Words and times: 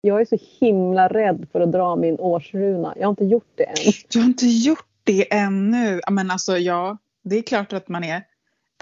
Jag 0.00 0.20
är 0.20 0.24
så 0.24 0.38
himla 0.60 1.08
rädd 1.08 1.46
för 1.52 1.60
att 1.60 1.72
dra 1.72 1.96
min 1.96 2.18
årsruna. 2.18 2.94
Jag 2.96 3.06
har 3.06 3.10
inte 3.10 3.24
gjort 3.24 3.52
det 3.54 3.64
än. 3.64 3.74
Du 4.12 4.18
har 4.18 4.26
inte 4.26 4.46
gjort 4.46 4.86
det 5.04 5.34
ännu? 5.34 6.00
Men 6.10 6.30
alltså 6.30 6.56
ja, 6.58 6.96
det 7.24 7.36
är 7.36 7.42
klart 7.42 7.72
att 7.72 7.88
man 7.88 8.04
är 8.04 8.16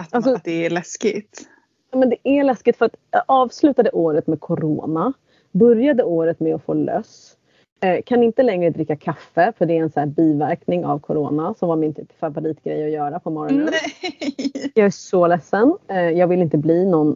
att, 0.01 0.13
Alltså- 0.13 0.29
man, 0.29 0.35
att 0.35 0.43
det 0.43 0.65
är 0.65 0.69
läskigt. 0.69 1.47
Men 1.93 2.09
det 2.09 2.17
är 2.23 2.43
läskigt 2.43 2.77
för 2.77 2.85
att 2.85 2.95
jag 3.11 3.23
avslutade 3.25 3.89
året 3.91 4.27
med 4.27 4.39
corona. 4.39 5.13
Började 5.51 6.03
året 6.03 6.39
med 6.39 6.55
att 6.55 6.63
få 6.63 6.73
löss. 6.73 7.35
Eh, 7.81 8.01
kan 8.05 8.23
inte 8.23 8.43
längre 8.43 8.69
dricka 8.69 8.95
kaffe 8.95 9.53
för 9.57 9.65
det 9.65 9.77
är 9.77 9.81
en 9.81 9.91
så 9.91 9.99
här 9.99 10.07
biverkning 10.07 10.85
av 10.85 10.99
corona 10.99 11.53
som 11.59 11.69
var 11.69 11.75
min 11.75 11.93
typ 11.93 12.19
favoritgrej 12.19 12.85
att 12.85 12.91
göra 12.91 13.19
på 13.19 13.29
morgonen. 13.29 13.69
Nej! 13.71 14.71
Jag 14.75 14.85
är 14.85 14.89
så 14.89 15.27
ledsen. 15.27 15.77
Eh, 15.87 16.09
jag 16.09 16.27
vill 16.27 16.41
inte 16.41 16.57
bli 16.57 16.85
någon 16.85 17.15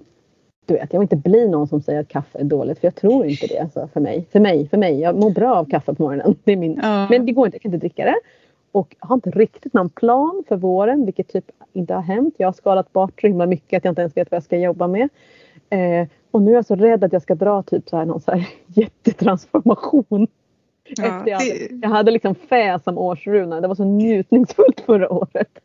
du 0.66 0.74
vet, 0.74 0.94
jag 0.94 1.00
vill 1.00 1.06
inte 1.06 1.30
bli 1.30 1.48
någon 1.48 1.68
som 1.68 1.82
säger 1.82 2.00
att 2.00 2.08
kaffe 2.08 2.40
är 2.40 2.44
dåligt 2.44 2.80
för 2.80 2.88
jag 2.88 2.96
tror 2.96 3.26
inte 3.26 3.48
det 3.48 3.60
alltså, 3.60 3.90
för 3.94 4.00
mig. 4.00 4.28
För 4.32 4.40
mig, 4.40 4.68
för 4.70 4.78
mig. 4.78 5.00
Jag 5.00 5.16
mår 5.16 5.30
bra 5.30 5.56
av 5.56 5.66
kaffe 5.66 5.94
på 5.94 6.04
morgonen. 6.04 6.36
Det 6.44 6.52
är 6.52 6.58
min... 6.58 6.80
Ja. 6.82 7.08
Men 7.10 7.26
det 7.26 7.32
går 7.32 7.46
inte, 7.46 7.56
jag 7.56 7.62
kan 7.62 7.74
inte 7.74 7.86
dricka 7.86 8.06
det. 8.06 8.20
Och 8.72 8.96
har 9.00 9.16
inte 9.16 9.32
riktigt 9.32 9.74
någon 9.74 9.90
plan 9.90 10.44
för 10.48 10.56
våren 10.56 11.06
vilket 11.06 11.28
typ 11.28 11.46
inte 11.74 11.94
har 11.94 12.02
hänt. 12.02 12.36
Jag 12.38 12.48
har 12.48 12.54
skalat 12.54 12.94
bort 12.94 13.22
så 13.22 13.28
himla 13.28 13.46
mycket 13.46 13.78
att 13.78 13.86
jag 13.86 13.92
inte 13.92 14.02
ens 14.02 14.18
vet 14.18 14.32
vad 14.32 14.36
jag 14.36 14.44
ska 14.44 14.58
jobba 14.58 14.88
med. 14.88 15.10
Eh, 15.70 16.08
och 16.32 16.42
nu 16.42 16.52
är 16.52 16.56
jag 16.56 16.66
så 16.66 16.76
rädd 16.76 17.04
att 17.04 17.14
jag 17.14 17.22
ska 17.22 17.36
dra 17.36 17.64
typ 17.64 17.90
så 17.90 17.98
här 17.98 18.06
någon 18.06 18.22
så 18.22 18.32
här 18.32 18.48
jättetransformation. 18.68 20.28
Ja, 20.84 21.04
Efter 21.06 21.32
jag, 21.32 21.40
hade, 21.40 21.68
jag 21.82 21.90
hade 21.90 22.12
liksom 22.12 22.36
fä 22.36 22.80
som 22.84 22.98
årsruna. 22.98 23.62
Det 23.62 23.68
var 23.68 23.76
så 23.76 23.86
njutningsfullt 23.86 24.82
förra 24.86 25.14
året. 25.14 25.60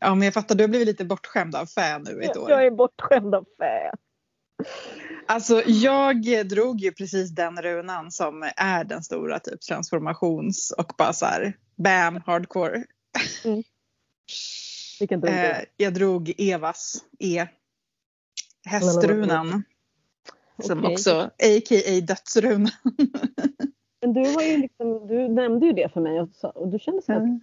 ja, 0.00 0.14
men 0.14 0.24
jag 0.24 0.34
fattar, 0.34 0.54
du 0.54 0.64
har 0.64 0.68
blivit 0.68 0.88
lite 0.88 1.04
bortskämd 1.04 1.56
av 1.56 1.66
fä 1.66 1.98
nu 1.98 2.22
ett 2.22 2.36
år. 2.36 2.50
Jag 2.50 2.66
är 2.66 2.70
bortskämd 2.70 3.34
av 3.34 3.44
fä. 3.58 3.92
Alltså 5.26 5.62
jag 5.66 6.48
drog 6.48 6.80
ju 6.80 6.92
precis 6.92 7.30
den 7.30 7.62
runan 7.62 8.10
som 8.10 8.50
är 8.56 8.84
den 8.84 9.02
stora 9.02 9.38
typ 9.38 9.60
transformations 9.60 10.70
och 10.78 10.92
bara 10.98 11.12
så 11.12 11.26
här 11.26 11.56
bam 11.76 12.20
hardcore. 12.26 12.84
Vilken 15.00 15.20
drog 15.20 15.34
Eh, 15.34 15.56
du? 15.58 15.84
jag 15.84 15.94
drog 15.94 16.34
Evas 16.38 17.04
E. 17.18 17.46
Hästrunan. 18.64 19.62
Som 20.62 20.78
Okej. 20.78 20.92
också 20.92 21.20
a.k.a. 21.20 22.00
dödsrunan. 22.00 22.70
Men 24.00 24.12
du, 24.12 24.32
var 24.32 24.42
ju 24.42 24.56
liksom, 24.56 25.06
du 25.06 25.28
nämnde 25.28 25.66
ju 25.66 25.72
det 25.72 25.92
för 25.92 26.00
mig 26.00 26.20
och, 26.20 26.56
och 26.56 26.68
du 26.68 26.78
kände 26.78 27.02
så 27.02 27.12
här, 27.12 27.20
Mm. 27.20 27.40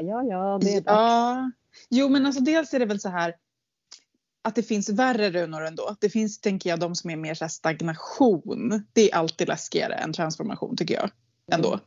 ja 0.00 0.22
ja 0.24 0.58
det 0.62 0.74
är 0.74 0.80
dags. 0.80 0.86
Ja. 0.86 1.50
Jo 1.90 2.08
men 2.08 2.26
alltså 2.26 2.40
dels 2.40 2.74
är 2.74 2.78
det 2.78 2.86
väl 2.86 3.00
så 3.00 3.08
här 3.08 3.34
att 4.44 4.54
det 4.54 4.62
finns 4.62 4.88
värre 4.88 5.30
runor 5.30 5.66
ändå. 5.66 5.96
Det 6.00 6.08
finns 6.08 6.40
tänker 6.40 6.70
jag 6.70 6.80
de 6.80 6.94
som 6.94 7.10
är 7.10 7.16
mer 7.16 7.34
så 7.34 7.44
här 7.44 7.48
stagnation. 7.48 8.84
Det 8.92 9.10
är 9.10 9.14
alltid 9.14 9.48
läskigare 9.48 9.94
än 9.94 10.12
transformation 10.12 10.76
tycker 10.76 10.94
jag. 10.94 11.10
Ändå. 11.52 11.80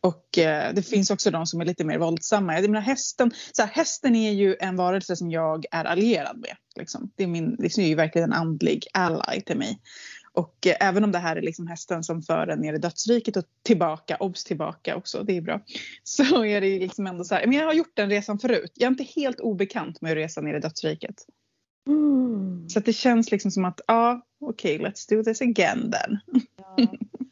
Och 0.00 0.38
eh, 0.38 0.74
det 0.74 0.82
finns 0.82 1.10
också 1.10 1.30
de 1.30 1.46
som 1.46 1.60
är 1.60 1.64
lite 1.64 1.84
mer 1.84 1.98
våldsamma. 1.98 2.54
Jag 2.54 2.62
menar 2.62 2.80
hästen, 2.80 3.32
så 3.52 3.62
här, 3.62 3.70
hästen 3.70 4.16
är 4.16 4.32
ju 4.32 4.56
en 4.60 4.76
varelse 4.76 5.16
som 5.16 5.30
jag 5.30 5.64
är 5.70 5.84
allierad 5.84 6.38
med. 6.38 6.56
Liksom. 6.76 7.10
Det, 7.16 7.22
är 7.22 7.26
min, 7.26 7.56
det 7.56 7.78
är 7.78 7.88
ju 7.88 7.94
verkligen 7.94 8.32
en 8.32 8.38
andlig 8.38 8.86
ally 8.92 9.40
till 9.40 9.58
mig. 9.58 9.80
Och 10.32 10.66
eh, 10.66 10.76
även 10.80 11.04
om 11.04 11.12
det 11.12 11.18
här 11.18 11.36
är 11.36 11.42
liksom 11.42 11.66
hästen 11.66 12.04
som 12.04 12.22
för 12.22 12.46
en 12.46 12.60
ner 12.60 12.74
i 12.74 12.78
dödsriket 12.78 13.36
och 13.36 13.44
tillbaka, 13.62 14.16
obs 14.20 14.44
tillbaka 14.44 14.96
också, 14.96 15.22
det 15.22 15.36
är 15.36 15.40
bra. 15.40 15.60
Så 16.02 16.44
är 16.44 16.60
det 16.60 16.68
ju 16.68 16.78
liksom 16.78 17.06
ändå 17.06 17.24
så 17.24 17.34
här, 17.34 17.46
men 17.46 17.58
jag 17.58 17.66
har 17.66 17.74
gjort 17.74 17.96
den 17.96 18.10
resan 18.10 18.38
förut. 18.38 18.72
Jag 18.74 18.86
är 18.86 18.90
inte 18.90 19.20
helt 19.20 19.40
obekant 19.40 20.00
med 20.00 20.12
att 20.12 20.16
resa 20.16 20.40
ner 20.40 20.54
i 20.54 20.60
dödsriket. 20.60 21.24
Mm. 21.88 22.68
Så 22.68 22.80
det 22.80 22.92
känns 22.92 23.30
liksom 23.30 23.50
som 23.50 23.64
att, 23.64 23.80
ja, 23.86 24.20
okej, 24.40 24.78
let's 24.78 25.10
do 25.10 25.22
this 25.24 25.40
again 25.40 25.92
then. 25.92 26.18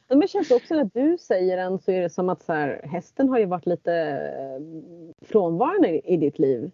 Men 0.09 0.21
det 0.21 0.29
känns 0.29 0.51
också 0.51 0.75
när 0.75 0.91
du 0.95 1.19
säger 1.19 1.57
den 1.57 1.79
så 1.79 1.91
är 1.91 2.01
det 2.01 2.11
som 2.11 2.29
att 2.29 2.43
så 2.43 2.53
här, 2.53 2.81
hästen 2.85 3.29
har 3.29 3.39
ju 3.39 3.47
varit 3.47 3.67
lite 3.67 3.93
eh, 3.93 5.27
frånvarande 5.29 6.13
i, 6.13 6.17
ditt 6.17 6.39
liv. 6.39 6.71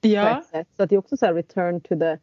Ja. 0.00 0.44
Så 0.76 0.82
att 0.82 0.90
det 0.90 0.94
är 0.94 0.98
också 0.98 1.16
så 1.16 1.26
här 1.26 1.34
return 1.34 1.80
to 1.80 1.98
the, 1.98 2.16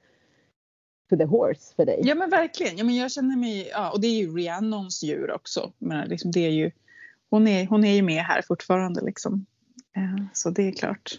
to 1.10 1.18
the 1.18 1.26
horse 1.26 1.76
för 1.76 1.86
dig. 1.86 2.02
ja 2.04 2.16
men 2.16 2.30
verkligen. 2.30 2.78
Ja, 2.78 2.84
men 2.84 2.96
jag 2.96 3.12
känner 3.12 3.38
mig, 3.38 3.70
ja, 3.72 3.92
och 3.92 4.02
det 4.02 4.08
är 4.08 4.16
ju 4.16 4.36
Rhiannons 4.38 5.04
djur 5.04 5.32
också. 5.32 5.74
Men 5.78 6.10
liksom 6.10 6.32
det 6.32 6.40
är 6.40 6.52
ju, 6.52 6.72
hon, 7.30 7.48
är, 7.48 7.66
hon 7.66 7.84
är 7.84 7.94
ju 7.94 8.02
med 8.02 8.24
här 8.24 8.42
fortfarande 8.42 9.02
liksom. 9.02 9.46
Eh, 9.96 10.26
Så 10.34 10.50
det 10.50 10.68
är 10.68 10.72
klart. 10.72 11.12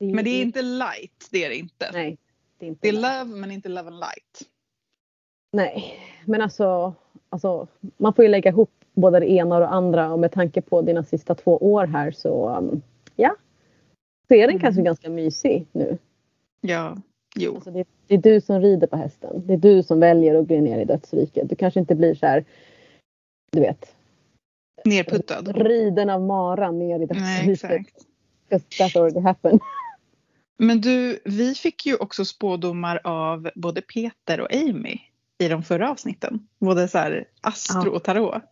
Men 0.00 0.24
det 0.24 0.30
är 0.30 0.42
inte 0.42 0.62
light, 0.62 1.28
det 1.30 1.44
är 1.44 1.48
det 1.48 1.56
inte. 1.56 1.90
Nej. 1.92 2.18
Det 2.58 2.66
är, 2.66 2.68
inte 2.68 2.80
Det 2.82 2.88
är 2.88 2.92
love 3.24 3.36
men 3.40 3.50
inte 3.50 3.68
love 3.68 3.88
and 3.88 3.98
light. 3.98 4.48
Nej, 5.52 5.94
men 6.24 6.40
alltså, 6.42 6.94
alltså 7.28 7.66
man 7.96 8.14
får 8.14 8.24
ju 8.24 8.30
lägga 8.30 8.50
ihop 8.50 8.70
både 8.94 9.20
det 9.20 9.30
ena 9.30 9.54
och 9.54 9.60
det 9.60 9.68
andra 9.68 10.12
och 10.12 10.18
med 10.18 10.32
tanke 10.32 10.60
på 10.60 10.82
dina 10.82 11.04
sista 11.04 11.34
två 11.34 11.56
år 11.56 11.86
här 11.86 12.10
så 12.10 12.56
um, 12.56 12.82
ja. 13.16 13.36
Så 14.28 14.34
är 14.34 14.40
den 14.40 14.50
Mm. 14.50 14.60
kanske 14.60 14.82
ganska 14.82 15.10
mysig 15.10 15.66
nu. 15.72 15.98
Ja, 16.60 16.96
jo. 17.36 17.54
Alltså 17.54 17.70
det, 17.70 17.84
det 18.06 18.14
är 18.14 18.18
du 18.18 18.40
som 18.40 18.60
rider 18.60 18.86
på 18.86 18.96
hästen. 18.96 19.42
Det 19.46 19.52
är 19.52 19.56
du 19.58 19.82
som 19.82 20.00
väljer 20.00 20.34
att 20.34 20.48
gå 20.48 20.60
ner 20.60 20.78
i 20.80 20.84
dödsriket. 20.84 21.48
Du 21.48 21.56
kanske 21.56 21.80
inte 21.80 21.94
blir 21.94 22.14
så 22.14 22.26
här, 22.26 22.44
du 23.52 23.60
vet, 23.60 23.94
Nerputtad. 24.84 25.56
riden 25.56 26.10
av 26.10 26.22
maran 26.22 26.78
ner 26.78 27.00
i 27.00 27.06
Nej, 27.10 27.46
dödsriket. 27.46 27.80
exakt. 27.88 28.06
Because 28.48 28.64
that 28.78 28.96
already 28.96 29.20
happened. 29.20 29.60
Men 30.58 30.80
du, 30.80 31.18
vi 31.24 31.54
fick 31.54 31.86
ju 31.86 31.96
också 31.96 32.24
spådomar 32.24 33.00
av 33.04 33.50
både 33.54 33.80
Peter 33.80 34.40
och 34.40 34.54
Amy 34.54 34.98
i 35.38 35.48
de 35.48 35.62
förra 35.62 35.90
avsnitten. 35.90 36.46
Både 36.58 36.88
så 36.88 36.98
här 36.98 37.24
astro 37.40 37.82
Ja. 37.84 37.90
och 37.90 38.02
tarot. 38.02 38.42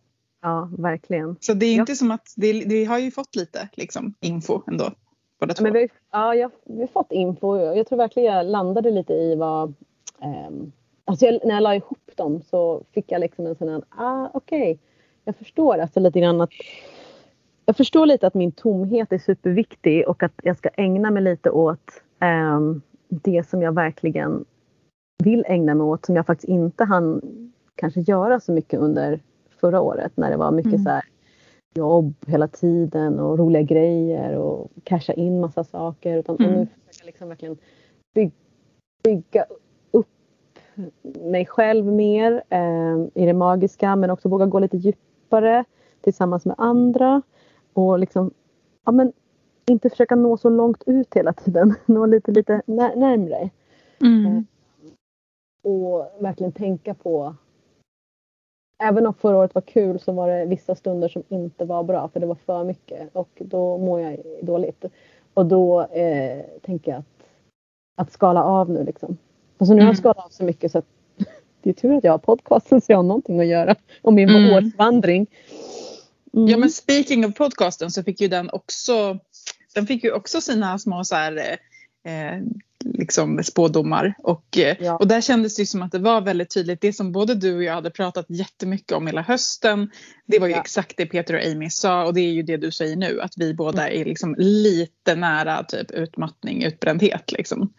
Ja, 0.41 0.69
verkligen. 0.77 1.35
Så 1.39 1.53
det 1.53 1.65
är 1.65 1.73
inte 1.75 1.95
som 1.95 2.11
att, 2.11 2.33
det, 2.35 2.53
vi 2.53 2.85
har 2.85 2.99
ju 2.99 3.11
fått 3.11 3.35
lite 3.35 3.69
liksom 3.73 4.13
info 4.19 4.61
ändå. 4.67 4.91
Båda 5.39 5.53
två. 5.53 5.63
Men 5.63 5.73
vi, 5.73 5.89
ja, 6.11 6.35
jag, 6.35 6.51
vi 6.65 6.79
har 6.79 6.87
fått 6.87 7.11
info. 7.11 7.57
Jag 7.57 7.87
tror 7.87 7.97
verkligen 7.97 8.33
jag 8.35 8.45
landade 8.45 8.91
lite 8.91 9.13
i 9.13 9.35
vad... 9.35 9.73
ehm, 10.21 10.71
alltså 11.05 11.25
jag, 11.25 11.39
när 11.45 11.53
jag 11.53 11.63
la 11.63 11.75
ihop 11.75 12.11
dem 12.15 12.41
så 12.49 12.83
fick 12.93 13.11
jag 13.11 13.21
liksom 13.21 13.45
en 13.45 13.55
sån 13.55 13.69
här, 13.69 13.83
ah 13.89 14.29
okej. 14.33 14.79
Jag 15.23 15.35
förstår 15.35 15.77
alltså 15.77 15.99
lite 15.99 16.19
grann 16.19 16.41
att... 16.41 16.49
Jag 17.69 17.77
förstår 17.77 18.05
lite 18.05 18.27
att 18.27 18.33
min 18.33 18.51
tomhet 18.51 19.13
är 19.13 19.17
superviktig 19.17 20.07
och 20.07 20.23
att 20.23 20.31
jag 20.43 20.57
ska 20.57 20.69
ägna 20.69 21.11
mig 21.11 21.23
lite 21.23 21.49
åt 21.51 22.01
ehm, 22.19 22.81
det 23.09 23.47
som 23.49 23.61
jag 23.61 23.71
verkligen 23.71 24.45
vill 25.23 25.45
ägna 25.47 25.75
mig 25.75 25.83
åt 25.85 26.05
som 26.05 26.15
jag 26.15 26.25
faktiskt 26.25 26.49
inte 26.49 26.83
hann 26.83 27.21
kanske 27.75 28.01
göra 28.01 28.39
så 28.39 28.51
mycket 28.51 28.79
under 28.79 29.19
förra 29.61 29.81
året 29.81 30.11
när 30.15 30.31
det 30.31 30.37
var 30.37 30.51
mycket 30.51 30.73
Mm. 30.73 30.83
så 30.83 30.89
här 30.89 31.03
jobb 31.75 32.13
hela 32.27 32.47
tiden 32.47 33.19
och 33.19 33.37
roliga 33.39 33.61
grejer 33.61 34.37
och 34.37 34.69
casha 34.83 35.13
in 35.13 35.39
massa 35.39 35.63
saker. 35.63 36.17
Utan 36.17 36.35
Mm. 36.39 36.51
och 36.51 36.59
nu 36.59 36.67
försöker 36.87 37.01
jag 37.01 37.05
liksom 37.05 37.29
verkligen 37.29 37.57
bygga, 38.15 38.31
bygga 39.03 39.45
upp 39.91 40.07
mig 41.23 41.45
själv 41.45 41.85
mer 41.85 42.43
eh, 42.49 42.97
i 43.13 43.25
det 43.25 43.33
magiska 43.33 43.95
men 43.95 44.09
också 44.09 44.29
våga 44.29 44.45
gå 44.45 44.59
lite 44.59 44.77
djupare 44.77 45.63
tillsammans 46.01 46.45
med 46.45 46.55
andra. 46.57 47.21
Och 47.77 47.99
liksom, 47.99 48.31
ja 48.85 48.91
men 48.91 49.13
inte 49.69 49.89
försöka 49.89 50.15
nå 50.15 50.37
så 50.37 50.49
långt 50.49 50.83
ut 50.85 51.15
hela 51.15 51.33
tiden. 51.33 51.73
Nå 51.85 52.05
lite, 52.05 52.31
lite 52.31 52.61
när, 52.65 52.95
närmre. 52.95 53.49
Mm. 54.01 54.45
Och 55.63 56.11
verkligen 56.19 56.51
tänka 56.51 56.93
på 56.93 57.35
Även 58.83 59.07
om 59.07 59.13
förra 59.13 59.37
året 59.37 59.55
var 59.55 59.61
kul 59.61 59.99
så 59.99 60.11
var 60.11 60.29
det 60.29 60.45
vissa 60.45 60.75
stunder 60.75 61.09
som 61.09 61.23
inte 61.29 61.65
var 61.65 61.83
bra 61.83 62.07
för 62.07 62.19
det 62.19 62.25
var 62.25 62.35
för 62.45 62.63
mycket 62.63 63.09
och 63.15 63.29
då 63.39 63.77
mår 63.77 64.01
jag 64.01 64.19
dåligt. 64.41 64.85
Och 65.33 65.45
då 65.45 65.81
eh, 65.81 66.45
tänker 66.61 66.91
jag 66.91 66.99
att, 66.99 67.29
att 67.95 68.11
skala 68.11 68.43
av 68.43 68.69
nu 68.69 68.83
liksom. 68.83 69.17
Alltså 69.57 69.73
nu 69.73 69.79
har 69.79 69.85
jag 69.87 69.89
Mm. 69.89 69.95
skalat 69.95 70.25
av 70.25 70.29
så 70.29 70.43
mycket 70.43 70.71
så 70.71 70.77
att 70.77 70.85
det 71.61 71.69
är 71.69 71.73
tur 71.73 71.93
att 71.97 72.03
jag 72.03 72.11
har 72.11 72.17
podcasten 72.17 72.81
så 72.81 72.91
jag 72.91 72.97
har 72.97 73.03
någonting 73.03 73.39
att 73.39 73.47
göra. 73.47 73.75
Och 74.01 74.13
min 74.13 74.29
Mm. 74.29 74.53
årsvandring. 74.53 75.27
Mm. 76.33 76.47
Ja 76.49 76.57
men 76.57 76.69
speaking 76.69 77.25
of 77.25 77.35
podcasten 77.35 77.91
så 77.91 78.03
fick 78.03 78.21
ju 78.21 78.27
den 78.27 78.49
också, 78.49 79.19
den 79.75 79.87
fick 79.87 80.03
ju 80.03 80.11
också 80.11 80.41
sina 80.41 80.79
små 80.79 81.03
så 81.03 81.15
här, 81.15 81.37
eh, 82.07 82.41
liksom 82.85 83.43
spådomar. 83.43 84.13
Och, 84.19 84.57
eh, 84.57 84.77
Ja. 84.79 84.97
och 84.97 85.07
där 85.07 85.21
kändes 85.21 85.55
det 85.55 85.65
som 85.65 85.81
att 85.81 85.91
det 85.91 85.99
var 85.99 86.21
väldigt 86.21 86.53
tydligt, 86.53 86.81
det 86.81 86.93
som 86.93 87.11
både 87.11 87.35
du 87.35 87.55
och 87.55 87.63
jag 87.63 87.73
hade 87.73 87.89
pratat 87.91 88.25
jättemycket 88.29 88.91
om 88.91 89.07
hela 89.07 89.21
hösten. 89.21 89.91
Det 90.25 90.39
var 90.39 90.47
ju 90.47 90.53
Ja. 90.53 90.59
exakt 90.59 90.97
det 90.97 91.05
Peter 91.05 91.33
och 91.33 91.45
Amy 91.45 91.69
sa 91.69 92.05
och 92.05 92.13
det 92.13 92.21
är 92.21 92.31
ju 92.31 92.43
det 92.43 92.57
du 92.57 92.71
säger 92.71 92.95
nu, 92.95 93.21
att 93.21 93.33
vi 93.37 93.53
båda 93.53 93.87
Mm. 93.87 94.01
är 94.01 94.05
liksom 94.05 94.35
lite 94.37 95.15
nära 95.15 95.63
typ 95.63 95.91
utmattning, 95.91 96.63
utbrändhet 96.63 97.31
liksom. 97.31 97.73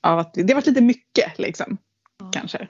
Av 0.00 0.18
att 0.18 0.34
det 0.34 0.48
har 0.48 0.54
varit 0.54 0.66
lite 0.66 0.80
mycket 0.80 1.38
liksom, 1.38 1.76
Ja. 2.20 2.30
kanske. 2.32 2.68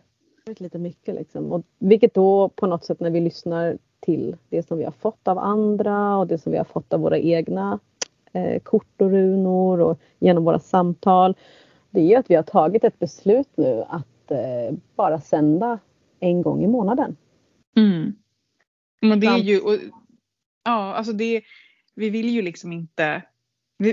lite 0.59 0.79
mycket 0.79 1.15
liksom. 1.15 1.53
Och 1.53 1.65
vilket 1.79 2.15
då 2.15 2.49
på 2.49 2.67
något 2.67 2.85
sätt 2.85 3.01
när 3.01 3.11
vi 3.11 3.21
lyssnar 3.21 3.79
till 4.05 4.37
det 4.49 4.63
som 4.63 4.79
vi 4.79 4.85
har 4.85 4.93
fått 4.93 5.29
av 5.29 5.39
andra 5.39 6.17
och 6.17 6.27
det 6.27 6.39
som 6.39 6.53
vi 6.53 6.59
har 6.59 6.65
fått 6.65 6.93
av 6.93 7.01
våra 7.01 7.19
egna 7.19 7.79
eh, 8.33 8.61
kort 8.63 9.01
och 9.01 9.11
runor 9.11 9.81
och 9.81 10.01
genom 10.19 10.45
våra 10.45 10.59
samtal. 10.59 11.37
Det 11.91 12.01
är 12.01 12.05
ju 12.05 12.15
att 12.15 12.31
vi 12.31 12.35
har 12.35 12.43
tagit 12.43 12.85
ett 12.85 12.99
beslut 12.99 13.49
nu 13.57 13.85
att 13.89 14.31
eh, 14.31 14.77
bara 14.97 15.21
sända 15.21 15.79
en 16.21 16.43
gång 16.43 16.65
i 16.65 16.67
månaden. 16.67 17.17
Mm. 17.77 18.17
Men 19.01 19.21
det 19.21 19.27
är 19.27 19.39
ju, 19.39 19.61
och, 19.61 19.79
ja 20.65 20.95
alltså 20.95 21.13
det, 21.13 21.43
vi 21.95 22.11
vill 22.11 22.29
ju 22.29 22.43
liksom 22.43 22.73
inte 22.73 23.23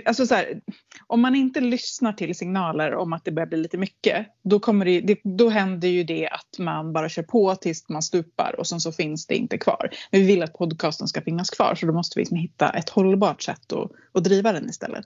Alltså 0.05 0.25
så 0.25 0.35
här, 0.35 0.61
om 1.07 1.21
man 1.21 1.35
inte 1.35 1.61
lyssnar 1.61 2.13
till 2.13 2.35
signaler 2.35 2.95
om 2.95 3.13
att 3.13 3.25
det 3.25 3.31
börjar 3.31 3.47
bli 3.47 3.57
lite 3.57 3.77
mycket 3.77 4.27
då, 4.41 4.59
kommer 4.59 4.85
det, 4.85 5.01
det, 5.01 5.19
då 5.23 5.49
händer 5.49 5.87
ju 5.87 6.03
det 6.03 6.27
att 6.27 6.59
man 6.59 6.93
bara 6.93 7.09
kör 7.09 7.23
på 7.23 7.55
tills 7.55 7.89
man 7.89 8.01
stupar 8.01 8.55
och 8.59 8.67
sen 8.67 8.79
så 8.79 8.91
finns 8.91 9.27
det 9.27 9.35
inte 9.35 9.57
kvar. 9.57 9.89
Men 10.11 10.21
vi 10.21 10.27
vill 10.27 10.43
att 10.43 10.53
podcasten 10.53 11.07
ska 11.07 11.21
finnas 11.21 11.49
kvar 11.49 11.75
så 11.75 11.85
då 11.85 11.93
måste 11.93 12.19
vi 12.19 12.21
liksom 12.21 12.37
hitta 12.37 12.69
ett 12.69 12.89
hållbart 12.89 13.41
sätt 13.41 13.73
att, 13.73 13.91
att 14.13 14.23
driva 14.23 14.51
den 14.51 14.69
istället. 14.69 15.05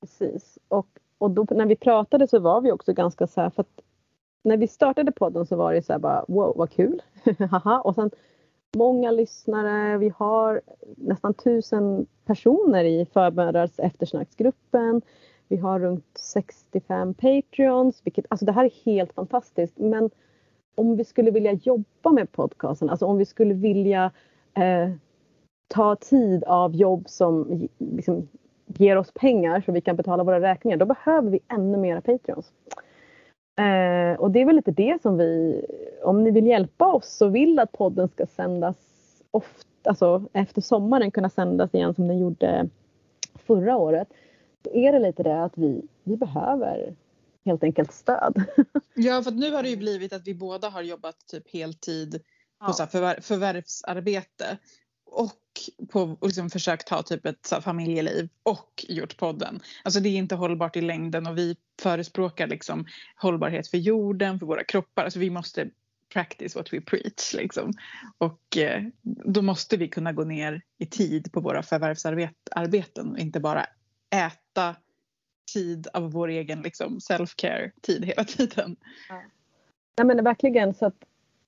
Precis. 0.00 0.58
Och, 0.68 0.88
och 1.18 1.30
då, 1.30 1.46
när 1.50 1.66
vi 1.66 1.76
pratade 1.76 2.28
så 2.28 2.38
var 2.38 2.60
vi 2.60 2.72
också 2.72 2.92
ganska 2.92 3.26
så 3.26 3.40
här 3.40 3.50
för 3.50 3.62
att 3.62 3.80
när 4.44 4.56
vi 4.56 4.68
startade 4.68 5.12
podden 5.12 5.46
så 5.46 5.56
var 5.56 5.74
det 5.74 5.82
så 5.82 5.92
här 5.92 6.00
bara 6.00 6.24
wow 6.28 6.52
vad 6.56 6.70
kul. 6.70 7.02
Haha. 7.50 7.80
och 7.80 7.94
sen 7.94 8.10
många 8.74 9.10
lyssnare. 9.10 9.98
Vi 9.98 10.12
har 10.16 10.60
nästan 10.96 11.34
tusen 11.34 12.06
personer 12.24 12.84
i 12.84 13.06
förmödrars 13.12 13.78
eftersnacksgruppen. 13.78 15.02
Vi 15.48 15.56
har 15.56 15.80
runt 15.80 16.06
65 16.18 17.14
Patreons, 17.14 18.00
vilket, 18.04 18.26
alltså 18.28 18.46
det 18.46 18.52
här 18.52 18.64
är 18.64 18.84
helt 18.84 19.12
fantastiskt. 19.12 19.78
Men 19.78 20.10
om 20.74 20.96
vi 20.96 21.04
skulle 21.04 21.30
vilja 21.30 21.52
jobba 21.52 22.12
med 22.12 22.32
podcasten, 22.32 22.90
alltså 22.90 23.06
om 23.06 23.18
vi 23.18 23.24
skulle 23.24 23.54
vilja 23.54 24.10
eh, 24.54 24.90
ta 25.68 25.96
tid 25.96 26.44
av 26.44 26.76
jobb 26.76 27.08
som 27.08 27.68
liksom, 27.78 28.28
ger 28.66 28.96
oss 28.96 29.12
pengar 29.14 29.60
så 29.60 29.72
vi 29.72 29.80
kan 29.80 29.96
betala 29.96 30.24
våra 30.24 30.40
räkningar, 30.40 30.76
då 30.76 30.86
behöver 30.86 31.30
vi 31.30 31.40
ännu 31.48 31.78
mera 31.78 32.00
Patreons. 32.00 32.52
Eh, 33.56 34.20
och 34.20 34.30
det 34.30 34.40
är 34.40 34.46
väl 34.46 34.56
lite 34.56 34.70
det 34.70 35.02
som 35.02 35.18
vi, 35.18 35.60
om 36.02 36.24
ni 36.24 36.30
vill 36.30 36.46
hjälpa 36.46 36.92
oss 36.92 37.22
och 37.22 37.34
vill 37.34 37.58
att 37.58 37.72
podden 37.72 38.08
ska 38.08 38.26
sändas 38.26 38.76
ofta, 39.30 39.90
alltså 39.90 40.28
efter 40.32 40.60
sommaren 40.60 41.10
kunna 41.10 41.30
sändas 41.30 41.74
igen 41.74 41.94
som 41.94 42.08
den 42.08 42.18
gjorde 42.18 42.68
förra 43.34 43.76
året. 43.76 44.08
Då 44.62 44.74
är 44.74 44.92
det 44.92 44.98
lite 44.98 45.22
det 45.22 45.44
att 45.44 45.58
vi, 45.58 45.82
vi 46.02 46.16
behöver 46.16 46.94
helt 47.44 47.62
enkelt 47.62 47.92
stöd. 47.92 48.44
Ja, 48.96 49.22
för 49.22 49.30
nu 49.30 49.50
har 49.50 49.62
det 49.62 49.68
ju 49.68 49.76
blivit 49.76 50.12
att 50.12 50.26
vi 50.26 50.34
båda 50.34 50.68
har 50.68 50.82
jobbat 50.82 51.26
typ 51.26 51.52
heltid 51.52 52.12
på 52.12 52.66
ja. 52.66 52.72
så 52.72 52.86
förvär 52.86 53.20
förvärvsarbete 53.20 54.58
och 55.06 55.30
på 55.92 56.18
liksom 56.22 56.50
försökt 56.50 56.88
ha 56.88 57.02
typ 57.02 57.26
ett 57.26 57.46
så 57.46 57.60
familjeliv 57.60 58.28
och 58.42 58.84
gjort 58.88 59.16
podden. 59.16 59.60
Alltså 59.82 60.00
det 60.00 60.08
är 60.08 60.16
inte 60.16 60.34
hållbart 60.34 60.76
i 60.76 60.80
längden 60.80 61.26
och 61.26 61.38
vi 61.38 61.56
förespråkar 61.82 62.46
liksom 62.46 62.86
hållbarhet 63.16 63.68
för 63.68 63.78
jorden, 63.78 64.38
för 64.38 64.46
våra 64.46 64.64
kroppar. 64.64 65.04
Alltså 65.04 65.18
vi 65.18 65.30
måste 65.30 65.70
practice 66.12 66.56
what 66.56 66.72
we 66.72 66.80
preach 66.80 67.34
liksom. 67.34 67.72
Och 68.18 68.56
eh, 68.56 68.82
då 69.02 69.42
måste 69.42 69.76
vi 69.76 69.88
kunna 69.88 70.12
gå 70.12 70.24
ner 70.24 70.62
i 70.78 70.86
tid 70.86 71.32
på 71.32 71.40
våra 71.40 71.62
förvärvsarbeten 71.62 73.12
och 73.12 73.18
inte 73.18 73.40
bara 73.40 73.66
äta 74.10 74.76
tid 75.52 75.88
av 75.92 76.12
vår 76.12 76.28
egen 76.28 76.62
liksom, 76.62 76.98
self-care 76.98 77.70
tid 77.82 78.04
hela 78.04 78.24
tiden. 78.24 78.76
Ja. 79.08 79.22
Nej 79.98 80.06
men 80.06 80.24
verkligen 80.24 80.74
så 80.74 80.86
att 80.86 81.04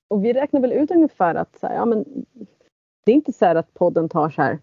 och 0.07 0.25
vi 0.25 0.33
räknar 0.33 0.61
väl 0.61 0.71
ut 0.71 0.91
ungefär 0.91 1.35
att 1.35 1.59
så 1.59 1.67
här, 1.67 1.75
ja, 1.75 1.85
men 1.85 2.25
det 3.07 3.11
är 3.11 3.15
inte 3.15 3.33
så 3.33 3.45
att 3.45 3.73
podden 3.73 4.09
tar 4.09 4.29
så 4.29 4.41
här, 4.41 4.59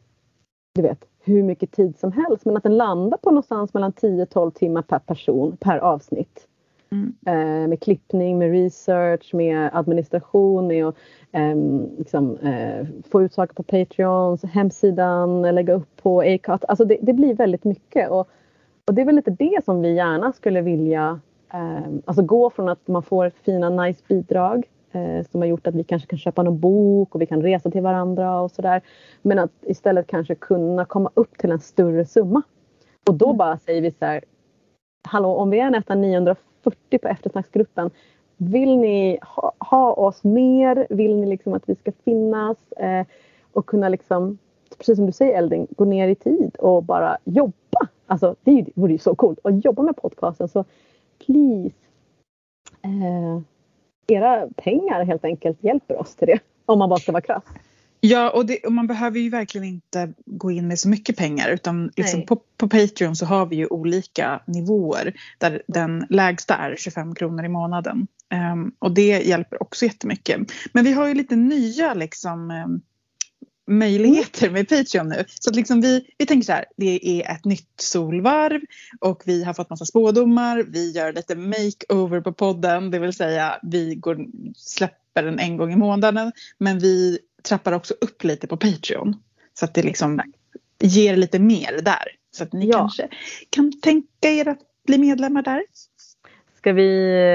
du 0.74 0.82
vet, 0.82 1.04
hur 1.20 1.42
mycket 1.42 1.72
tid 1.72 1.98
som 1.98 2.12
helst 2.12 2.44
men 2.44 2.56
att 2.56 2.62
den 2.62 2.76
landar 2.76 3.18
på 3.18 3.30
någonstans 3.30 3.74
mellan 3.74 3.92
10-12 3.92 4.50
timmar 4.50 4.82
per 4.82 4.98
person 4.98 5.56
per 5.56 5.78
avsnitt. 5.78 6.48
Mm. 6.90 7.14
Eh, 7.26 7.68
med 7.68 7.80
klippning, 7.80 8.38
med 8.38 8.50
research, 8.50 9.34
med 9.34 9.70
administration, 9.72 10.66
med 10.66 10.86
att 10.86 10.96
eh, 11.32 11.56
liksom, 11.98 12.36
eh, 12.36 12.86
få 13.10 13.22
ut 13.22 13.32
saker 13.32 13.54
på 13.54 13.62
Patreon, 13.62 14.38
hemsidan, 14.52 15.42
lägga 15.42 15.74
upp 15.74 16.02
på 16.02 16.20
Acast. 16.20 16.64
Alltså 16.64 16.84
det, 16.84 16.98
det, 17.02 17.12
blir 17.12 17.34
väldigt 17.34 17.64
mycket 17.64 18.10
och, 18.10 18.28
och 18.84 18.94
det 18.94 19.02
är 19.02 19.06
väl 19.06 19.16
lite 19.16 19.30
det 19.30 19.64
som 19.64 19.82
vi 19.82 19.94
gärna 19.94 20.32
skulle 20.32 20.60
vilja 20.60 21.20
ehm, 21.52 22.02
Alltså 22.04 22.22
gå 22.22 22.50
från 22.50 22.68
att 22.68 22.88
man 22.88 23.02
får 23.02 23.30
fina 23.30 23.70
nice 23.70 24.02
bidrag 24.08 24.66
som 25.30 25.40
har 25.40 25.46
gjort 25.46 25.66
att 25.66 25.74
vi 25.74 25.84
kanske 25.84 26.08
kan 26.08 26.18
köpa 26.18 26.42
någon 26.42 26.60
bok 26.60 27.14
och 27.14 27.20
vi 27.20 27.26
kan 27.26 27.42
resa 27.42 27.70
till 27.70 27.82
varandra 27.82 28.40
och 28.40 28.50
sådär. 28.50 28.82
Men 29.22 29.38
att 29.38 29.52
istället 29.62 30.06
kanske 30.06 30.34
kunna 30.34 30.84
komma 30.84 31.10
upp 31.14 31.38
till 31.38 31.50
en 31.50 31.60
större 31.60 32.04
summa. 32.04 32.42
Och 33.08 33.14
då 33.14 33.26
mm. 33.26 33.36
bara 33.36 33.58
säger 33.58 33.82
vi 33.82 33.90
så 33.90 34.04
här 34.04 34.24
Hallå 35.08 35.34
om 35.34 35.50
vi 35.50 35.60
är 35.60 35.70
nästan 35.70 36.00
940 36.00 36.98
på 37.02 37.08
eftersnacksgruppen 37.08 37.90
vill 38.36 38.76
ni 38.78 39.18
ha, 39.22 39.52
ha, 39.58 39.92
oss 39.92 40.24
mer? 40.24 40.86
Vill 40.90 41.16
ni 41.16 41.26
liksom 41.26 41.54
att 41.54 41.68
vi 41.68 41.74
ska 41.74 41.92
finnas? 42.04 42.72
Eh, 42.72 43.06
och 43.52 43.66
kunna 43.66 43.88
liksom, 43.88 44.38
precis 44.78 44.96
som 44.96 45.06
du 45.06 45.12
säger 45.12 45.38
Elding, 45.38 45.66
gå 45.70 45.84
ner 45.84 46.08
i 46.08 46.14
tid 46.14 46.56
och 46.56 46.82
bara 46.82 47.18
jobba. 47.24 47.88
Alltså 48.06 48.36
det 48.42 48.66
vore 48.74 48.92
ju 48.92 48.98
så 48.98 49.14
coolt 49.14 49.38
att 49.44 49.64
jobba 49.64 49.82
med 49.82 49.96
podcasten. 49.96 50.48
Så 50.48 50.64
please, 51.26 51.74
eh, 52.82 53.40
era 54.06 54.48
pengar 54.56 55.04
helt 55.04 55.24
enkelt 55.24 55.64
hjälper 55.64 56.00
oss 56.00 56.14
till 56.14 56.26
det. 56.26 56.38
Om 56.66 56.78
man 56.78 56.88
bara 56.88 56.98
ska 56.98 57.12
vara 57.12 57.22
krass. 57.22 57.44
Ja, 58.06 58.30
och, 58.30 58.46
det, 58.46 58.58
och, 58.58 58.72
man 58.72 58.86
behöver 58.86 59.20
ju 59.20 59.30
verkligen 59.30 59.66
inte 59.66 60.12
gå 60.26 60.50
in 60.50 60.68
med 60.68 60.78
så 60.78 60.88
mycket 60.88 61.16
pengar 61.16 61.50
utan 61.50 61.90
liksom 61.96 62.26
på, 62.26 62.40
på, 62.56 62.68
Patreon 62.68 63.16
så 63.16 63.26
har 63.26 63.46
vi 63.46 63.56
ju 63.56 63.66
olika 63.66 64.40
nivåer 64.46 65.14
där 65.38 65.62
den 65.66 66.06
lägsta 66.10 66.54
är 66.54 66.76
25 66.76 67.14
kronor 67.14 67.44
i 67.44 67.48
månaden. 67.48 68.06
Um, 68.52 68.72
och 68.78 68.90
det 68.94 69.26
hjälper 69.26 69.62
också 69.62 69.84
jättemycket. 69.84 70.40
Men 70.72 70.84
vi 70.84 70.92
har 70.92 71.08
ju 71.08 71.14
lite 71.14 71.36
nya 71.36 71.94
liksom 71.94 72.50
um, 72.50 72.80
möjligheter 73.66 74.50
med 74.50 74.68
Patreon 74.68 75.08
nu. 75.08 75.24
Så 75.40 75.50
att 75.50 75.56
liksom 75.56 75.80
vi, 75.80 76.06
vi 76.18 76.26
tänker 76.26 76.44
så 76.44 76.52
här, 76.52 76.64
det 76.76 77.20
är 77.20 77.32
ett 77.32 77.44
nytt 77.44 77.80
solvarv 77.80 78.60
och 79.00 79.22
vi 79.24 79.44
har 79.44 79.54
fått 79.54 79.70
massa 79.70 79.84
spådomar. 79.84 80.64
Vi 80.68 80.92
gör 80.92 81.12
lite 81.12 81.34
makeover 81.36 82.20
på 82.20 82.32
podden, 82.32 82.90
det 82.90 82.98
vill 82.98 83.12
säga 83.12 83.58
vi 83.62 83.94
går, 83.94 84.26
släpper 84.56 85.22
den 85.22 85.38
en 85.38 85.56
gång 85.56 85.72
i 85.72 85.76
månaden. 85.76 86.32
Men 86.58 86.78
vi 86.78 87.18
trappar 87.42 87.72
också 87.72 87.94
upp 88.00 88.24
lite 88.24 88.46
på 88.46 88.56
Patreon. 88.56 89.16
Så 89.54 89.64
att 89.64 89.74
det 89.74 89.82
liksom 89.82 90.20
ger 90.80 91.16
lite 91.16 91.38
mer 91.38 91.82
där. 91.82 92.04
Så 92.30 92.42
att 92.42 92.52
ni 92.52 92.66
ja. 92.66 92.78
kanske 92.78 93.08
kan 93.50 93.80
tänka 93.80 94.30
er 94.30 94.48
att 94.48 94.58
bli 94.86 94.98
medlemmar 94.98 95.42
där. 95.42 95.62
Ska 96.56 96.72
vi 96.72 96.84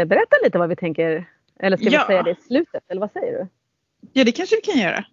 berätta 0.05 0.35
lite 0.43 0.57
vad 0.57 0.69
vi 0.69 0.75
tänker? 0.75 1.29
Eller 1.59 1.77
ska 1.77 1.85
ja. 1.89 2.05
vi 2.07 2.13
säga 2.13 2.23
det 2.23 2.31
i 2.31 2.35
slutet? 2.47 2.83
Eller 2.87 3.01
vad 3.01 3.11
säger 3.11 3.31
du? 3.31 3.47
Ja 4.13 4.23
det 4.23 4.31
kanske 4.31 4.55
vi 4.55 4.61
kan 4.61 4.81
göra. 4.81 5.05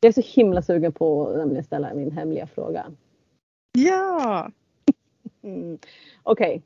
Jag 0.00 0.08
är 0.08 0.22
så 0.22 0.40
himla 0.40 0.62
sugen 0.62 0.92
på 0.92 1.26
att 1.58 1.64
ställa 1.64 1.94
min 1.94 2.12
hemliga 2.12 2.46
fråga. 2.46 2.86
Ja! 3.72 4.50
Mm. 5.42 5.78
Okej. 6.22 6.48
Okay. 6.48 6.60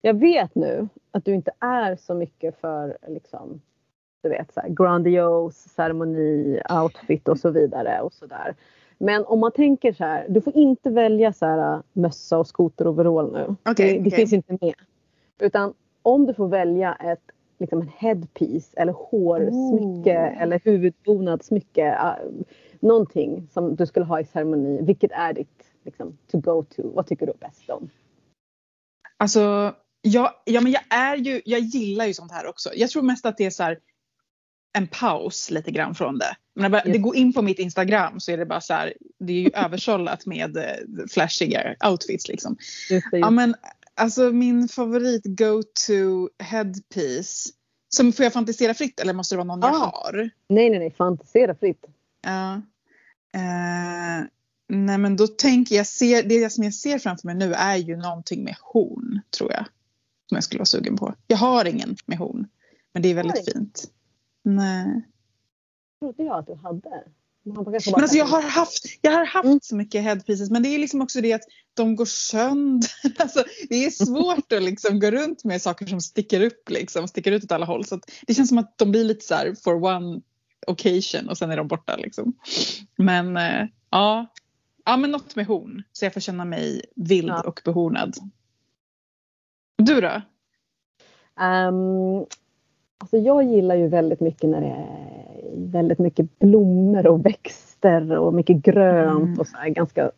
Jag 0.00 0.14
vet 0.14 0.54
nu 0.54 0.88
att 1.10 1.24
du 1.24 1.34
inte 1.34 1.50
är 1.58 1.96
så 1.96 2.14
mycket 2.14 2.60
för 2.60 2.98
liksom, 3.08 3.60
du 4.22 4.28
vet, 4.28 4.52
så 4.52 4.60
här, 4.60 4.68
grandios 4.68 5.56
ceremoni, 5.56 6.60
outfit 6.82 7.28
och 7.28 7.38
så 7.38 7.50
vidare 7.50 8.00
och 8.00 8.12
så 8.12 8.26
där. 8.26 8.54
Men 8.98 9.24
om 9.24 9.40
man 9.40 9.52
tänker 9.52 9.92
så 9.92 10.04
här, 10.04 10.26
du 10.28 10.40
får 10.40 10.56
inte 10.56 10.90
välja 10.90 11.32
så 11.32 11.46
här 11.46 11.82
mössa 11.92 12.38
och 12.38 12.46
skoteroverall 12.46 13.32
nu. 13.32 13.70
Okay, 13.70 13.92
det, 13.92 13.98
det 13.98 14.06
okay. 14.06 14.10
finns 14.10 14.32
inte 14.32 14.58
med. 14.60 14.74
Utan 15.38 15.74
om 16.02 16.26
du 16.26 16.34
får 16.34 16.48
välja 16.48 16.94
ett 16.94 17.30
liksom 17.58 17.80
en 17.80 17.90
headpiece 17.98 18.74
eller 18.76 18.92
hårsmycke 18.92 20.18
oh. 20.18 20.42
eller 20.42 20.60
huvudbonadsmycke. 20.64 21.90
Uh, 21.90 22.44
någonting 22.80 23.48
som 23.52 23.76
du 23.76 23.86
skulle 23.86 24.06
ha 24.06 24.20
i 24.20 24.24
ceremoni. 24.24 24.82
Vilket 24.82 25.12
är 25.12 25.32
ditt 25.32 25.64
liksom, 25.84 26.18
to 26.30 26.38
go 26.38 26.64
to? 26.64 26.82
Vad 26.94 27.06
tycker 27.06 27.26
du 27.26 27.32
bäst 27.40 27.70
om? 27.70 27.90
Alltså, 29.16 29.74
ja, 30.02 30.42
ja 30.44 30.60
men 30.60 30.72
jag 30.72 30.82
är 30.90 31.16
ju, 31.16 31.42
jag 31.44 31.60
gillar 31.60 32.06
ju 32.06 32.14
sånt 32.14 32.32
här 32.32 32.46
också. 32.46 32.70
Jag 32.74 32.90
tror 32.90 33.02
mest 33.02 33.26
att 33.26 33.36
det 33.36 33.44
är 33.44 33.50
så 33.50 33.62
här, 33.62 33.78
en 34.76 34.86
paus 34.86 35.50
lite 35.50 35.70
grann 35.70 35.94
från 35.94 36.18
det. 36.18 36.36
Men 36.54 36.70
bara, 36.72 36.82
det 36.82 36.98
går 36.98 37.16
in 37.16 37.32
på 37.32 37.42
mitt 37.42 37.58
Instagram 37.58 38.20
så 38.20 38.32
är 38.32 38.36
det 38.36 38.46
bara 38.46 38.60
så 38.60 38.74
här, 38.74 38.92
det 39.18 39.32
är 39.32 39.40
ju 39.40 39.50
översållat 39.54 40.26
med 40.26 40.56
eh, 40.56 41.06
flashiga 41.10 41.74
outfits 41.90 42.28
liksom. 42.28 42.56
Just 42.90 43.10
det, 43.10 43.16
just. 43.16 43.26
Ja 43.26 43.30
men 43.30 43.54
alltså 43.96 44.32
min 44.32 44.68
favorit 44.68 45.22
go-to 45.24 46.28
headpiece. 46.38 47.52
Som, 47.88 48.12
får 48.12 48.24
jag 48.24 48.32
fantisera 48.32 48.74
fritt 48.74 49.00
eller 49.00 49.12
måste 49.12 49.34
det 49.34 49.36
vara 49.36 49.56
någon 49.56 49.64
ah. 49.64 49.68
jag 49.68 49.78
har? 49.78 50.30
Nej 50.48 50.70
nej 50.70 50.78
nej, 50.78 50.90
fantisera 50.90 51.54
fritt. 51.54 51.84
Ja. 52.22 52.62
Uh, 53.36 54.26
nej 54.68 54.98
men 54.98 55.16
då 55.16 55.26
tänker 55.26 55.76
jag, 55.76 55.86
ser, 55.86 56.22
det 56.22 56.50
som 56.50 56.64
jag 56.64 56.74
ser 56.74 56.98
framför 56.98 57.26
mig 57.26 57.34
nu 57.34 57.52
är 57.52 57.76
ju 57.76 57.96
någonting 57.96 58.44
med 58.44 58.56
horn 58.60 59.20
tror 59.30 59.52
jag. 59.52 59.64
Som 60.28 60.34
jag 60.34 60.44
skulle 60.44 60.58
vara 60.58 60.66
sugen 60.66 60.96
på. 60.96 61.14
Jag 61.26 61.36
har 61.36 61.64
ingen 61.64 61.96
med 62.06 62.18
horn. 62.18 62.46
Men 62.92 63.02
det 63.02 63.08
är 63.08 63.14
väldigt 63.14 63.52
fint. 63.52 63.90
Nej. 64.42 65.02
trodde 66.00 66.22
jag 66.22 66.38
att 66.38 66.46
du 66.46 66.54
hade. 66.54 67.04
Men 67.46 68.02
alltså 68.02 68.16
jag 68.16 68.24
har 68.24 68.42
haft, 68.42 68.84
jag 69.02 69.12
har 69.12 69.24
haft 69.24 69.44
mm. 69.44 69.60
så 69.62 69.76
mycket 69.76 70.02
headpieces 70.02 70.50
men 70.50 70.62
det 70.62 70.68
är 70.68 70.78
liksom 70.78 71.02
också 71.02 71.20
det 71.20 71.32
att 71.32 71.44
de 71.74 71.96
går 71.96 72.04
sönder. 72.04 72.90
Alltså, 73.18 73.44
det 73.68 73.84
är 73.84 73.90
svårt 73.90 74.52
att 74.52 74.62
liksom 74.62 75.00
gå 75.00 75.10
runt 75.10 75.44
med 75.44 75.62
saker 75.62 75.86
som 75.86 76.00
sticker 76.00 76.40
upp 76.40 76.70
liksom, 76.70 77.08
sticker 77.08 77.32
ut 77.32 77.44
åt 77.44 77.52
alla 77.52 77.66
håll. 77.66 77.84
Så 77.84 78.00
det 78.26 78.34
känns 78.34 78.48
som 78.48 78.58
att 78.58 78.78
de 78.78 78.90
blir 78.90 79.04
lite 79.04 79.24
så 79.24 79.34
här 79.34 79.54
for 79.64 79.84
one 79.84 80.20
occasion 80.66 81.28
och 81.28 81.38
sen 81.38 81.50
är 81.50 81.56
de 81.56 81.68
borta 81.68 81.96
liksom. 81.96 82.32
Men 82.96 83.36
eh, 83.36 83.66
ja. 83.90 84.26
ja, 84.84 84.96
men 84.96 85.10
något 85.10 85.36
med 85.36 85.46
horn 85.46 85.82
så 85.92 86.04
jag 86.04 86.12
får 86.14 86.20
känna 86.20 86.44
mig 86.44 86.82
vild 86.96 87.28
Ja. 87.28 87.42
och 87.42 87.60
behornad. 87.64 88.16
Du 89.78 90.00
då? 90.00 90.22
Um, 91.40 92.26
alltså 92.98 93.16
jag 93.16 93.44
gillar 93.44 93.74
ju 93.74 93.88
väldigt 93.88 94.20
mycket 94.20 94.50
när 94.50 94.60
det 94.60 94.66
är 94.66 95.15
väldigt 95.66 95.98
mycket 95.98 96.38
blommor 96.38 97.06
och 97.06 97.26
växter 97.26 98.18
och 98.18 98.34
mycket 98.34 98.56
grönt 98.56 99.26
Mm. 99.26 99.40
och 99.40 99.46
så 99.46 99.56
här 99.56 99.68
ganska 99.68 100.10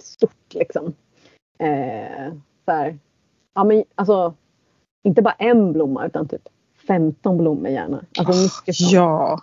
stort 0.00 0.54
liksom. 0.54 0.92
Eh, 1.58 2.32
så 2.64 2.72
här, 2.72 2.98
ja 3.54 3.64
men 3.64 3.84
alltså 3.94 4.34
inte 5.04 5.22
bara 5.22 5.34
en 5.38 5.72
blomma 5.72 6.06
utan 6.06 6.28
typ 6.28 6.48
15 6.86 7.38
blommor 7.38 7.68
gärna. 7.68 8.04
Alltså 8.18 8.42
mycket 8.42 8.76
sånt. 8.76 8.92
Ja. 8.92 9.40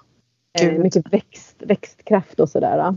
Eh, 0.62 0.72
mycket 0.74 1.14
växt, 1.14 1.56
växtkraft 1.60 2.40
och 2.40 2.50
sådär. 2.50 2.96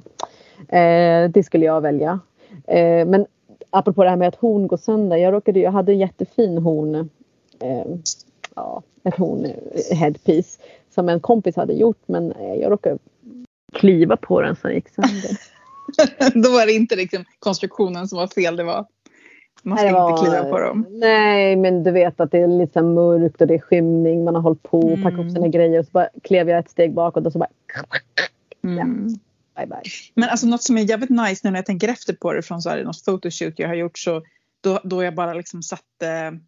Eh, 0.68 1.30
det 1.30 1.42
skulle 1.46 1.66
jag 1.66 1.80
välja. 1.80 2.20
Eh, 2.66 3.06
men 3.06 3.26
apropå 3.70 4.04
det 4.04 4.10
här 4.10 4.16
med 4.16 4.28
att 4.28 4.34
horn 4.34 4.66
går 4.66 4.76
sönder. 4.76 5.16
Jag, 5.16 5.32
råkade, 5.34 5.60
jag 5.60 5.72
hade 5.72 5.92
en 5.92 5.98
jättefin 5.98 6.58
horn. 6.58 6.94
Eh, 7.60 7.84
ja, 8.54 8.82
ett 9.04 9.16
horn 9.16 9.44
eh, 9.44 9.96
headpiece. 9.96 10.58
Som 10.94 11.08
en 11.08 11.20
kompis 11.20 11.56
hade 11.56 11.72
gjort 11.72 12.02
men 12.06 12.32
eh, 12.32 12.54
jag 12.54 12.72
råkade 12.72 12.98
kliva 13.72 14.16
på 14.16 14.40
den 14.40 14.56
så 14.56 14.66
den 14.66 14.76
gick 14.76 14.88
sönder. 14.88 15.38
Då 16.42 16.52
var 16.52 16.66
det 16.66 16.72
inte 16.72 16.96
liksom 16.96 17.24
konstruktionen 17.38 18.08
som 18.08 18.18
var 18.18 18.26
fel. 18.26 18.56
Det 18.56 18.64
var 18.64 18.86
man 19.62 19.78
ska 19.78 19.86
det 19.86 20.10
inte 20.10 20.22
kliva 20.22 20.44
på 20.44 20.58
dem. 20.58 20.86
Nej 20.90 21.56
men 21.56 21.82
du 21.84 21.90
vet 21.90 22.20
att 22.20 22.30
det 22.30 22.38
är 22.38 22.46
lite 22.46 22.82
mörkt 22.82 23.40
och 23.40 23.46
det 23.46 23.54
är 23.54 23.58
skymning. 23.58 24.24
Man 24.24 24.34
har 24.34 24.42
hållit 24.42 24.62
på 24.62 24.80
och 24.80 25.02
packat 25.02 25.12
Mm. 25.18 25.26
upp 25.26 25.32
sina 25.32 25.48
grejer. 25.48 25.78
Och 25.78 25.84
så 25.86 25.90
bara 25.92 26.08
klev 26.22 26.48
jag 26.48 26.58
ett 26.58 26.70
steg 26.70 26.94
bakåt 26.94 27.26
och 27.26 27.32
så 27.32 27.38
bara 27.38 27.50
Mm. 28.64 29.06
bye 29.56 29.66
bye. 29.66 29.82
Men 30.14 30.28
alltså 30.28 30.46
något 30.46 30.62
som 30.62 30.78
är 30.78 30.82
jävligt 30.82 31.10
nice 31.10 31.40
nu 31.44 31.50
när 31.50 31.58
jag 31.58 31.66
tänker 31.66 31.88
efter 31.88 32.12
på 32.12 32.32
det 32.32 32.42
från 32.42 32.62
så 32.62 32.70
här, 32.70 32.84
något 32.84 33.04
photoshoot 33.04 33.58
jag 33.58 33.68
har 33.68 33.74
gjort 33.74 33.98
så 33.98 34.22
då, 34.60 34.80
då 34.84 35.02
jag 35.02 35.14
bara 35.14 35.34
liksom 35.34 35.62
satte 35.62 36.38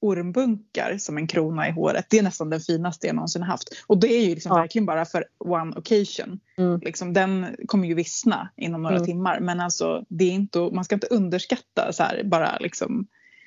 ormbunkar 0.00 0.98
som 0.98 1.16
en 1.16 1.26
krona 1.26 1.68
i 1.68 1.70
håret. 1.72 2.06
Det 2.10 2.18
är 2.18 2.22
nästan 2.22 2.50
den 2.50 2.60
finaste 2.60 3.06
jag 3.06 3.16
någonsin 3.16 3.42
haft. 3.42 3.68
Och 3.86 3.98
det 3.98 4.08
är 4.08 4.24
ju 4.24 4.34
liksom 4.34 4.50
Ja. 4.56 4.60
verkligen 4.60 4.86
bara 4.86 5.04
för 5.04 5.24
one 5.38 5.76
occasion. 5.76 6.40
Mm. 6.58 6.80
Liksom, 6.80 7.12
den 7.12 7.56
kommer 7.66 7.88
ju 7.88 7.94
vissna 7.94 8.48
inom 8.56 8.82
några 8.82 8.96
Mm. 8.96 9.06
timmar. 9.06 9.40
Men 9.40 9.60
alltså 9.60 10.04
det 10.08 10.24
är 10.24 10.32
inte, 10.32 10.58
man 10.58 10.84
ska 10.84 10.94
inte 10.94 11.06
underskatta 11.06 11.92
så 11.92 12.02
här, 12.02 12.22
bara 12.24 12.58
liksom 12.60 13.06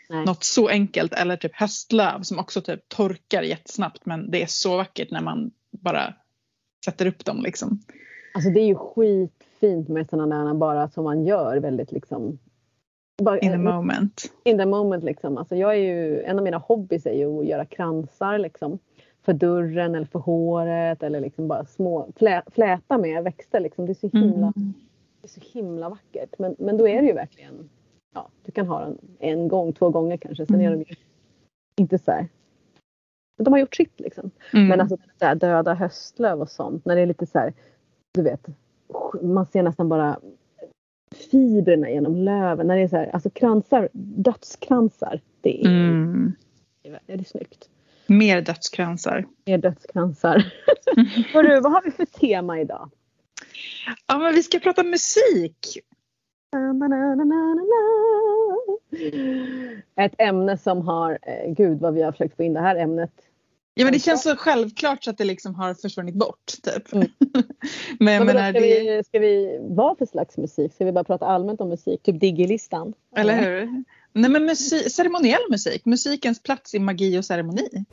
Nej. 0.10 0.26
något 0.26 0.44
så 0.44 0.68
enkelt. 0.68 1.14
Eller 1.14 1.38
typ 1.38 1.56
höstlöv 1.56 2.22
som 2.22 2.40
också 2.40 2.62
typ 2.62 2.90
torkar 2.90 3.42
jättesnabbt. 3.42 4.06
Men 4.06 4.32
det 4.32 4.44
är 4.44 4.48
så 4.48 4.78
vackert 4.78 5.12
när 5.12 5.22
man 5.22 5.52
bara 5.72 6.14
sätter 6.86 7.06
upp 7.06 7.26
dem 7.26 7.42
liksom. 7.42 7.80
Alltså 8.34 8.50
det 8.50 8.60
är 8.60 8.66
ju 8.68 8.76
skitfint 8.76 9.90
med 9.90 10.10
sådana 10.10 10.44
där 10.46 10.54
bara 10.54 10.90
som 10.90 11.04
man 11.04 11.26
gör 11.26 11.58
väldigt 11.58 11.92
liksom. 11.92 12.40
Bara, 13.22 13.40
In 13.40 13.52
the 13.52 13.58
moment. 13.58 14.22
in 14.44 14.58
the 14.58 14.66
moment 14.66 15.04
liksom. 15.04 15.38
Alltså 15.38 15.56
jag 15.56 15.72
är 15.72 15.80
ju, 15.80 16.24
en 16.24 16.38
av 16.38 16.44
mina 16.44 16.58
hobbys 16.58 17.06
är 17.06 17.14
ju 17.14 17.40
att 17.40 17.46
göra 17.46 17.66
kransar 17.66 18.38
liksom. 18.38 18.80
För 19.22 19.34
dörren 19.34 19.96
eller 19.96 20.06
för 20.06 20.20
håret 20.20 21.04
eller 21.04 21.20
liksom 21.20 21.48
bara 21.48 21.66
små 21.66 22.08
flä, 22.16 22.44
fläta 22.52 22.98
med 22.98 23.24
växter 23.24 23.60
liksom. 23.60 23.86
Det 23.86 23.92
är 23.92 24.10
så 24.10 24.18
himla, 24.18 24.54
Mm. 24.56 24.74
det 25.22 25.26
är 25.26 25.30
så 25.30 25.42
himla 25.54 25.90
vackert. 25.90 26.36
Men, 26.40 26.56
men 26.60 26.78
då 26.78 26.88
är 26.88 27.02
det 27.02 27.08
ju 27.08 27.14
verkligen, 27.14 27.70
ja 28.16 28.30
du 28.46 28.52
kan 28.52 28.68
ha 28.68 28.80
den 28.80 28.98
en 29.20 29.48
gång, 29.48 29.74
två 29.74 29.90
gånger 29.90 30.18
kanske. 30.18 30.46
Sen 30.46 30.62
är 30.62 30.68
Mm. 30.68 30.80
de 30.80 30.86
ju 30.90 30.96
inte 31.80 32.00
så 32.00 32.12
här. 32.12 32.28
De 33.38 33.54
har 33.54 33.60
gjort 33.60 33.76
sitt 33.76 34.00
liksom. 34.00 34.32
Mm. 34.54 34.68
Men 34.68 34.82
alltså 34.82 34.96
det 34.96 35.26
där 35.26 35.36
döda 35.36 35.74
höstlöv 35.74 36.42
och 36.42 36.50
sånt 36.50 36.86
när 36.86 36.96
det 36.96 37.02
är 37.02 37.06
lite 37.06 37.26
så 37.26 37.40
här, 37.40 37.54
du 38.14 38.22
vet, 38.22 38.48
man 39.22 39.46
ser 39.46 39.64
nästan 39.64 39.90
bara 39.90 40.20
fibrerna 41.16 41.90
genom 41.90 42.16
löven. 42.16 42.68
När 42.68 42.76
det 42.78 42.84
är 42.84 42.88
så 42.88 42.96
här, 42.98 43.10
alltså 43.14 43.30
kransar, 43.30 43.90
dödskransar. 43.94 45.22
Det 45.42 45.62
är, 45.66 45.68
Mm. 45.70 46.34
det 47.06 47.14
är 47.14 47.24
snyggt. 47.24 47.70
Mer 48.08 48.42
dödskransar. 48.42 49.26
Är 49.46 49.58
dödskransar. 49.58 50.46
Hörru, 51.34 51.60
vad 51.62 51.72
har 51.72 51.82
vi 51.86 51.92
för 51.92 52.06
tema 52.06 52.60
idag? 52.60 52.90
Ja 54.08 54.18
men 54.18 54.34
vi 54.34 54.44
ska 54.44 54.60
prata 54.60 54.84
musik. 54.84 55.80
Ett 59.96 60.14
ämne 60.18 60.58
som 60.58 60.82
har, 60.82 61.12
eh, 61.22 61.52
gud 61.54 61.80
vad 61.80 61.94
vi 61.94 62.02
har 62.02 62.12
försökt 62.12 62.36
få 62.36 62.44
in 62.44 62.54
det 62.54 62.60
här 62.60 62.76
ämnet. 62.76 63.12
Ja 63.74 63.86
men 63.86 63.94
det 63.94 64.00
känns 64.00 64.24
så 64.24 64.36
självklart 64.36 65.04
så 65.04 65.10
att 65.10 65.18
det 65.18 65.24
liksom 65.24 65.56
har 65.56 65.74
försvunnit 65.74 66.16
bort 66.16 66.46
typ. 66.64 66.94
Mm. 66.94 67.08
men 68.00 68.18
Men 68.18 68.26
menar 68.26 68.52
ska, 68.52 68.60
det, 68.60 68.68
vi, 68.68 69.04
ska 69.04 69.20
vi, 69.20 69.60
vad 69.62 69.98
för 69.98 70.06
slags 70.06 70.38
musik? 70.38 70.74
Ska 70.74 70.86
vi 70.86 70.92
bara 70.92 71.04
prata 71.04 71.26
allmänt 71.26 71.62
om 71.62 71.70
musik? 71.70 72.04
Typ 72.04 72.20
Diggy-listan? 72.20 72.94
eller 73.16 73.42
hur? 73.42 73.84
Nej 74.14 74.32
men 74.32 74.46
musik, 74.46 74.92
ceremoniell 74.92 75.42
musik, 75.50 75.86
musikens 75.86 76.44
plats 76.44 76.74
i 76.74 76.80
magi 76.80 77.20
och 77.20 77.26
ceremoni. 77.26 77.86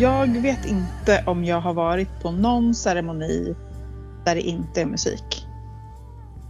Jag 0.00 0.42
vet 0.42 0.66
inte 0.66 1.24
om 1.26 1.44
jag 1.44 1.60
har 1.60 1.74
varit 1.74 2.08
på 2.22 2.30
någon 2.30 2.74
ceremoni 2.74 3.54
där 4.24 4.34
det 4.34 4.40
inte 4.40 4.80
är 4.80 4.86
musik. 4.86 5.46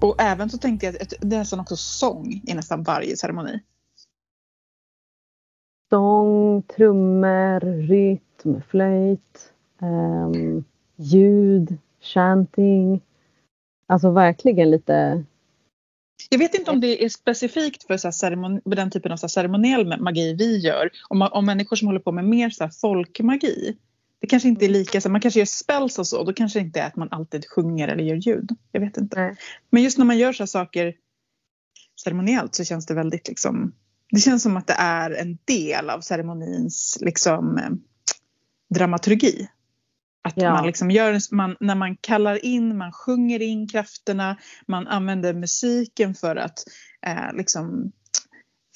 Och 0.00 0.14
även 0.18 0.50
så 0.50 0.58
tänkte 0.58 0.86
jag 0.86 1.02
att 1.02 1.12
det 1.20 1.36
är 1.36 1.38
nästan 1.38 1.60
också 1.60 1.76
sång 1.76 2.42
i 2.46 2.54
nästan 2.54 2.82
varje 2.82 3.16
ceremoni. 3.16 3.60
Sång, 5.90 6.62
trummor, 6.62 7.60
rytm, 7.86 8.62
flöjt, 8.68 9.52
um, 9.80 10.64
ljud, 10.96 11.78
chanting. 12.00 13.00
Alltså 13.86 14.10
verkligen 14.10 14.70
lite 14.70 15.24
jag 16.30 16.38
vet 16.38 16.54
inte 16.54 16.70
om 16.70 16.80
det 16.80 17.04
är 17.04 17.08
specifikt 17.08 17.86
för 17.86 17.96
så 17.96 18.06
här 18.06 18.12
ceremoni, 18.12 18.60
den 18.64 18.90
typen 18.90 19.12
av 19.12 19.16
så 19.16 19.28
ceremoniell 19.28 20.00
magi 20.00 20.34
vi 20.38 20.58
gör. 20.58 20.90
Om, 21.08 21.18
man- 21.18 21.32
om 21.32 21.46
människor 21.46 21.76
som 21.76 21.86
håller 21.88 22.00
på 22.00 22.12
med 22.12 22.24
mer 22.24 22.50
så 22.50 22.68
folkmagi. 22.80 23.76
Det 24.20 24.26
kanske 24.26 24.48
inte 24.48 24.64
är 24.64 24.68
lika, 24.68 25.00
så 25.00 25.08
man 25.08 25.20
kanske 25.20 25.40
gör 25.40 25.46
spells 25.46 25.98
och 25.98 26.06
så. 26.06 26.24
Då 26.24 26.32
kanske 26.32 26.58
det 26.58 26.62
inte 26.64 26.80
är 26.80 26.86
att 26.86 26.96
man 26.96 27.08
alltid 27.10 27.46
sjunger 27.48 27.88
eller 27.88 28.04
gör 28.04 28.16
ljud. 28.16 28.50
Jag 28.72 28.80
vet 28.80 28.96
inte. 28.96 29.20
Nej. 29.20 29.36
Men 29.70 29.82
just 29.82 29.98
när 29.98 30.04
man 30.04 30.18
gör 30.18 30.32
så 30.32 30.46
saker 30.46 30.94
ceremoniellt 32.04 32.54
så 32.54 32.64
känns 32.64 32.86
det 32.86 32.94
väldigt 32.94 33.28
liksom. 33.28 33.72
Det 34.10 34.20
känns 34.20 34.42
som 34.42 34.56
att 34.56 34.66
det 34.66 34.76
är 34.78 35.10
en 35.10 35.38
del 35.44 35.90
av 35.90 36.00
ceremonins 36.00 36.98
liksom 37.00 37.58
eh, 37.58 37.70
dramaturgi. 38.74 39.48
Att 40.26 40.32
Ja. 40.36 40.52
man 40.52 40.66
liksom 40.66 40.90
gör, 40.90 41.34
man, 41.34 41.56
när 41.60 41.74
man 41.74 41.96
kallar 41.96 42.44
in, 42.44 42.76
man 42.76 42.92
sjunger 42.92 43.42
in 43.42 43.68
krafterna, 43.68 44.36
man 44.66 44.86
använder 44.86 45.34
musiken 45.34 46.14
för 46.14 46.36
att 46.36 46.58
eh, 47.06 47.32
liksom 47.36 47.92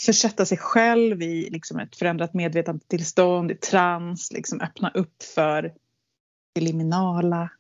försätta 0.07 0.45
sig 0.45 0.59
själv 0.59 1.23
i 1.23 1.50
liksom 1.50 1.78
ett 1.78 1.97
förändrat 1.97 2.35
medvetandetillstånd, 2.35 3.50
i 3.50 3.54
trans, 3.54 4.33
liksom 4.33 4.61
öppna 4.61 4.90
upp 4.95 5.23
för 5.35 5.73
det 6.54 6.61
liminala. 6.61 7.50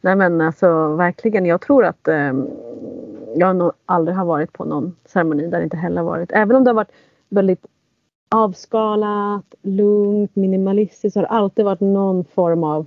Nej 0.00 0.16
men 0.16 0.40
alltså 0.40 0.96
verkligen, 0.96 1.46
jag 1.46 1.60
tror 1.60 1.84
att 1.84 2.08
eh, 2.08 2.32
jag 3.36 3.56
nog 3.56 3.72
aldrig 3.86 4.16
har 4.16 4.24
varit 4.24 4.52
på 4.52 4.64
någon 4.64 4.96
ceremoni 5.04 5.48
där 5.48 5.58
det 5.58 5.64
inte 5.64 5.76
heller 5.76 6.02
varit. 6.02 6.32
Även 6.32 6.56
om 6.56 6.64
det 6.64 6.70
har 6.70 6.74
varit 6.74 6.92
väldigt 7.28 7.66
avskalat, 8.34 9.54
lugnt, 9.62 10.36
minimalistiskt 10.36 11.12
så 11.12 11.20
har 11.20 11.22
det 11.24 11.28
alltid 11.28 11.64
varit 11.64 11.80
någon 11.80 12.24
form 12.24 12.64
av 12.64 12.86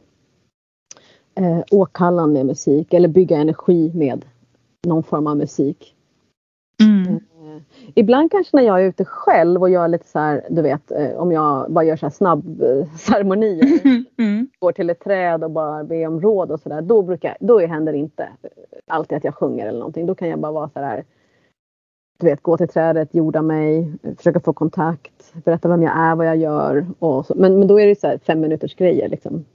eh, 1.35 1.59
åkallan 1.71 2.33
med 2.33 2.45
musik 2.45 2.93
eller 2.93 3.07
bygga 3.07 3.37
energi 3.37 3.91
med 3.95 4.25
någon 4.87 5.03
form 5.03 5.27
av 5.27 5.37
musik. 5.37 5.95
Mm. 6.83 7.13
Eh, 7.15 7.61
Ibland 7.95 8.31
kanske 8.31 8.57
när 8.57 8.63
jag 8.63 8.81
är 8.83 8.87
ute 8.87 9.05
själv 9.05 9.61
och 9.61 9.69
gör 9.69 9.87
lite 9.87 10.07
så 10.07 10.19
här, 10.19 10.47
du 10.49 10.61
vet, 10.61 10.91
eh, 10.91 11.11
om 11.11 11.31
jag 11.31 11.71
bara 11.71 11.85
gör 11.85 11.95
så 11.95 12.05
här 12.05 12.11
snabb 12.13 12.61
eh, 12.61 12.87
ceremonier 12.97 13.79
Mm. 14.17 14.47
går 14.59 14.71
till 14.71 14.89
ett 14.89 14.99
träd 14.99 15.43
och 15.43 15.51
bara 15.51 15.83
ber 15.83 16.07
om 16.07 16.21
råd 16.21 16.51
och 16.51 16.59
sådär. 16.59 16.81
Då, 16.81 17.01
brukar, 17.01 17.37
då 17.39 17.59
händer 17.59 17.91
det 17.91 17.97
inte 17.97 18.29
alltid 18.87 19.17
att 19.17 19.23
jag 19.23 19.35
sjunger 19.35 19.67
eller 19.67 19.79
någonting. 19.79 20.05
Då 20.05 20.15
kan 20.15 20.29
jag 20.29 20.39
bara 20.39 20.51
vara 20.51 20.69
så 20.69 20.79
här. 20.79 21.03
Du 22.17 22.25
vet, 22.25 22.43
gå 22.43 22.57
till 22.57 22.67
trädet, 22.67 23.15
jorda 23.15 23.41
mig, 23.41 23.93
försöka 24.17 24.39
få 24.39 24.53
kontakt, 24.53 25.33
berätta 25.45 25.69
vem 25.69 25.83
jag 25.83 25.97
är, 25.97 26.15
vad 26.15 26.27
jag 26.27 26.37
gör. 26.37 26.87
Och 26.99 27.25
så. 27.25 27.35
Men, 27.35 27.59
men 27.59 27.67
då 27.67 27.79
är 27.79 27.87
det 27.87 27.99
så 27.99 28.07
här 28.07 28.19
fem 28.27 28.39
minuters 28.39 28.75
grejer 28.75 29.09
liksom. 29.09 29.45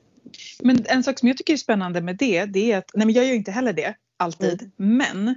Men 0.63 0.85
en 0.89 1.03
sak 1.03 1.19
som 1.19 1.29
jag 1.29 1.37
tycker 1.37 1.53
är 1.53 1.57
spännande 1.57 2.01
med 2.01 2.17
det, 2.17 2.45
det 2.45 2.73
är 2.73 2.79
att, 2.79 2.91
nej 2.95 3.07
men 3.07 3.15
jag 3.15 3.25
gör 3.25 3.31
ju 3.31 3.39
inte 3.39 3.51
heller 3.51 3.73
det. 3.73 3.95
alltid. 4.17 4.71
Men 4.77 5.35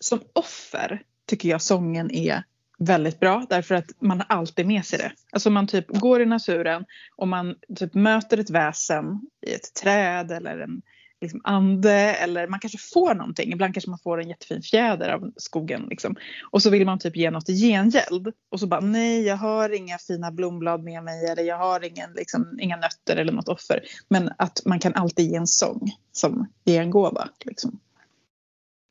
som 0.00 0.20
offer 0.32 1.02
tycker 1.26 1.48
jag 1.48 1.62
sången 1.62 2.10
är 2.10 2.42
väldigt 2.78 3.20
bra 3.20 3.46
därför 3.48 3.74
att 3.74 3.90
man 3.98 4.18
har 4.18 4.36
alltid 4.36 4.66
med 4.66 4.84
sig 4.84 4.98
det. 4.98 5.12
Alltså 5.32 5.50
man 5.50 5.66
typ 5.66 5.88
går 5.88 6.22
i 6.22 6.26
naturen 6.26 6.84
och 7.16 7.28
man 7.28 7.54
typ 7.76 7.94
möter 7.94 8.38
ett 8.38 8.50
väsen 8.50 9.20
i 9.46 9.54
ett 9.54 9.74
träd 9.82 10.30
eller 10.30 10.58
en 10.58 10.82
liksom 11.20 11.40
ande 11.44 11.92
eller 11.92 12.48
man 12.48 12.60
kanske 12.60 12.78
får 12.78 13.14
någonting. 13.14 13.52
Ibland 13.52 13.74
kanske 13.74 13.90
man 13.90 13.98
får 13.98 14.20
en 14.20 14.28
jättefin 14.28 14.62
fjäder 14.62 15.08
av 15.08 15.32
skogen 15.36 15.86
liksom. 15.90 16.16
Och 16.50 16.62
så 16.62 16.70
vill 16.70 16.86
man 16.86 16.98
typ 16.98 17.16
ge 17.16 17.30
något 17.30 17.48
i 17.48 17.54
gengäld 17.54 18.32
och 18.50 18.60
så 18.60 18.66
bara 18.66 18.80
nej 18.80 19.22
jag 19.22 19.36
har 19.36 19.74
inga 19.74 19.98
fina 19.98 20.30
blomblad 20.30 20.84
med 20.84 21.04
mig 21.04 21.26
eller 21.26 21.42
jag 21.42 21.58
har 21.58 21.84
ingen, 21.84 22.12
liksom, 22.12 22.58
inga 22.60 22.76
nötter 22.76 23.16
eller 23.16 23.32
något 23.32 23.48
offer. 23.48 23.80
Men 24.08 24.30
att 24.38 24.62
man 24.64 24.78
kan 24.78 24.94
alltid 24.94 25.30
ge 25.30 25.36
en 25.36 25.46
sång 25.46 25.90
som 26.12 26.46
gengåva. 26.64 27.28
Liksom. 27.44 27.80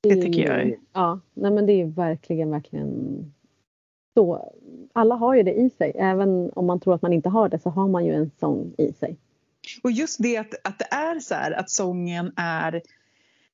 Det 0.04 0.22
tycker 0.22 0.42
jag 0.42 0.62
är... 0.62 0.76
Ja, 0.94 1.20
nej 1.34 1.52
men 1.52 1.66
det 1.66 1.82
är 1.82 1.86
verkligen, 1.86 2.50
verkligen 2.50 3.34
så. 4.18 4.54
Alla 4.94 5.16
har 5.16 5.36
ju 5.36 5.44
det 5.44 5.54
i 5.54 5.70
sig. 5.70 5.92
Även 5.96 6.52
om 6.56 6.66
man 6.66 6.80
tror 6.80 6.96
att 6.96 7.02
man 7.02 7.14
inte 7.14 7.30
har 7.30 7.50
det 7.50 7.60
så 7.60 7.70
har 7.70 7.88
man 7.88 8.06
ju 8.06 8.14
en 8.14 8.32
sång 8.40 8.74
i 8.78 8.94
sig. 8.94 9.18
Och 9.84 9.92
just 9.92 10.24
det 10.24 10.38
att, 10.38 10.54
att 10.64 10.80
det 10.80 10.88
är 10.92 11.20
så 11.20 11.36
här 11.36 11.52
att 11.52 11.70
sången 11.70 12.34
är 12.36 12.82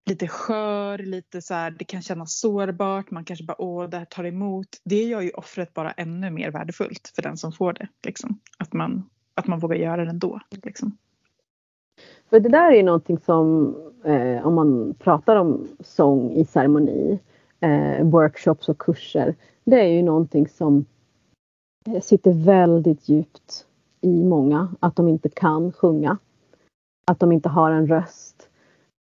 lite 0.05 0.27
skör, 0.27 0.97
lite 0.97 1.41
så 1.41 1.53
här, 1.53 1.71
det 1.71 1.85
kan 1.85 2.01
kännas 2.01 2.39
sårbart, 2.39 3.11
man 3.11 3.25
kanske 3.25 3.45
bara 3.45 3.61
åh 3.61 3.89
det 3.89 3.97
här 3.97 4.05
tar 4.05 4.23
emot. 4.23 4.67
Det 4.83 5.03
gör 5.03 5.21
ju 5.21 5.29
offret 5.29 5.73
bara 5.73 5.91
ännu 5.91 6.29
mer 6.29 6.51
värdefullt 6.51 7.11
för 7.15 7.21
den 7.21 7.37
som 7.37 7.51
får 7.51 7.73
det. 7.73 7.87
Liksom. 8.03 8.39
Att, 8.57 8.73
man, 8.73 9.09
att 9.35 9.47
man 9.47 9.59
vågar 9.59 9.75
göra 9.75 10.03
det 10.03 10.09
ändå. 10.09 10.39
Liksom. 10.63 10.97
För 12.29 12.39
det 12.39 12.49
där 12.49 12.71
är 12.71 12.75
ju 12.75 12.83
någonting 12.83 13.19
som 13.25 13.75
eh, 14.05 14.47
om 14.47 14.53
man 14.53 14.93
pratar 14.99 15.35
om 15.35 15.67
sång 15.79 16.31
i 16.31 16.45
ceremoni, 16.45 17.19
eh, 17.59 18.03
workshops 18.03 18.69
och 18.69 18.77
kurser. 18.77 19.35
Det 19.63 19.79
är 19.79 19.87
ju 19.87 20.01
någonting 20.01 20.47
som 20.47 20.85
eh, 21.87 22.01
sitter 22.01 22.33
väldigt 22.45 23.09
djupt 23.09 23.65
i 24.01 24.24
många 24.24 24.75
att 24.79 24.96
de 24.96 25.08
inte 25.08 25.29
kan 25.29 25.72
sjunga. 25.72 26.18
Att 27.06 27.20
de 27.20 27.32
inte 27.32 27.50
har 27.50 27.72
en 27.72 27.88
röst. 27.88 28.50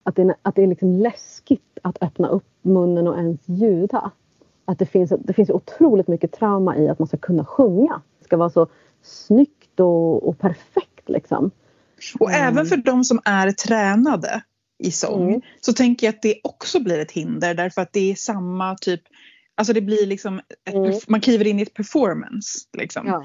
Att 0.02 0.17
det, 0.17 0.35
att 0.43 0.55
det 0.55 0.62
är 0.62 0.67
liksom 0.67 0.93
läskigt 0.93 1.78
att 1.83 2.02
öppna 2.02 2.28
upp 2.28 2.47
munnen 2.62 3.09
och 3.09 3.19
ens 3.19 3.40
ljuda. 3.49 4.11
Att 4.64 4.78
det 4.78 4.87
finns, 4.87 5.12
det 5.19 5.33
finns 5.33 5.50
otroligt 5.50 6.09
mycket 6.09 6.33
trauma 6.33 6.76
i 6.76 6.88
att 6.88 6.99
man 6.99 7.09
ska 7.09 7.17
kunna 7.17 7.45
sjunga. 7.45 8.02
Det 8.19 8.25
ska 8.25 8.37
vara 8.37 8.50
så 8.50 8.67
snyggt 9.02 9.81
och, 9.81 10.28
och 10.28 10.38
perfekt 10.38 11.09
liksom. 11.09 11.50
Och 12.21 12.31
mm. 12.31 12.49
även 12.49 12.67
för 12.67 12.76
de 12.76 13.05
som 13.05 13.21
är 13.25 13.52
tränade 13.52 14.43
i 14.78 14.90
sång 14.90 15.28
mm. 15.28 15.40
så 15.61 15.73
tänker 15.73 16.07
jag 16.07 16.14
att 16.14 16.23
det 16.23 16.40
också 16.43 16.81
blir 16.81 16.99
ett 16.99 17.12
hinder 17.12 17.55
därför 17.55 17.83
att 17.83 17.93
det 17.93 18.11
är 18.11 18.14
samma 18.14 18.75
typ 18.75 19.02
Alltså 19.58 19.72
det 19.72 19.80
blir 19.80 20.06
liksom, 20.06 20.40
ett, 20.64 20.74
mm. 20.74 20.92
man 21.08 21.20
kliver 21.20 21.46
in 21.46 21.58
i 21.58 21.62
ett 21.62 21.74
performance. 21.74 22.58
Liksom. 22.78 23.06
Ja, 23.06 23.24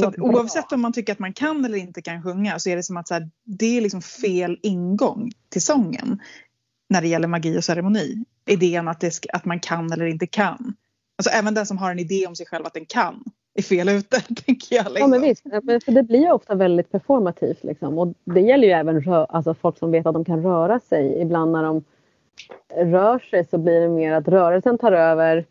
så 0.00 0.12
oavsett 0.18 0.72
om 0.72 0.80
man 0.80 0.92
tycker 0.92 1.12
att 1.12 1.18
man 1.18 1.32
kan 1.32 1.64
eller 1.64 1.78
inte 1.78 2.02
kan 2.02 2.22
sjunga 2.22 2.58
så 2.58 2.70
är 2.70 2.76
det 2.76 2.82
som 2.82 2.96
att 2.96 3.08
så 3.08 3.14
här, 3.14 3.30
det 3.44 3.76
är 3.76 3.80
liksom 3.80 4.02
fel 4.02 4.58
ingång 4.62 5.32
till 5.48 5.62
sången. 5.62 6.20
När 6.88 7.02
det 7.02 7.08
gäller 7.08 7.28
magi 7.28 7.58
och 7.58 7.64
ceremoni. 7.64 8.24
Idén 8.46 8.88
att, 8.88 9.00
det, 9.00 9.26
att 9.32 9.44
man 9.44 9.60
kan 9.60 9.92
eller 9.92 10.06
inte 10.06 10.26
kan. 10.26 10.74
Alltså 11.18 11.30
även 11.30 11.54
den 11.54 11.66
som 11.66 11.78
har 11.78 11.90
en 11.90 11.98
idé 11.98 12.26
om 12.26 12.36
sig 12.36 12.46
själv 12.46 12.66
att 12.66 12.74
den 12.74 12.86
kan 12.86 13.24
är 13.54 13.62
fel 13.62 13.88
ute. 13.88 14.20
Tänker 14.46 14.76
jag, 14.76 14.84
liksom. 14.84 15.00
Ja 15.00 15.06
men 15.06 15.20
visst, 15.20 15.42
för 15.84 15.92
det 15.92 16.02
blir 16.02 16.20
ju 16.20 16.32
ofta 16.32 16.54
väldigt 16.54 16.92
performativt. 16.92 17.64
Liksom. 17.64 17.98
Och 17.98 18.14
det 18.24 18.40
gäller 18.40 18.68
ju 18.68 18.72
även 18.72 19.00
rö- 19.00 19.26
alltså 19.28 19.54
folk 19.54 19.78
som 19.78 19.90
vet 19.90 20.06
att 20.06 20.14
de 20.14 20.24
kan 20.24 20.42
röra 20.42 20.80
sig. 20.80 21.20
Ibland 21.20 21.52
när 21.52 21.62
de 21.62 21.84
rör 22.76 23.18
sig 23.18 23.44
så 23.44 23.58
blir 23.58 23.80
det 23.80 23.88
mer 23.88 24.12
att 24.12 24.28
rörelsen 24.28 24.78
tar 24.78 24.92
över 24.92 25.46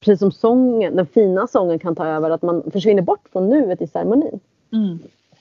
precis 0.00 0.18
som 0.18 0.32
sången, 0.32 0.96
den 0.96 1.06
fina 1.06 1.46
sången 1.46 1.78
kan 1.78 1.94
ta 1.94 2.06
över, 2.06 2.30
att 2.30 2.42
man 2.42 2.70
försvinner 2.70 3.02
bort 3.02 3.28
från 3.32 3.48
nuet 3.48 3.82
i 3.82 3.86
ceremonin. 3.86 4.40
Mm. 4.72 4.98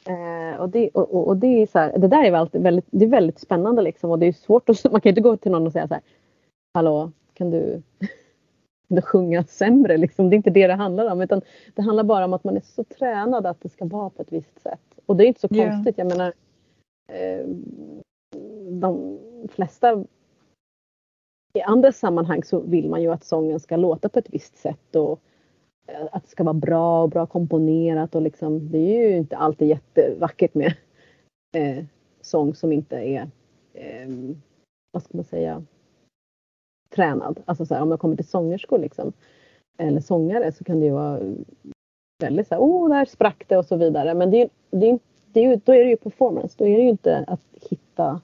Eh, 0.08 0.60
och, 0.60 0.70
det, 0.70 0.90
och, 0.90 1.28
och, 1.28 1.38
det 1.38 1.48
är 1.48 1.68
så 1.68 1.80
här, 1.80 1.98
det 1.98 2.08
där 2.08 2.24
är 2.24 2.32
alltid 2.32 2.62
väldigt, 2.62 2.86
det 2.90 3.06
är 3.06 3.10
väldigt 3.10 3.40
spännande 3.40 3.82
liksom 3.82 4.12
och 4.12 4.20
det 4.20 4.26
är 4.26 4.34
svårt 4.34 4.70
att, 4.70 4.84
man 4.92 5.02
kan 5.02 5.10
inte 5.10 5.22
gå 5.22 5.38
till 5.38 5.52
någon 5.52 5.68
och 5.68 5.74
säga 5.74 5.88
så 5.88 5.94
här, 5.94 6.04
Hallå, 6.74 7.12
kan 7.34 7.52
du, 7.52 7.82
kan 8.88 8.96
du 8.96 9.02
sjunga 9.02 9.44
sämre 9.44 9.98
liksom? 9.98 10.30
Det 10.30 10.34
är 10.34 10.38
inte 10.38 10.50
det 10.50 10.68
det 10.68 10.74
handlar 10.74 11.12
om 11.12 11.22
utan 11.22 11.42
det 11.76 11.82
handlar 11.82 12.04
bara 12.04 12.26
om 12.26 12.34
att 12.34 12.44
man 12.44 12.58
är 12.58 12.62
så 12.62 12.84
tränad 12.84 13.46
att 13.46 13.62
det 13.62 13.70
ska 13.70 13.86
vara 13.86 14.10
på 14.10 14.22
ett 14.22 14.32
visst 14.32 14.62
sätt. 14.62 15.00
Och 15.06 15.16
det 15.16 15.26
är 15.26 15.28
inte 15.28 15.40
så 15.40 15.48
yeah. 15.52 15.70
konstigt, 15.70 15.98
jag 15.98 16.08
menar 16.08 16.34
eh, 17.08 17.48
de 18.70 19.20
flesta 19.50 20.06
i 21.56 21.62
andra 21.62 21.92
sammanhang 21.92 22.44
så 22.44 22.60
vill 22.60 22.90
man 22.90 23.02
ju 23.02 23.12
att 23.12 23.24
sången 23.24 23.60
ska 23.60 23.76
låta 23.76 24.10
på 24.10 24.20
ett 24.20 24.30
visst 24.30 24.58
sätt 24.58 24.96
och 24.96 25.20
eh, 25.88 26.08
att 26.12 26.24
det 26.24 26.30
ska 26.30 26.44
vara 26.44 26.54
bra 26.54 27.04
och 27.04 27.10
bra 27.10 27.26
komponerat 27.26 28.16
och 28.16 28.22
liksom 28.22 28.72
det 28.72 28.78
är 28.78 29.10
ju 29.10 29.18
inte 29.18 29.38
alltid 29.38 29.68
jättevackert 29.68 30.54
med 30.54 30.74
eh, 31.56 31.86
sång 32.22 32.56
som 32.56 32.72
inte 32.72 32.96
är 32.96 33.30
eh, 33.74 34.10
vad 34.92 35.04
ska 35.04 35.18
man 35.18 35.26
säga 35.26 35.64
tränad. 36.90 37.42
Alltså 37.46 37.66
så 37.66 37.74
här, 37.74 37.82
om 37.82 37.90
det 37.90 37.98
kommer 37.98 38.16
till 38.16 38.28
sångerskor 38.28 38.80
liksom 38.80 39.14
eller 39.78 40.02
sångare 40.02 40.52
så 40.52 40.64
kan 40.64 40.80
det 40.80 40.86
ju 40.86 40.92
vara 40.92 41.20
väldigt 42.24 42.48
så 42.48 42.56
här, 42.56 42.62
oh 42.62 42.90
där 42.90 43.06
sprack 43.06 43.46
det 43.48 43.58
och 43.58 43.66
så 43.66 43.76
vidare. 43.76 44.14
Men 44.14 44.32
det 44.32 44.42
är, 44.42 44.50
det 44.70 44.90
är, 44.90 45.00
det 45.34 45.46
är 45.46 45.62
då 45.66 45.74
är 45.74 45.84
det 45.84 45.90
ju 45.90 45.98
performance. 45.98 46.56
Då 46.58 46.68
är 46.68 46.78
det 46.78 46.84
ju 46.84 46.90
inte 46.90 47.24
att 47.28 47.42
hitta 47.70 48.22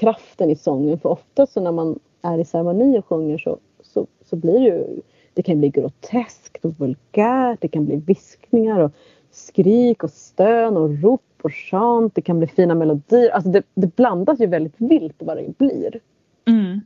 kraften 0.00 0.50
i 0.50 0.56
sången. 0.56 1.00
För 1.00 1.08
ofta 1.08 1.46
så 1.46 1.60
när 1.60 1.72
man 1.72 1.98
är 2.22 2.38
i 2.38 2.44
ceremoni 2.44 2.98
och 2.98 3.06
sjunger 3.06 3.38
så, 3.38 3.58
så, 3.82 4.06
så 4.24 4.36
blir 4.36 4.60
det 4.60 4.66
ju, 4.66 5.00
det 5.34 5.42
kan 5.42 5.58
bli 5.58 5.68
groteskt 5.68 6.64
och 6.64 6.74
vulgärt, 6.78 7.60
det 7.60 7.68
kan 7.68 7.84
bli 7.84 7.96
viskningar 7.96 8.80
och 8.80 8.92
skrik 9.30 10.04
och 10.04 10.10
stön 10.10 10.76
och 10.76 11.02
rop 11.02 11.22
och 11.42 11.54
chant. 11.54 12.14
Det 12.14 12.22
kan 12.22 12.38
bli 12.38 12.46
fina 12.46 12.74
melodier. 12.74 13.30
Alltså 13.30 13.50
det, 13.50 13.62
det 13.74 13.96
blandas 13.96 14.40
ju 14.40 14.46
väldigt 14.46 14.80
vilt 14.80 15.16
vad 15.18 15.36
det 15.36 15.58
blir. 15.58 16.00
Mm. 16.48 16.80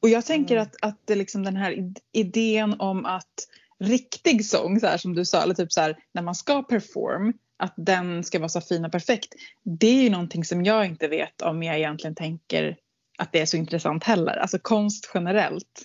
Och 0.00 0.08
jag 0.08 0.26
tänker 0.26 0.56
att, 0.56 0.76
att 0.82 0.98
det 1.04 1.14
liksom 1.14 1.42
den 1.42 1.56
här 1.56 1.92
idén 2.12 2.74
om 2.78 3.06
att 3.06 3.34
riktig 3.78 4.44
sång, 4.46 4.80
så 4.80 4.86
här 4.86 4.96
som 4.96 5.14
du 5.14 5.24
sa, 5.24 5.42
eller 5.42 5.54
typ 5.54 5.72
så 5.72 5.80
här, 5.80 5.96
när 6.12 6.22
man 6.22 6.34
ska 6.34 6.62
perform, 6.62 7.32
att 7.60 7.74
den 7.76 8.24
ska 8.24 8.38
vara 8.38 8.48
så 8.48 8.60
fin 8.60 8.84
och 8.84 8.92
perfekt. 8.92 9.34
Det 9.62 9.86
är 9.86 10.02
ju 10.02 10.10
någonting 10.10 10.44
som 10.44 10.64
jag 10.64 10.86
inte 10.86 11.08
vet 11.08 11.42
om 11.42 11.62
jag 11.62 11.78
egentligen 11.78 12.14
tänker 12.14 12.76
att 13.18 13.32
det 13.32 13.40
är 13.40 13.46
så 13.46 13.56
intressant 13.56 14.04
heller. 14.04 14.36
Alltså 14.36 14.58
konst 14.58 15.10
generellt 15.14 15.84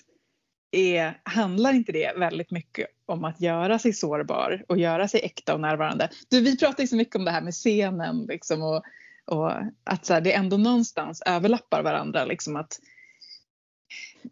är, 0.70 1.20
handlar 1.22 1.72
inte 1.72 1.92
det 1.92 2.12
väldigt 2.16 2.50
mycket 2.50 2.86
om 3.06 3.24
att 3.24 3.40
göra 3.40 3.78
sig 3.78 3.92
sårbar 3.92 4.64
och 4.68 4.78
göra 4.78 5.08
sig 5.08 5.20
äkta 5.20 5.54
och 5.54 5.60
närvarande. 5.60 6.10
Du, 6.28 6.40
vi 6.40 6.58
pratar 6.58 6.82
ju 6.82 6.86
så 6.86 6.96
mycket 6.96 7.16
om 7.16 7.24
det 7.24 7.30
här 7.30 7.42
med 7.42 7.54
scenen 7.54 8.26
liksom 8.28 8.62
och, 8.62 8.82
och 9.24 9.52
att 9.84 10.06
så 10.06 10.14
här, 10.14 10.20
det 10.20 10.32
ändå 10.32 10.56
någonstans 10.56 11.22
överlappar 11.26 11.82
varandra. 11.82 12.24
Liksom 12.24 12.56
att 12.56 12.78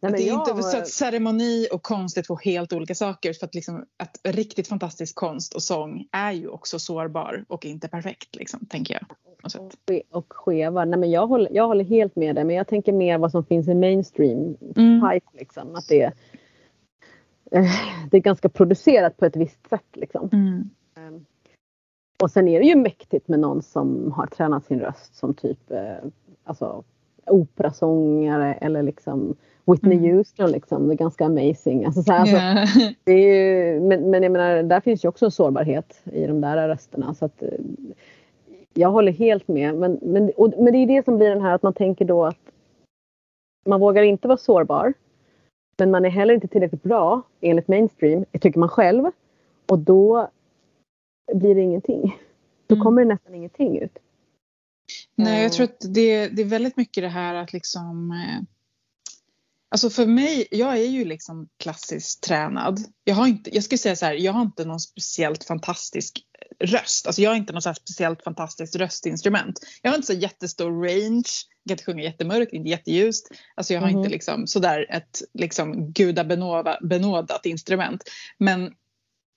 Nej, 0.01 0.13
det 0.13 0.23
är 0.23 0.27
jag... 0.27 0.49
inte 0.49 0.63
så 0.63 0.79
att 0.79 0.89
ceremoni 0.89 1.69
och 1.73 1.83
konst 1.83 2.17
är 2.17 2.23
två 2.23 2.37
helt 2.37 2.73
olika 2.73 2.95
saker. 2.95 3.33
För 3.33 3.47
att, 3.47 3.55
liksom, 3.55 3.85
att 3.97 4.21
riktigt 4.23 4.69
fantastisk 4.69 5.15
konst 5.15 5.55
och 5.55 5.63
sång 5.63 6.09
är 6.13 6.33
ju 6.33 6.49
också 6.49 6.79
sårbar 6.79 7.45
och 7.49 7.65
inte 7.65 7.89
perfekt, 7.89 8.37
liksom, 8.37 8.67
tänker 8.67 8.95
jag. 8.95 9.07
Och 10.11 10.33
skeva. 10.33 10.85
Nej, 10.85 10.99
men 10.99 11.11
jag, 11.11 11.27
håller, 11.27 11.53
jag 11.53 11.67
håller 11.67 11.85
helt 11.85 12.17
med 12.17 12.35
dig, 12.35 12.45
men 12.45 12.57
jag 12.57 12.69
tänker 12.69 12.93
mer 12.93 13.19
vad 13.19 13.31
som 13.31 13.45
finns 13.45 13.69
i 13.69 13.75
mainstream. 13.75 14.57
Mm. 14.77 15.09
Hype, 15.11 15.27
liksom, 15.33 15.75
att 15.75 15.89
det, 15.89 16.03
eh, 17.51 17.73
det 18.11 18.17
är 18.17 18.21
ganska 18.21 18.49
producerat 18.49 19.17
på 19.17 19.25
ett 19.25 19.37
visst 19.37 19.69
sätt. 19.69 19.89
Liksom. 19.93 20.29
Mm. 20.33 20.71
Ehm, 20.97 21.25
och 22.23 22.31
sen 22.31 22.49
är 22.49 22.61
det 22.61 22.67
ju 22.67 22.77
mäktigt 22.77 23.29
med 23.29 23.41
någon 23.41 23.63
som 23.63 24.13
har 24.13 24.27
tränat 24.27 24.65
sin 24.65 24.81
röst 24.81 25.15
som 25.15 25.35
typ 25.35 25.71
eh, 25.71 25.97
alltså, 26.45 26.85
operasångare 27.27 28.55
eller 28.55 28.83
liksom 28.83 29.37
Whitney 29.65 29.99
mm. 29.99 30.17
Houston 30.17 30.51
liksom. 30.51 30.89
Det 30.89 30.95
är 30.95 30.97
ganska 30.97 31.25
amazing. 31.25 31.85
Alltså, 31.85 32.03
så 32.03 32.13
här, 32.13 32.29
yeah. 32.29 32.61
alltså, 32.61 32.79
det 33.05 33.13
är 33.13 33.35
ju, 33.35 33.81
men, 33.81 34.11
men 34.11 34.23
jag 34.23 34.33
menar, 34.33 34.63
där 34.63 34.81
finns 34.81 35.05
ju 35.05 35.09
också 35.09 35.25
en 35.25 35.31
sårbarhet 35.31 36.03
i 36.05 36.27
de 36.27 36.41
där 36.41 36.69
rösterna. 36.69 37.15
Så 37.15 37.25
att, 37.25 37.43
eh, 37.43 37.49
jag 38.75 38.91
håller 38.91 39.13
helt 39.13 39.49
med. 39.49 39.75
Men, 39.75 39.99
men, 40.03 40.31
och, 40.37 40.55
men 40.59 40.73
det 40.73 40.79
är 40.79 40.87
det 40.87 41.05
som 41.05 41.17
blir 41.17 41.29
den 41.29 41.43
här 41.43 41.55
att 41.55 41.63
man 41.63 41.73
tänker 41.73 42.05
då 42.05 42.25
att 42.25 42.39
man 43.67 43.81
vågar 43.81 44.03
inte 44.03 44.29
vara 44.29 44.39
sårbar. 44.39 44.93
Men 45.79 45.91
man 45.91 46.05
är 46.05 46.11
heller 46.11 46.35
inte 46.35 46.49
tillräckligt 46.49 46.83
bra 46.83 47.23
enligt 47.41 47.69
mainstream, 47.69 48.25
tycker 48.41 48.61
man 48.61 48.69
själv. 48.69 49.05
Och 49.69 49.79
då 49.79 50.29
blir 51.35 51.55
det 51.55 51.61
ingenting. 51.61 52.19
Då 52.67 52.75
mm. 52.75 52.85
kommer 52.85 53.03
det 53.03 53.09
nästan 53.09 53.35
ingenting 53.35 53.79
ut. 53.79 53.99
Nej, 55.17 55.43
jag 55.43 55.53
tror 55.53 55.65
att 55.65 55.81
det, 55.81 56.29
det 56.29 56.43
är 56.43 56.47
väldigt 56.47 56.77
mycket 56.77 57.03
det 57.03 57.09
här 57.09 57.35
att 57.35 57.53
liksom 57.53 58.11
eh, 58.13 58.43
Alltså 59.69 59.91
för 59.91 60.07
mig, 60.07 60.49
jag 60.51 60.73
är 60.73 60.87
ju 60.87 61.05
liksom 61.05 61.49
klassiskt 61.59 62.23
tränad. 62.23 62.81
Jag 63.05 63.15
har 63.15 63.27
inte, 63.27 63.55
jag 63.55 63.65
skulle 63.65 63.79
säga 63.79 63.97
så 63.97 64.07
här, 64.07 64.15
jag 64.15 64.33
har 64.33 64.43
inte 64.43 64.65
någon 64.65 64.81
speciellt 64.81 65.45
fantastisk 65.45 66.21
röst. 66.61 67.07
Alltså 67.07 67.23
jag 67.23 67.31
har 67.31 67.37
inte 67.37 67.53
något 67.53 67.63
så 67.63 67.75
speciellt 67.75 68.23
fantastiskt 68.25 68.77
röstinstrument. 68.77 69.61
Jag 69.83 69.91
har 69.91 69.97
inte 69.97 70.07
så 70.07 70.13
jättestor 70.13 70.83
range 70.83 71.23
Jag 71.63 71.69
kan 71.69 71.73
inte 71.75 71.85
sjunga 71.85 72.03
jättemörkt, 72.03 72.53
inte 72.53 72.71
jätteljust. 72.71 73.29
Alltså 73.55 73.75
jag 73.75 73.81
har 73.81 73.89
Mhm. 73.89 73.99
inte 73.99 74.11
liksom 74.11 74.47
sådär 74.47 74.87
ett 74.91 75.23
liksom 75.35 75.93
gudabenådat 75.93 77.47
instrument. 77.47 78.03
Men 78.39 78.73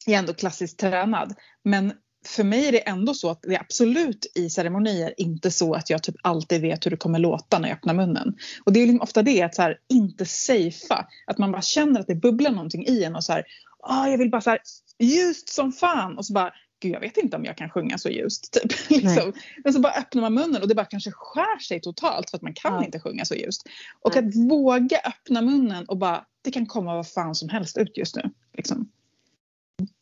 jag 0.06 0.16
är 0.16 0.20
ändå 0.20 0.34
klassiskt 0.34 0.80
tränad. 0.80 1.36
Men 1.64 1.94
för 2.28 2.44
mig 2.44 2.68
är 2.68 2.72
det 2.72 2.80
ändå 2.80 3.14
så 3.14 3.30
att 3.30 3.42
det 3.42 3.56
är 3.56 3.60
absolut 3.60 4.26
i 4.36 4.50
ceremonier 4.50 5.14
inte 5.18 5.52
så 5.52 5.74
att 5.74 5.90
jag 5.90 6.04
typ 6.04 6.16
alltid 6.24 6.62
vet 6.62 6.86
hur 6.86 6.92
det 6.92 6.98
kommer 6.98 7.20
låta 7.20 7.60
när 7.60 7.70
jag 7.70 7.76
öppnar 7.78 7.94
munnen. 7.94 8.36
Och 8.64 8.74
det 8.74 8.80
är 8.80 8.86
liksom 8.86 9.02
ofta 9.02 9.22
det 9.24 9.42
att 9.42 9.56
så 9.56 9.62
här, 9.62 9.78
inte 9.90 10.26
safea. 10.26 11.08
Att 11.28 11.38
man 11.38 11.52
bara 11.52 11.62
känner 11.62 12.00
att 12.00 12.08
det 12.08 12.16
bubblar 12.16 12.52
någonting 12.52 12.86
i 12.88 13.04
en 13.04 13.16
och 13.16 13.24
så 13.24 13.34
här, 13.34 13.44
ah, 13.80 14.08
jag 14.08 14.18
vill 14.18 14.30
bara 14.30 14.42
så 14.42 14.50
här 14.50 14.60
ljust 15.00 15.50
som 15.50 15.72
fan 15.72 16.18
och 16.18 16.26
så 16.26 16.34
bara 16.34 16.54
Gud 16.80 16.92
jag 16.94 17.00
vet 17.00 17.18
inte 17.18 17.38
om 17.38 17.46
jag 17.46 17.58
kan 17.58 17.70
sjunga 17.70 17.98
så 17.98 18.10
ljust. 18.10 18.54
Typ. 18.62 18.90
liksom. 18.90 19.34
Men 19.64 19.74
så 19.74 19.80
bara 19.80 19.94
öppnar 19.94 20.22
man 20.22 20.34
munnen 20.34 20.62
och 20.62 20.68
det 20.68 20.76
bara 20.76 20.86
kanske 20.86 21.12
skär 21.12 21.60
sig 21.60 21.82
totalt 21.82 22.30
för 22.30 22.38
att 22.38 22.42
man 22.42 22.54
kan 22.54 22.74
Ja. 22.74 22.86
inte 22.86 23.00
sjunga 23.00 23.26
så 23.26 23.36
ljust. 23.36 23.70
Och 24.02 24.16
Nej. 24.16 24.28
att 24.28 24.36
våga 24.36 24.98
öppna 25.06 25.42
munnen 25.42 25.86
och 25.86 25.98
bara 25.98 26.26
det 26.42 26.52
kan 26.52 26.66
komma 26.66 26.96
vad 26.96 27.08
fan 27.12 27.36
som 27.36 27.50
helst 27.50 27.78
ut 27.78 27.98
just 27.98 28.16
nu. 28.16 28.30
Liksom. 28.58 28.92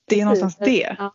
Det 0.07 0.19
är 0.19 0.25
någonstans 0.25 0.57
det. 0.57 0.95
Ja. 0.99 1.13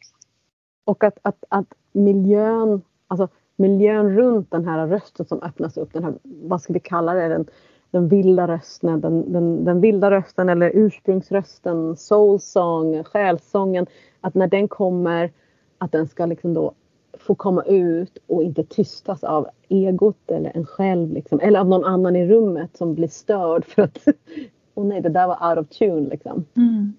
Och 0.90 1.04
att, 1.04 1.18
att, 1.22 1.44
att 1.48 1.74
miljön, 1.92 2.82
alltså 3.08 3.28
miljön 3.56 4.16
runt 4.16 4.50
den 4.50 4.64
här 4.64 4.86
rösten 4.86 5.26
som 5.26 5.42
öppnas 5.42 5.76
upp, 5.76 5.92
den 5.92 6.04
här, 6.04 6.14
vad 6.22 6.62
ska 6.62 6.72
vi 6.72 6.80
kalla 6.80 7.14
det, 7.14 7.28
den, 7.28 7.46
den 7.90 8.08
vilda 8.08 8.48
rösten, 8.48 9.00
den, 9.00 9.32
den, 9.32 9.64
den 9.64 9.80
vilda 9.80 10.10
rösten 10.10 10.48
eller 10.48 10.70
ursprungsrösten, 10.74 11.96
soulsång, 11.96 13.04
själsången, 13.04 13.86
att 14.20 14.34
när 14.34 14.46
den 14.46 14.68
kommer, 14.68 15.32
att 15.78 15.92
den 15.92 16.08
ska 16.08 16.26
liksom 16.26 16.54
då 16.54 16.72
få 17.18 17.34
komma 17.34 17.62
ut 17.62 18.18
och 18.26 18.42
inte 18.42 18.64
tystas 18.64 19.24
av 19.24 19.48
egot 19.68 20.30
eller 20.30 20.56
en 20.56 20.66
själv 20.66 21.12
liksom, 21.12 21.40
eller 21.40 21.60
av 21.60 21.68
någon 21.68 21.84
annan 21.84 22.16
i 22.16 22.26
rummet 22.26 22.76
som 22.76 22.94
blir 22.94 23.08
störd 23.08 23.64
för 23.64 23.82
att 23.82 23.98
åh 24.74 24.86
nej, 24.86 25.00
det 25.00 25.08
där 25.08 25.26
var 25.26 25.50
out 25.50 25.58
of 25.58 25.76
tune 25.78 26.08
liksom. 26.08 26.46
Mm. 26.56 26.92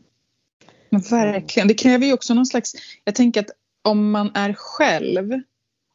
Verkligen. 0.91 1.67
Det 1.67 1.73
kräver 1.73 2.05
ju 2.05 2.13
också 2.13 2.33
någon 2.33 2.45
slags... 2.45 2.73
Jag 3.03 3.15
tänker 3.15 3.41
att 3.41 3.49
om 3.81 4.11
man 4.11 4.31
är 4.35 4.53
själv 4.53 5.41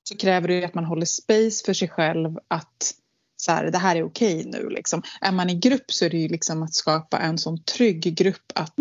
så 0.03 0.17
kräver 0.17 0.49
det 0.49 0.65
att 0.65 0.75
man 0.75 0.85
håller 0.85 1.07
space 1.07 1.65
för 1.65 1.73
sig 1.73 1.89
själv 1.89 2.39
att 2.49 2.95
så 3.37 3.53
här, 3.53 3.71
det 3.71 3.79
här 3.79 3.97
är 3.97 4.03
okej 4.03 4.45
nu. 4.47 4.69
Liksom. 4.69 5.03
Är 5.21 5.33
man 5.33 5.51
i 5.51 5.55
grupp 5.55 5.93
så 5.93 6.05
är 6.05 6.11
det 6.11 6.17
ju 6.19 6.29
liksom 6.29 6.63
att 6.63 6.75
skapa 6.75 7.19
en 7.19 7.39
sån 7.39 7.59
trygg 7.63 8.17
grupp 8.17 8.53
att, 8.55 8.75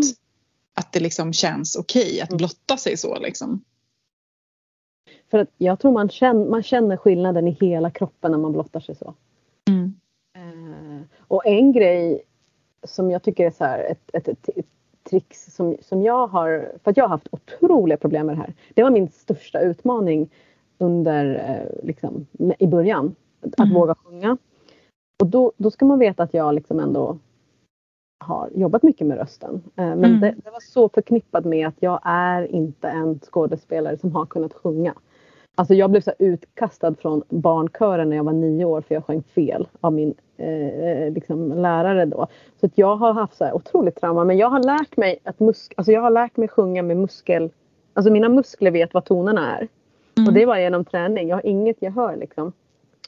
att 0.73 0.91
det 0.91 0.99
liksom 0.99 1.33
känns 1.33 1.75
okej 1.75 2.21
att 2.21 2.29
Mm. 2.29 2.37
blotta 2.37 2.77
sig 2.77 2.97
så. 2.97 3.19
Liksom. 3.19 3.63
För 5.31 5.39
att 5.39 5.49
jag 5.57 5.79
tror 5.79 5.91
man 5.91 6.09
känner, 6.09 6.45
man 6.45 6.63
känner 6.63 6.97
skillnaden 6.97 7.47
i 7.47 7.57
hela 7.61 7.91
kroppen 7.91 8.31
när 8.31 8.37
man 8.37 8.51
blottar 8.51 8.79
sig 8.79 8.95
så. 8.95 9.13
Mm. 9.67 9.93
Eh, 10.35 11.01
och 11.19 11.45
en 11.45 11.71
grej 11.71 12.23
som 12.83 13.11
jag 13.11 13.23
tycker 13.23 13.45
är 13.45 13.51
så 13.51 13.63
här 13.63 13.79
ett, 13.79 14.09
ett, 14.13 14.27
ett, 14.27 14.49
trix 15.09 15.55
som, 15.55 15.77
som 15.81 16.01
jag 16.01 16.27
har, 16.27 16.71
för 16.83 16.91
att 16.91 16.97
jag 16.97 17.03
har 17.03 17.09
haft 17.09 17.27
otroliga 17.31 17.97
problem 17.97 18.25
med 18.25 18.35
det 18.35 18.39
här. 18.39 18.53
Det 18.73 18.83
var 18.83 18.89
min 18.89 19.09
största 19.09 19.59
utmaning 19.59 20.29
under, 20.77 21.25
eh, 21.35 21.85
liksom, 21.87 22.25
i 22.59 22.67
början. 22.67 23.15
Att 23.41 23.59
Mm. 23.59 23.73
våga 23.73 23.95
sjunga. 23.95 24.37
Och 25.23 25.27
då, 25.27 25.51
då 25.57 25.71
ska 25.71 25.85
man 25.85 25.99
veta 25.99 26.23
att 26.23 26.33
jag 26.33 26.55
liksom 26.55 26.79
ändå 26.79 27.17
har 28.23 28.49
jobbat 28.55 28.83
mycket 28.83 29.07
med 29.07 29.17
rösten. 29.17 29.55
Eh, 29.55 29.85
men 29.85 30.05
Mm. 30.05 30.19
det, 30.19 30.35
det 30.43 30.49
var 30.51 30.59
så 30.59 30.89
förknippat 30.89 31.45
med 31.45 31.67
att 31.67 31.75
jag 31.79 31.99
är 32.03 32.43
inte 32.55 32.89
en 32.89 33.19
skådespelare 33.19 33.97
som 33.97 34.15
har 34.15 34.25
kunnat 34.25 34.53
sjunga. 34.53 34.93
Alltså 35.55 35.73
jag 35.73 35.91
blev 35.91 36.01
så 36.01 36.11
utkastad 36.19 36.95
från 36.95 37.23
barnkören 37.29 38.09
när 38.09 38.15
jag 38.15 38.23
var 38.23 38.33
nio 38.33 38.65
år 38.65 38.81
för 38.81 38.95
jag 38.95 39.05
sjöng 39.05 39.23
fel 39.23 39.67
av 39.81 39.93
min 39.93 40.13
eh, 40.37 41.13
liksom 41.13 41.53
lärare 41.61 42.05
då. 42.05 42.27
Så 42.59 42.65
att 42.65 42.77
jag 42.77 42.95
har 42.95 43.13
haft 43.13 43.37
så 43.37 43.45
här 43.45 43.53
otroligt 43.55 43.95
trauma 43.95 44.23
men 44.23 44.37
jag 44.37 44.49
har 44.49 44.63
lärt 44.63 44.97
mig 44.97 45.19
att 45.23 45.39
musk 45.39 45.73
alltså 45.77 45.91
jag 45.91 46.01
har 46.01 46.09
lärt 46.09 46.37
mig 46.37 46.47
sjunga 46.47 46.83
med 46.83 46.97
muskel, 46.97 47.49
alltså 47.93 48.11
mina 48.11 48.29
muskler 48.29 48.71
vet 48.71 48.93
vad 48.93 49.05
tonerna 49.05 49.57
är. 49.57 49.67
Mm. 50.17 50.27
Och 50.27 50.33
det 50.33 50.45
var 50.45 50.57
genom 50.57 50.85
träning, 50.85 51.27
jag 51.27 51.35
har 51.37 51.45
inget 51.45 51.81
gehör 51.81 52.15
liksom. 52.15 52.53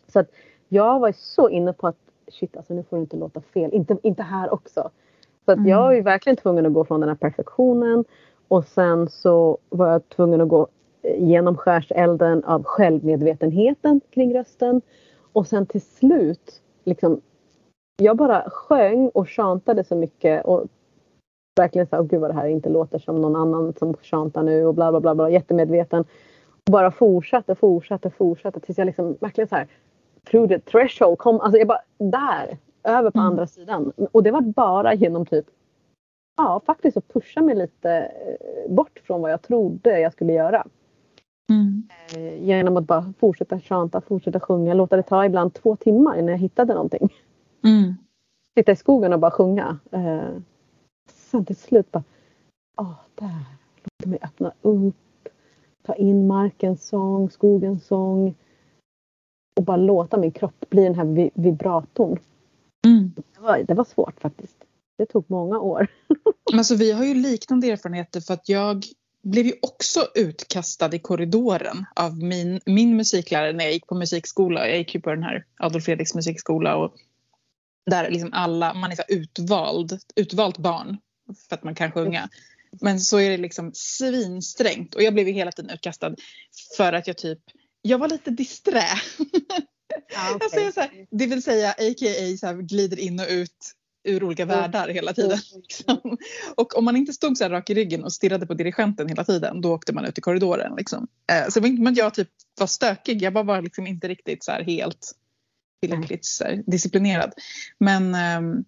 Så 0.07 0.19
att 0.19 0.27
jag 0.69 0.99
var 0.99 1.11
så 1.11 1.49
inne 1.49 1.73
på 1.73 1.87
att 1.87 1.97
shit 2.31 2.57
alltså 2.57 2.73
nu 2.73 2.83
får 2.83 2.97
det 2.97 3.01
inte 3.01 3.17
låta 3.17 3.41
fel, 3.41 3.73
inte, 3.73 3.97
inte 4.03 4.23
här 4.23 4.53
också. 4.53 4.89
Så 5.45 5.51
att 5.51 5.57
Mm. 5.57 5.69
jag 5.69 5.81
var 5.81 5.91
ju 5.93 6.01
verkligen 6.01 6.37
tvungen 6.37 6.65
att 6.65 6.73
gå 6.73 6.85
från 6.85 6.99
den 6.99 7.09
här 7.09 7.15
perfektionen 7.15 8.05
och 8.47 8.65
sen 8.65 9.09
så 9.09 9.57
var 9.69 9.87
jag 9.91 10.09
tvungen 10.09 10.41
att 10.41 10.47
gå 10.47 10.67
genom 11.17 11.57
skärselden 11.57 12.43
av 12.43 12.63
självmedvetenheten 12.63 14.01
kring 14.09 14.37
rösten. 14.37 14.81
Och 15.33 15.47
sen 15.47 15.65
till 15.65 15.81
slut, 15.81 16.61
liksom, 16.88 17.21
jag 17.97 18.17
bara 18.17 18.50
sjöng 18.50 19.10
och 19.10 19.30
chantade 19.30 19.84
så 19.84 19.95
mycket 19.95 20.45
och 20.45 20.65
verkligen 21.60 21.88
sa, 21.88 22.00
åh 22.00 22.06
gud 22.06 22.21
vad 22.21 22.30
det 22.30 22.34
här 22.34 22.47
inte 22.47 22.69
låter 22.69 23.00
som 23.00 23.21
någon 23.21 23.36
annan 23.36 23.73
som 23.73 23.93
chantar 23.93 24.43
nu 24.43 24.65
och 24.65 24.73
bla 24.73 24.91
bla 24.91 25.00
bla, 25.00 25.15
bla 25.15 25.30
jättemedveten. 25.30 26.02
Och 26.67 26.71
bara 26.71 26.91
fortsatte, 26.91 27.56
fortsatte, 27.56 28.10
fortsatte 28.10 28.60
tills 28.60 28.78
jag 28.78 28.86
liksom 28.86 29.17
verkligen 29.19 29.47
så 29.47 29.56
här 29.56 29.67
through 30.32 30.47
the 30.47 30.60
threshold 30.60 31.17
kom, 31.17 31.39
alltså 31.39 31.58
jag 31.58 31.67
bara 31.67 31.82
där, 31.97 32.58
över 32.84 33.12
på 33.12 33.19
Mm. 33.19 33.28
andra 33.32 33.47
sidan. 33.47 33.91
Och 34.12 34.23
det 34.23 34.32
var 34.32 34.41
bara 34.41 34.93
genom 34.93 35.26
typ 35.26 35.45
ja, 36.38 36.62
faktiskt 36.65 36.97
att 36.97 37.08
pusha 37.13 37.41
mig 37.41 37.56
lite 37.56 37.91
eh, 37.91 38.71
bort 38.71 39.02
från 39.04 39.21
vad 39.21 39.32
jag 39.32 39.41
trodde 39.41 40.00
jag 40.00 40.13
skulle 40.13 40.34
göra. 40.34 40.67
Mm. 41.49 41.88
Eh, 42.15 42.43
Genom 42.45 42.77
att 42.77 42.83
bara 42.88 43.13
fortsätta 43.19 43.60
chanta, 43.60 44.01
fortsätta 44.01 44.39
sjunga, 44.39 44.73
låta 44.73 44.95
det 44.95 45.03
ta 45.03 45.25
ibland 45.25 45.53
två 45.53 45.75
timmar 45.75 46.15
innan 46.19 46.31
jag 46.31 46.38
hittade 46.39 46.73
någonting. 46.73 47.13
Mm. 47.63 47.93
Sitta 48.60 48.71
i 48.71 48.75
skogen 48.75 49.13
och 49.13 49.19
bara 49.19 49.31
sjunga. 49.31 49.79
Eh, 49.91 50.29
Sen 51.10 51.45
till 51.45 51.55
slut 51.55 51.91
bara, 51.91 52.03
ah 52.75 52.93
där, 53.15 53.45
låt 53.99 54.05
mig 54.10 54.19
öppna 54.21 54.51
upp, 54.62 54.95
ta 55.83 55.95
in 55.95 56.27
markens 56.27 56.88
sång, 56.88 57.29
skogens 57.29 57.86
sång 57.86 58.36
och 59.55 59.63
bara 59.63 59.77
låta 59.77 60.17
min 60.17 60.31
kropp 60.31 60.65
bli 60.69 60.83
den 60.83 60.95
här 60.95 61.05
vi- 61.05 61.31
vibratorn. 61.33 62.19
Mm. 62.88 63.12
Det 63.15 63.41
var, 63.41 63.63
det 63.63 63.73
var 63.73 63.83
svårt 63.83 64.19
faktiskt. 64.19 64.57
Det 64.97 65.05
tog 65.05 65.23
många 65.27 65.60
år. 65.60 65.88
Men 66.51 66.60
alltså, 66.60 66.75
vi 66.75 66.91
har 66.91 67.05
ju 67.05 67.13
liknande 67.13 67.67
erfarenheter 67.71 68.21
för 68.21 68.33
att 68.33 68.49
jag 68.49 68.83
blev 69.29 69.45
ju 69.45 69.53
också 69.61 70.07
utkastad 70.15 70.95
i 70.95 70.99
korridoren 70.99 71.85
av 71.95 72.17
min, 72.17 72.59
min 72.65 72.97
musiklärare 72.97 73.53
när 73.53 73.63
jag 73.63 73.73
gick 73.73 73.87
på 73.87 73.95
musikskola. 73.95 74.67
Jag 74.67 74.77
gick 74.77 74.95
ju 74.95 75.01
på 75.01 75.09
den 75.09 75.23
här 75.23 75.45
Adolf 75.57 75.85
Fredriks 75.85 76.15
musikskola 76.15 76.75
och 76.75 76.95
där 77.85 78.09
liksom 78.09 78.33
alla, 78.33 78.73
man 78.73 78.91
är 78.91 78.95
så 78.95 79.03
utvald, 79.07 79.99
utvalt 80.15 80.57
barn 80.57 80.97
för 81.49 81.55
att 81.55 81.63
man 81.63 81.75
kan 81.75 81.91
sjunga. 81.91 82.29
Men 82.81 82.99
så 82.99 83.19
är 83.19 83.29
det 83.29 83.37
liksom 83.37 83.71
svinsträngt 83.73 84.95
och 84.95 85.01
jag 85.01 85.13
blev 85.13 85.27
ju 85.27 85.33
hela 85.33 85.51
tiden 85.51 85.71
utkastad 85.71 86.15
för 86.77 86.93
att 86.93 87.07
jag 87.07 87.17
typ, 87.17 87.39
jag 87.81 87.97
var 87.97 88.07
lite 88.07 88.31
disträ. 88.31 88.87
Alltså 90.15 90.59
jag 90.59 90.73
så 90.73 90.81
här, 90.81 91.07
det 91.11 91.25
vill 91.25 91.43
säga 91.43 91.71
a.k.a. 91.71 92.37
Så 92.39 92.45
här, 92.45 92.61
glider 92.61 92.99
in 92.99 93.19
och 93.19 93.27
ut 93.29 93.73
ur 94.07 94.23
olika 94.23 94.45
världar 94.45 94.87
hela 94.89 95.13
tiden. 95.13 95.39
Liksom. 95.55 96.17
Och 96.55 96.77
om 96.77 96.85
man 96.85 96.95
inte 96.95 97.13
stod 97.13 97.37
så 97.37 97.43
här 97.43 97.51
rak 97.51 97.69
i 97.69 97.73
ryggen 97.73 98.03
och 98.03 98.13
stirrade 98.13 98.47
på 98.47 98.53
dirigenten 98.53 99.07
hela 99.07 99.23
tiden 99.23 99.61
då 99.61 99.73
åkte 99.73 99.93
man 99.93 100.05
ut 100.05 100.17
i 100.17 100.21
korridoren. 100.21 100.75
Liksom. 100.77 101.07
Eh, 101.31 101.49
så 101.49 101.59
var 101.61 101.87
att 101.91 101.97
jag 101.97 102.13
typ 102.13 102.29
var 102.59 102.67
stökig, 102.67 103.21
jag 103.21 103.31
var 103.31 103.43
bara 103.43 103.61
liksom 103.61 103.87
inte 103.87 104.07
riktigt 104.07 104.43
så 104.43 104.51
helt 104.51 105.11
tillräckligt 105.81 106.41
disciplinerad. 106.65 107.33
Men 107.77 108.15
ehm, 108.15 108.63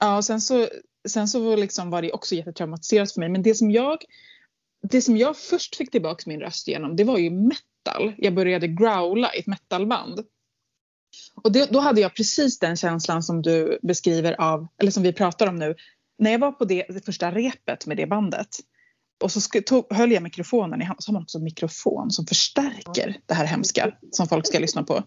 ja, 0.00 0.16
och 0.16 0.24
sen 0.24 0.40
så, 0.40 0.68
sen 1.08 1.28
så 1.28 1.56
liksom 1.56 1.90
var 1.90 2.02
det 2.02 2.12
också 2.12 2.34
jättetraumatiserat 2.34 3.12
för 3.12 3.20
mig. 3.20 3.28
Men 3.28 3.42
det 3.42 3.54
som 3.54 3.70
jag 3.70 4.04
det 4.90 5.02
som 5.02 5.16
jag 5.16 5.36
först 5.36 5.76
fick 5.76 5.90
tillbaka 5.90 6.22
min 6.26 6.40
röst 6.40 6.68
genom 6.68 6.96
det 6.96 7.04
var 7.04 7.18
ju 7.18 7.30
metal. 7.30 8.14
Jag 8.18 8.34
började 8.34 8.68
growla 8.68 9.34
i 9.34 9.38
ett 9.38 9.46
metalband. 9.46 10.20
Och 11.34 11.52
det, 11.52 11.72
då 11.72 11.80
hade 11.80 12.00
jag 12.00 12.14
precis 12.14 12.58
den 12.58 12.76
känslan 12.76 13.22
som 13.22 13.42
du 13.42 13.78
beskriver 13.82 14.40
av, 14.40 14.66
eller 14.78 14.90
som 14.90 15.02
vi 15.02 15.12
pratar 15.12 15.46
om 15.46 15.56
nu. 15.56 15.74
När 16.18 16.30
jag 16.30 16.38
var 16.38 16.52
på 16.52 16.64
det, 16.64 16.86
det 16.88 17.04
första 17.04 17.30
repet 17.30 17.86
med 17.86 17.96
det 17.96 18.06
bandet 18.06 18.48
och 19.22 19.32
så 19.32 19.40
sk- 19.40 19.62
tog, 19.62 19.92
höll 19.92 20.12
jag 20.12 20.22
mikrofonen 20.22 20.82
i 20.82 20.84
handen. 20.84 21.02
Så 21.02 21.10
har 21.10 21.12
man 21.12 21.22
också 21.22 21.38
en 21.38 21.44
mikrofon 21.44 22.10
som 22.10 22.26
förstärker 22.26 23.20
det 23.26 23.34
här 23.34 23.44
hemska 23.44 23.92
som 24.10 24.28
folk 24.28 24.46
ska 24.46 24.58
lyssna 24.58 24.82
på. 24.82 25.02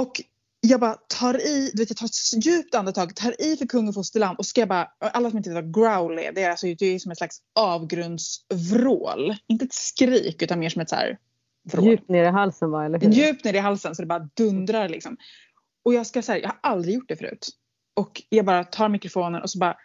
Och 0.00 0.20
jag 0.60 0.80
bara 0.80 0.94
tar 0.94 1.46
i, 1.46 1.70
du 1.74 1.82
vet 1.82 1.90
jag 1.90 1.96
tar 1.96 2.06
ett 2.06 2.46
djupt 2.46 2.74
andetag, 2.74 3.16
tar 3.16 3.42
i 3.42 3.56
för 3.56 3.66
kung 3.66 3.88
och 3.88 3.94
fosterland 3.94 4.38
och 4.38 4.46
ska 4.46 4.60
jag 4.60 4.68
bara, 4.68 4.88
alla 4.98 5.30
som 5.30 5.36
inte 5.36 5.50
vet 5.50 5.64
vad 5.64 5.74
growl 5.74 6.18
är, 6.18 6.32
det 6.32 6.42
är, 6.42 6.50
alltså, 6.50 6.66
det 6.66 6.86
är 6.86 6.98
som 6.98 7.12
ett 7.12 7.18
slags 7.18 7.38
avgrundsvrål. 7.54 9.36
Inte 9.46 9.64
ett 9.64 9.74
skrik 9.74 10.42
utan 10.42 10.58
mer 10.58 10.68
som 10.68 10.82
ett 10.82 10.88
så 10.88 10.96
här 10.96 11.18
vrål. 11.64 11.86
Djupt 11.86 12.08
ner 12.08 12.24
i 12.24 12.30
halsen 12.30 12.74
eller 12.74 13.00
hur? 13.00 13.10
Djupt 13.10 13.44
ner 13.44 13.54
i 13.54 13.58
halsen 13.58 13.94
så 13.94 14.02
det 14.02 14.06
bara 14.06 14.28
dundrar 14.34 14.88
liksom. 14.88 15.16
Och 15.84 15.94
jag 15.94 16.06
ska 16.06 16.22
säga, 16.22 16.42
jag 16.42 16.48
har 16.48 16.58
aldrig 16.62 16.94
gjort 16.94 17.08
det 17.08 17.16
förut. 17.16 17.48
Och 17.96 18.22
jag 18.28 18.44
bara 18.44 18.64
tar 18.64 18.88
mikrofonen 18.88 19.42
och 19.42 19.50
så 19.50 19.58
bara, 19.58 19.76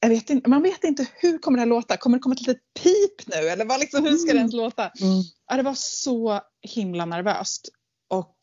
jag 0.00 0.08
vet 0.08 0.30
inte, 0.30 0.50
man 0.50 0.62
vet 0.62 0.84
inte 0.84 1.06
hur 1.14 1.38
kommer 1.38 1.58
det 1.58 1.60
här 1.60 1.68
låta? 1.68 1.96
Kommer 1.96 2.16
det 2.18 2.22
komma 2.22 2.32
ett 2.32 2.46
litet 2.46 2.62
pip 2.82 3.26
nu? 3.26 3.48
Eller 3.48 3.64
vad 3.64 3.80
liksom, 3.80 4.04
hur 4.04 4.16
ska 4.16 4.32
det 4.32 4.38
ens 4.38 4.52
låta? 4.52 4.82
Mm. 4.82 5.22
Ja, 5.50 5.56
det 5.56 5.62
var 5.62 5.74
så 5.76 6.40
himla 6.62 7.04
nervöst. 7.04 7.68
Och 8.08 8.36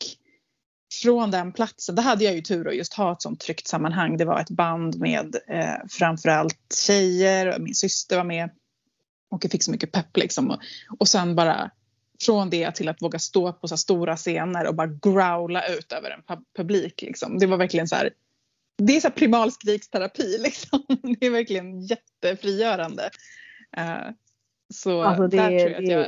från 1.02 1.30
den 1.30 1.52
platsen, 1.52 1.94
där 1.94 2.02
hade 2.02 2.24
jag 2.24 2.34
ju 2.34 2.42
tur 2.42 2.68
att 2.68 2.76
just 2.76 2.94
ha 2.94 3.12
ett 3.12 3.22
sånt 3.22 3.40
tryggt 3.40 3.66
sammanhang. 3.66 4.16
Det 4.16 4.24
var 4.24 4.40
ett 4.40 4.50
band 4.50 5.00
med 5.00 5.36
eh, 5.48 5.86
framförallt 5.90 6.76
tjejer, 6.86 7.58
min 7.58 7.74
syster 7.74 8.16
var 8.16 8.24
med. 8.24 8.50
Och 9.30 9.44
jag 9.44 9.52
fick 9.52 9.62
så 9.62 9.70
mycket 9.70 9.92
pepp 9.92 10.16
liksom. 10.16 10.50
Och, 10.50 10.60
och 10.98 11.08
sen 11.08 11.34
bara 11.34 11.70
från 12.20 12.50
det 12.50 12.74
till 12.74 12.88
att 12.88 13.02
våga 13.02 13.18
stå 13.18 13.52
på 13.52 13.68
så 13.68 13.76
stora 13.76 14.16
scener 14.16 14.68
och 14.68 14.74
bara 14.74 14.86
growla 14.86 15.66
ut 15.66 15.92
över 15.92 16.10
en 16.10 16.44
publik. 16.56 17.02
Liksom. 17.02 17.38
Det 17.38 17.46
var 17.46 17.56
verkligen 17.56 17.88
så 17.88 17.96
här, 17.96 18.10
det 18.78 18.96
är 18.96 19.00
så 19.00 19.10
primalskriksterapi 19.10 20.38
liksom. 20.42 20.82
Det 21.02 21.26
är 21.26 21.30
verkligen 21.30 21.80
jättefrigörande. 21.80 23.10
Uh, 23.78 24.10
så 24.74 25.02
alltså 25.02 25.26
det, 25.26 25.36
där 25.36 25.48
tror 25.48 25.70
jag 25.70 25.82
att 25.82 25.88
jag 25.88 26.06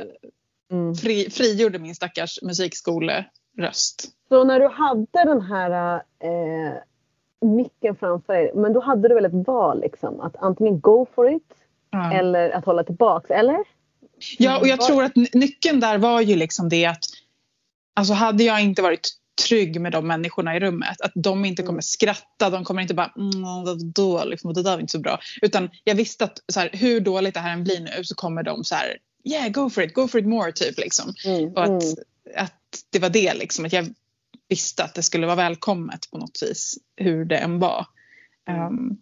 mm. 0.71 0.95
fri, 0.95 1.29
frigjorde 1.29 1.79
min 1.79 1.95
stackars 1.95 2.39
musikskoleröst. 2.41 4.11
Så 4.29 4.43
när 4.43 4.59
du 4.59 4.67
hade 4.67 5.23
den 5.25 5.41
här 5.41 5.95
eh, 6.19 6.73
micken 7.41 7.95
framför 7.95 8.33
dig, 8.33 8.51
men 8.55 8.73
då 8.73 8.79
hade 8.79 9.07
du 9.07 9.15
väl 9.15 9.25
ett 9.25 9.47
val 9.47 9.81
liksom? 9.81 10.19
Att 10.19 10.35
antingen 10.35 10.79
go 10.79 11.07
for 11.15 11.35
it 11.35 11.53
mm. 11.93 12.11
eller 12.11 12.49
att 12.49 12.65
hålla 12.65 12.83
tillbaka, 12.83 13.35
eller? 13.35 13.57
Ja, 14.37 14.57
och 14.57 14.67
jag 14.67 14.81
tror 14.81 15.03
att 15.03 15.15
nyckeln 15.15 15.79
där 15.79 15.97
var 15.97 16.21
ju 16.21 16.35
liksom 16.35 16.69
det 16.69 16.85
att 16.85 17.05
alltså 17.93 18.13
hade 18.13 18.43
jag 18.43 18.61
inte 18.61 18.81
varit 18.81 19.09
trygg 19.47 19.81
med 19.81 19.91
de 19.91 20.07
människorna 20.07 20.55
i 20.55 20.59
rummet. 20.59 21.01
Att 21.01 21.11
de 21.15 21.45
inte 21.45 21.63
kommer 21.63 21.81
skratta, 21.81 22.49
de 22.49 22.63
kommer 22.63 22.81
inte 22.81 22.93
bara 22.93 23.13
mm, 23.17 23.93
då, 23.93 24.25
liksom, 24.25 24.53
det 24.53 24.63
där 24.63 24.71
var 24.71 24.79
inte 24.79 24.91
så 24.91 24.99
bra. 24.99 25.19
Utan 25.41 25.69
jag 25.83 25.95
visste 25.95 26.23
att 26.23 26.39
så 26.47 26.59
här, 26.59 26.69
hur 26.73 26.99
dåligt 26.99 27.33
det 27.33 27.39
här 27.39 27.53
än 27.53 27.63
blir 27.63 27.79
nu 27.79 28.03
så 28.03 28.15
kommer 28.15 28.43
de 28.43 28.63
så 28.63 28.75
här 28.75 28.97
yeah 29.23 29.49
go 29.49 29.69
for 29.69 29.83
it, 29.83 29.93
go 29.93 30.07
for 30.07 30.21
it 30.21 30.27
more 30.27 30.51
typ 30.51 30.79
liksom. 30.79 31.13
Mm, 31.25 31.53
och 31.53 31.63
att, 31.63 31.69
mm. 31.69 31.95
att 32.35 32.83
det 32.89 32.99
var 32.99 33.09
det 33.09 33.33
liksom, 33.33 33.65
att 33.65 33.73
jag 33.73 33.93
visste 34.49 34.83
att 34.83 34.93
det 34.93 35.03
skulle 35.03 35.25
vara 35.25 35.35
välkommet 35.35 36.11
på 36.11 36.17
något 36.17 36.39
vis 36.41 36.77
hur 36.95 37.25
det 37.25 37.37
än 37.37 37.59
var. 37.59 37.85
Um, 38.49 38.97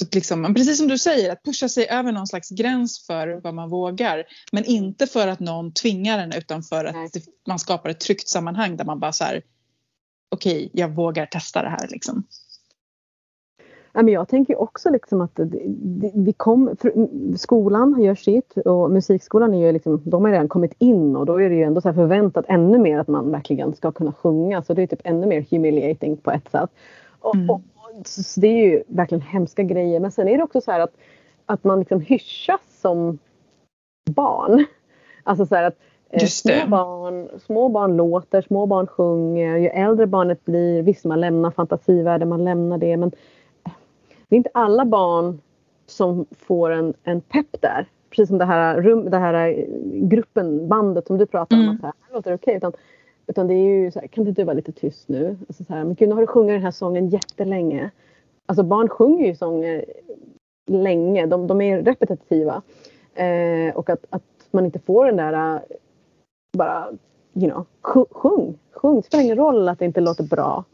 så 0.00 0.06
liksom, 0.12 0.54
precis 0.54 0.78
som 0.78 0.88
du 0.88 0.98
säger, 0.98 1.32
att 1.32 1.42
pusha 1.42 1.68
sig 1.68 1.88
över 1.88 2.12
någon 2.12 2.26
slags 2.26 2.50
gräns 2.50 3.06
för 3.06 3.40
vad 3.44 3.54
man 3.54 3.70
vågar. 3.70 4.24
Men 4.52 4.64
inte 4.64 5.06
för 5.06 5.28
att 5.28 5.40
någon 5.40 5.72
tvingar 5.72 6.18
en 6.18 6.32
utan 6.32 6.62
för 6.62 6.84
att 6.84 7.12
det, 7.12 7.24
man 7.48 7.58
skapar 7.58 7.90
ett 7.90 8.00
tryggt 8.00 8.28
sammanhang 8.28 8.76
där 8.76 8.84
man 8.84 9.00
bara 9.00 9.12
så 9.12 9.24
här 9.24 9.42
okej, 10.30 10.56
okay, 10.56 10.70
jag 10.72 10.88
vågar 10.88 11.26
testa 11.26 11.62
det 11.62 11.68
här 11.68 11.88
liksom. 11.90 12.24
Ja, 13.92 14.02
men 14.02 14.14
jag 14.14 14.28
tänker 14.28 14.60
också 14.60 14.90
liksom 14.90 15.20
att 15.20 15.40
vi 16.14 16.34
kom, 16.36 16.76
skolan 17.36 18.02
gör 18.02 18.14
sitt 18.14 18.56
och 18.56 18.90
musikskolan 18.90 19.54
är 19.54 19.66
ju 19.66 19.72
liksom, 19.72 20.02
de 20.04 20.24
har 20.24 20.32
redan 20.32 20.48
kommit 20.48 20.74
in 20.78 21.16
och 21.16 21.26
då 21.26 21.40
är 21.40 21.50
det 21.50 21.54
ju 21.54 21.62
ändå 21.62 21.80
så 21.80 21.92
förväntat 21.92 22.44
ännu 22.48 22.78
mer 22.78 22.98
att 22.98 23.08
man 23.08 23.30
verkligen 23.30 23.74
ska 23.74 23.92
kunna 23.92 24.12
sjunga 24.12 24.62
så 24.62 24.74
det 24.74 24.82
är 24.82 24.86
typ 24.86 25.00
ännu 25.04 25.26
mer 25.26 25.46
humiliating 25.50 26.16
på 26.16 26.30
ett 26.30 26.50
sätt. 26.50 26.70
Och, 27.20 27.34
mm. 27.34 27.50
och, 27.50 27.60
så 28.04 28.40
det 28.40 28.46
är 28.46 28.66
ju 28.66 28.82
verkligen 28.86 29.22
hemska 29.22 29.62
grejer 29.62 30.00
men 30.00 30.12
sen 30.12 30.28
är 30.28 30.36
det 30.36 30.44
också 30.44 30.60
så 30.60 30.72
här 30.72 30.80
att, 30.80 30.96
att 31.46 31.64
man 31.64 31.78
liksom 31.78 32.00
hyschas 32.00 32.60
som 32.80 33.18
barn. 34.10 34.66
Alltså 35.24 35.46
så 35.46 35.54
här 35.54 35.64
att 35.64 35.78
Eh, 36.12 36.26
små 36.26 36.66
barn, 36.68 37.28
små 37.46 37.68
barn 37.68 37.96
låter, 37.96 38.42
små 38.42 38.66
barn 38.66 38.86
sjunger. 38.86 39.56
Ju 39.56 39.66
äldre 39.68 40.06
barnet 40.06 40.44
blir, 40.44 40.82
visst 40.82 41.04
man 41.04 41.20
lämnar 41.20 41.50
fantasivärlden, 41.50 42.28
man 42.28 42.44
lämnar 42.44 42.78
det 42.78 42.96
men 42.96 43.10
det 44.28 44.34
är 44.34 44.36
inte 44.36 44.50
alla 44.54 44.84
barn 44.84 45.40
som 45.86 46.26
får 46.40 46.70
en, 46.70 46.94
en 47.04 47.20
pepp 47.20 47.60
där. 47.60 47.86
Precis 48.10 48.28
som 48.28 48.38
det 48.38 48.44
här, 48.44 48.82
rum, 48.82 49.10
det 49.10 49.18
här 49.18 49.66
gruppen, 49.92 50.68
bandet 50.68 51.06
som 51.06 51.18
du 51.18 51.26
pratar 51.26 51.56
om. 51.56 51.62
Mm. 51.62 51.74
Att 51.74 51.80
så 51.80 51.86
här, 51.86 51.94
det 52.08 52.14
låter 52.14 52.34
okej. 52.34 52.56
Okay, 52.56 52.70
utan, 53.30 53.46
det 53.46 53.54
är 53.54 53.64
ju 53.64 53.90
så 53.90 54.00
här, 54.00 54.06
kan 54.06 54.26
inte 54.26 54.42
du 54.42 54.44
vara 54.44 54.54
lite 54.54 54.72
tyst 54.72 55.08
nu? 55.08 55.36
Alltså 55.48 55.64
så 55.64 55.72
här, 55.72 55.84
men 55.84 55.94
gud, 55.94 56.08
nu 56.08 56.14
har 56.14 56.20
du 56.20 56.26
sjungit 56.26 56.54
den 56.54 56.62
här 56.62 56.70
sången 56.70 57.08
jättelänge. 57.08 57.90
Alltså 58.46 58.62
barn 58.62 58.88
sjunger 58.88 59.26
ju 59.26 59.34
sånger 59.34 59.84
länge. 60.70 61.26
De, 61.26 61.46
de 61.46 61.60
är 61.60 61.82
repetitiva. 61.82 62.62
Eh, 63.14 63.76
och 63.76 63.90
att, 63.90 64.04
att 64.10 64.22
man 64.50 64.64
inte 64.64 64.78
får 64.78 65.06
den 65.06 65.16
där 65.16 65.54
eh, 65.54 65.60
bara, 66.56 66.88
you 67.34 67.50
know, 67.50 67.66
sjung. 68.10 68.58
Sjung. 68.72 68.96
Det 68.96 69.02
spelar 69.02 69.24
ingen 69.24 69.36
roll 69.36 69.68
att 69.68 69.78
det 69.78 69.84
inte 69.84 70.00
låter 70.00 70.24
bra. 70.24 70.64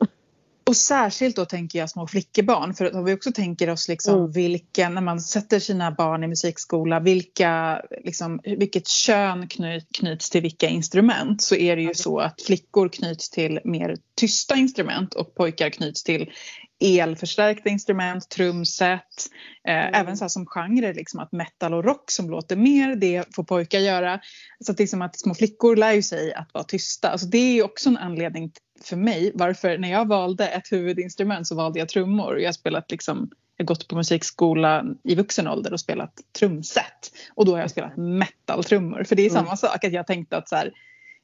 Och 0.69 0.77
särskilt 0.77 1.37
då 1.37 1.45
tänker 1.45 1.79
jag 1.79 1.91
små 1.91 2.07
flickebarn 2.07 2.75
för 2.75 2.97
om 2.97 3.05
vi 3.05 3.15
också 3.15 3.33
tänker 3.33 3.71
oss 3.71 3.89
liksom 3.89 4.15
mm. 4.19 4.31
vilken, 4.31 4.95
när 4.95 5.01
man 5.01 5.21
sätter 5.21 5.59
sina 5.59 5.91
barn 5.91 6.25
i 6.25 6.29
musikskola, 6.29 7.01
vilka, 7.01 7.83
liksom, 8.05 8.41
vilket 8.45 8.89
kön 8.89 9.49
knyt, 9.49 9.89
knyts 9.99 10.31
till 10.31 10.43
vilka 10.43 10.69
instrument 10.69 11.43
så 11.43 11.55
är 11.55 11.77
det 11.77 11.83
ju 11.83 11.95
så 11.95 12.19
att 12.19 12.43
flickor 12.43 12.89
knyts 12.89 13.31
till 13.31 13.61
mer 13.65 13.97
tysta 14.17 14.57
instrument 14.57 15.15
och 15.15 15.35
pojkar 15.35 15.71
knyts 15.71 16.03
till 16.03 16.31
elförstärkta 16.81 17.71
instrument, 17.71 18.31
trumset, 18.31 19.31
eh, 19.69 19.75
mm. 19.75 19.95
även 19.95 20.17
så 20.17 20.25
här 20.25 20.29
som 20.29 20.47
genre, 20.47 20.93
liksom 20.93 21.21
att 21.21 21.33
metal 21.33 21.75
och 21.75 21.85
rock 21.85 22.11
som 22.11 22.31
låter 22.31 22.57
mer, 22.57 22.97
det 22.97 23.35
får 23.35 23.45
pojkar 23.45 23.79
göra. 23.79 24.21
Så 24.61 24.73
att, 24.73 24.79
liksom 24.79 25.03
att 25.03 25.19
små 25.19 25.35
flickor 25.35 25.77
lär 25.77 25.93
ju 25.93 26.03
sig 26.03 26.35
att 26.35 26.55
vara 26.55 26.65
tysta. 26.65 27.11
Alltså 27.11 27.27
det 27.27 27.59
är 27.59 27.65
också 27.65 27.89
en 27.89 27.97
anledning 27.97 28.53
för 28.85 28.97
mig 28.97 29.33
varför 29.35 29.79
när 29.79 29.91
jag 29.91 30.09
valde 30.09 30.49
ett 30.49 30.73
huvudinstrument 30.73 31.47
så 31.47 31.55
valde 31.55 31.79
jag 31.79 31.89
trummor. 31.89 32.39
Jag 32.39 32.49
har 32.49 32.53
spelat 32.53 32.91
liksom 32.91 33.31
jag 33.57 33.65
har 33.65 33.67
gått 33.67 33.89
på 33.89 33.97
musikskola 33.97 34.85
i 35.05 35.15
vuxen 35.15 35.49
ålder 35.49 35.73
och 35.73 35.81
spelat 35.81 36.21
trumset. 36.39 37.13
Och 37.35 37.47
då 37.47 37.53
har 37.53 37.61
jag 37.61 37.71
spelat 37.71 37.97
metal-trummor. 37.97 39.05
För 39.05 39.17
det 39.17 39.23
är 39.23 39.31
mm. 39.31 39.45
samma 39.45 39.57
sak 39.57 39.85
att 39.85 39.93
jag 39.93 40.07
tänkte 40.07 40.37
att 40.37 40.49
så 40.49 40.57
här, 40.57 40.73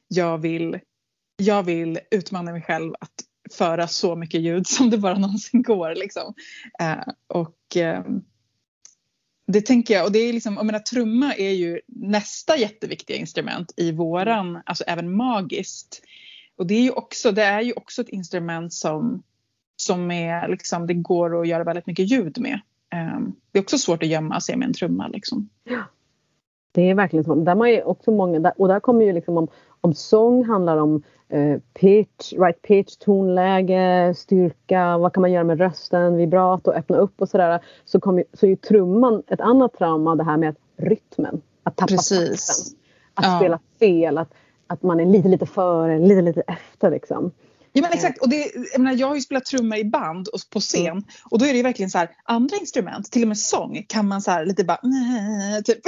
jag 0.07 0.37
vill 0.37 0.79
jag 1.37 1.63
vill 1.63 1.99
utmana 2.11 2.51
mig 2.51 2.61
själv 2.61 2.93
att 2.99 3.13
föra 3.51 3.87
så 3.87 4.15
mycket 4.15 4.41
ljud 4.41 4.67
som 4.67 4.89
det 4.89 4.97
bara 4.97 5.17
någonsin 5.17 5.61
går. 5.61 5.95
Liksom. 5.95 6.33
Eh, 6.79 7.13
och 7.27 7.77
eh, 7.77 8.03
det 9.47 9.61
tänker 9.61 9.93
jag, 9.93 10.05
och 10.05 10.11
det 10.11 10.19
är 10.19 10.33
liksom, 10.33 10.55
jag 10.55 10.65
menar 10.65 10.79
trumma 10.79 11.33
är 11.33 11.51
ju 11.51 11.79
nästa 11.87 12.57
jätteviktiga 12.57 13.17
instrument 13.17 13.73
i 13.77 13.91
våran, 13.91 14.61
alltså 14.65 14.83
även 14.83 15.15
magiskt. 15.15 16.01
Och 16.57 16.67
det 16.67 16.73
är 16.73 16.81
ju 16.81 16.91
också, 16.91 17.31
det 17.31 17.43
är 17.43 17.61
ju 17.61 17.73
också 17.73 18.01
ett 18.01 18.09
instrument 18.09 18.73
som, 18.73 19.23
som 19.75 20.11
är 20.11 20.47
liksom, 20.47 20.87
det 20.87 20.93
går 20.93 21.41
att 21.41 21.47
göra 21.47 21.63
väldigt 21.63 21.87
mycket 21.87 22.11
ljud 22.11 22.37
med. 22.39 22.61
Eh, 22.93 23.19
det 23.51 23.59
är 23.59 23.63
också 23.63 23.77
svårt 23.77 24.03
att 24.03 24.09
gömma 24.09 24.41
sig 24.41 24.57
med 24.57 24.67
en 24.67 24.73
trumma 24.73 25.07
liksom. 25.07 25.49
Ja. 25.63 25.83
Det 26.75 26.89
är 26.89 26.95
verkligen 26.95 27.23
så. 27.23 27.35
Där 27.35 27.55
man 27.55 27.67
är 27.67 27.87
också 27.87 28.11
många, 28.11 28.53
och 28.57 28.67
där 28.67 28.79
kommer 28.79 29.05
ju 29.05 29.13
liksom 29.13 29.37
om, 29.37 29.47
om 29.81 29.93
sång 29.93 30.43
handlar 30.45 30.77
om 30.77 31.03
eh, 31.29 31.59
pitch, 31.73 32.33
right 32.33 32.61
pitch, 32.61 32.97
tonläge, 32.97 34.13
styrka, 34.17 34.97
vad 34.97 35.13
kan 35.13 35.21
man 35.21 35.31
göra 35.31 35.43
med 35.43 35.59
rösten, 35.59 36.17
vibrato, 36.17 36.71
öppna 36.71 36.97
upp 36.97 37.21
och 37.21 37.29
sådär. 37.29 37.59
Så, 37.85 37.99
kom, 37.99 38.23
så 38.33 38.45
är 38.45 38.49
ju 38.49 38.55
trumman 38.55 39.23
ett 39.27 39.41
annat 39.41 39.73
trauma 39.73 40.15
det 40.15 40.23
här 40.23 40.37
med 40.37 40.55
rytmen. 40.77 41.41
Att 41.63 41.75
tappa 41.75 41.87
Precis. 41.87 42.45
takten. 42.47 42.79
Att 43.13 43.25
ja. 43.25 43.37
spela 43.39 43.59
fel, 43.79 44.17
att, 44.17 44.33
att 44.67 44.83
man 44.83 44.99
är 44.99 45.05
lite 45.05 45.29
lite 45.29 45.45
före, 45.45 45.99
lite 45.99 46.21
lite 46.21 46.41
efter 46.41 46.91
liksom. 46.91 47.31
Ja 47.75 47.81
men 47.81 47.91
exakt 47.91 48.21
och 48.21 48.29
det, 48.29 48.51
jag, 48.73 48.81
menar, 48.81 48.97
jag 48.97 49.07
har 49.07 49.15
ju 49.15 49.21
spelat 49.21 49.45
trummor 49.45 49.77
i 49.77 49.85
band 49.85 50.27
och 50.27 50.39
på 50.49 50.59
scen 50.59 50.87
mm. 50.87 51.03
och 51.23 51.39
då 51.39 51.45
är 51.45 51.49
det 51.49 51.57
ju 51.57 51.63
verkligen 51.63 51.89
så 51.89 51.97
här 51.97 52.09
andra 52.23 52.57
instrument, 52.57 53.11
till 53.11 53.21
och 53.21 53.27
med 53.27 53.37
sång 53.37 53.85
kan 53.87 54.07
man 54.07 54.21
så 54.21 54.31
här 54.31 54.45
lite 54.45 54.63
bara 54.63 54.79
typ. 55.65 55.79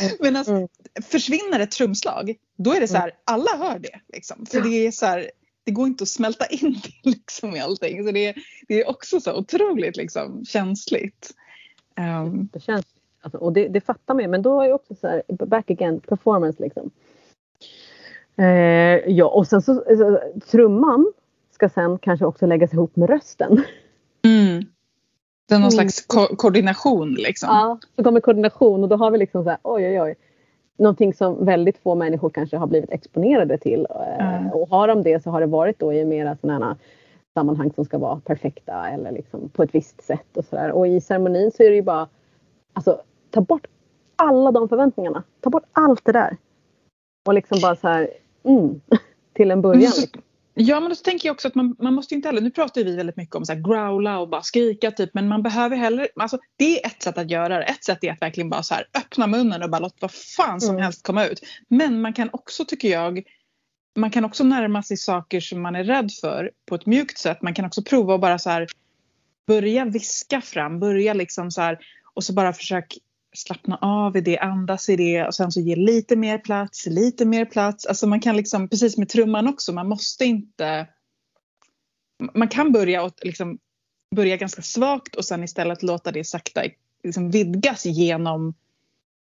Mm. 0.00 0.16
Medan 0.20 0.44
mm. 0.44 0.68
försvinner 1.10 1.60
ett 1.60 1.70
trumslag 1.70 2.34
då 2.56 2.72
är 2.72 2.80
det 2.80 2.88
så 2.88 2.96
här 2.96 3.12
alla 3.24 3.56
hör 3.56 3.78
det 3.78 4.00
liksom. 4.12 4.46
För 4.46 4.60
det 4.60 4.86
är 4.86 4.90
så 4.90 5.06
här 5.06 5.30
det 5.64 5.70
går 5.70 5.86
inte 5.86 6.02
att 6.02 6.08
smälta 6.08 6.46
in 6.46 6.80
det 7.02 7.10
liksom 7.10 7.56
i 7.56 7.60
allting. 7.60 8.04
Så 8.04 8.12
det, 8.12 8.34
det 8.68 8.80
är 8.80 8.88
också 8.88 9.20
så 9.20 9.34
otroligt 9.38 9.96
liksom 9.96 10.44
känsligt. 10.44 11.30
Um. 11.98 12.48
Det 12.52 12.60
känns, 12.60 12.86
alltså, 13.20 13.38
och 13.38 13.52
det, 13.52 13.68
det 13.68 13.80
fattar 13.80 14.14
man 14.14 14.30
men 14.30 14.42
då 14.42 14.60
är 14.60 14.72
också 14.72 14.94
så 14.94 15.08
här, 15.08 15.22
back 15.46 15.70
again, 15.70 16.00
performance 16.00 16.62
liksom. 16.62 16.90
Eh, 18.36 18.46
ja 19.06 19.26
och 19.26 19.46
sen 19.46 19.62
så, 19.62 19.74
så 19.74 20.20
trumman 20.50 21.12
ska 21.62 21.68
sen 21.68 21.98
kanske 21.98 22.26
också 22.26 22.46
läggas 22.46 22.72
ihop 22.72 22.96
med 22.96 23.08
rösten. 23.10 23.64
Mm. 24.24 24.64
Det 25.48 25.54
är 25.54 25.58
någon 25.58 25.62
mm. 25.62 25.70
slags 25.70 26.06
ko 26.06 26.36
koordination 26.36 27.14
liksom. 27.14 27.48
Ja, 27.48 27.78
så 27.96 28.04
kommer 28.04 28.20
koordination 28.20 28.82
och 28.82 28.88
då 28.88 28.96
har 28.96 29.10
vi 29.10 29.18
liksom 29.18 29.44
så 29.44 29.50
här, 29.50 29.58
oj 29.62 29.86
oj 29.86 30.00
oj. 30.00 30.14
Någonting 30.78 31.14
som 31.14 31.44
väldigt 31.44 31.78
få 31.78 31.94
människor 31.94 32.30
kanske 32.30 32.56
har 32.56 32.66
blivit 32.66 32.90
exponerade 32.90 33.58
till. 33.58 33.86
Mm. 34.18 34.50
Och 34.50 34.68
har 34.68 34.88
de 34.88 35.02
det 35.02 35.22
så 35.22 35.30
har 35.30 35.40
det 35.40 35.46
varit 35.46 35.78
då 35.78 35.92
i 35.92 36.04
mera 36.04 36.36
sådana 36.36 36.76
sammanhang 37.34 37.72
som 37.74 37.84
ska 37.84 37.98
vara 37.98 38.20
perfekta 38.20 38.88
eller 38.88 39.12
liksom 39.12 39.48
på 39.48 39.62
ett 39.62 39.74
visst 39.74 40.02
sätt 40.02 40.36
och 40.36 40.44
sådär. 40.44 40.70
Och 40.72 40.86
i 40.86 41.00
ceremonin 41.00 41.52
så 41.52 41.62
är 41.62 41.70
det 41.70 41.76
ju 41.76 41.82
bara, 41.82 42.08
alltså 42.72 43.02
ta 43.30 43.40
bort 43.40 43.66
alla 44.16 44.52
de 44.52 44.68
förväntningarna. 44.68 45.22
Ta 45.40 45.50
bort 45.50 45.66
allt 45.72 46.04
det 46.04 46.12
där. 46.12 46.36
Och 47.26 47.34
liksom 47.34 47.58
bara 47.62 47.76
så 47.76 47.88
här, 47.88 48.08
mm, 48.44 48.80
till 49.32 49.50
en 49.50 49.62
början. 49.62 49.80
Liksom. 50.00 50.22
Ja 50.54 50.80
men 50.80 50.88
då 50.88 50.94
tänker 50.94 51.28
jag 51.28 51.34
också 51.34 51.48
att 51.48 51.54
man, 51.54 51.76
man 51.78 51.94
måste 51.94 52.14
inte 52.14 52.28
heller, 52.28 52.40
nu 52.40 52.50
pratar 52.50 52.84
vi 52.84 52.96
väldigt 52.96 53.16
mycket 53.16 53.34
om 53.34 53.44
så 53.44 53.52
här 53.52 53.60
growla 53.60 54.18
och 54.18 54.28
bara 54.28 54.42
skrika 54.42 54.90
typ 54.90 55.10
men 55.14 55.28
man 55.28 55.42
behöver 55.42 55.76
heller, 55.76 56.08
alltså 56.16 56.38
det 56.56 56.84
är 56.84 56.86
ett 56.86 57.02
sätt 57.02 57.18
att 57.18 57.30
göra 57.30 57.58
det. 57.58 57.64
Ett 57.64 57.84
sätt 57.84 58.04
är 58.04 58.12
att 58.12 58.22
verkligen 58.22 58.50
bara 58.50 58.62
så 58.62 58.74
här 58.74 58.86
öppna 58.94 59.26
munnen 59.26 59.62
och 59.62 59.70
bara 59.70 59.78
låta 59.78 59.96
vad 60.00 60.10
fan 60.10 60.60
som 60.60 60.70
mm. 60.70 60.82
helst 60.82 61.02
komma 61.02 61.26
ut. 61.26 61.40
Men 61.68 62.00
man 62.00 62.12
kan 62.12 62.28
också 62.32 62.64
tycker 62.64 62.88
jag 62.88 63.22
man 63.96 64.10
kan 64.10 64.24
också 64.24 64.44
närma 64.44 64.82
sig 64.82 64.96
saker 64.96 65.40
som 65.40 65.62
man 65.62 65.76
är 65.76 65.84
rädd 65.84 66.12
för 66.20 66.50
på 66.66 66.74
ett 66.74 66.86
mjukt 66.86 67.18
sätt. 67.18 67.42
Man 67.42 67.54
kan 67.54 67.64
också 67.64 67.82
prova 67.82 68.14
att 68.14 68.20
bara 68.20 68.38
så 68.38 68.50
här 68.50 68.66
börja 69.46 69.84
viska 69.84 70.40
fram, 70.40 70.80
börja 70.80 71.14
liksom 71.14 71.50
så 71.50 71.60
här 71.60 71.78
och 72.14 72.24
så 72.24 72.32
bara 72.32 72.52
försök 72.52 72.98
slappna 73.32 73.78
av 73.80 74.16
i 74.16 74.20
det, 74.20 74.38
andas 74.38 74.88
i 74.88 74.96
det 74.96 75.26
och 75.26 75.34
sen 75.34 75.52
så 75.52 75.60
ge 75.60 75.76
lite 75.76 76.16
mer 76.16 76.38
plats, 76.38 76.86
lite 76.86 77.24
mer 77.24 77.44
plats. 77.44 77.86
Alltså 77.86 78.06
man 78.06 78.20
kan 78.20 78.36
liksom, 78.36 78.68
precis 78.68 78.96
med 78.96 79.08
trumman 79.08 79.48
också, 79.48 79.72
man 79.72 79.88
måste 79.88 80.24
inte... 80.24 80.88
Man 82.34 82.48
kan 82.48 82.72
börja 82.72 83.02
och 83.02 83.12
liksom 83.22 83.58
börja 84.16 84.36
ganska 84.36 84.62
svagt 84.62 85.16
och 85.16 85.24
sen 85.24 85.44
istället 85.44 85.82
låta 85.82 86.12
det 86.12 86.24
sakta 86.24 86.62
liksom 87.04 87.30
vidgas 87.30 87.86
genom 87.86 88.54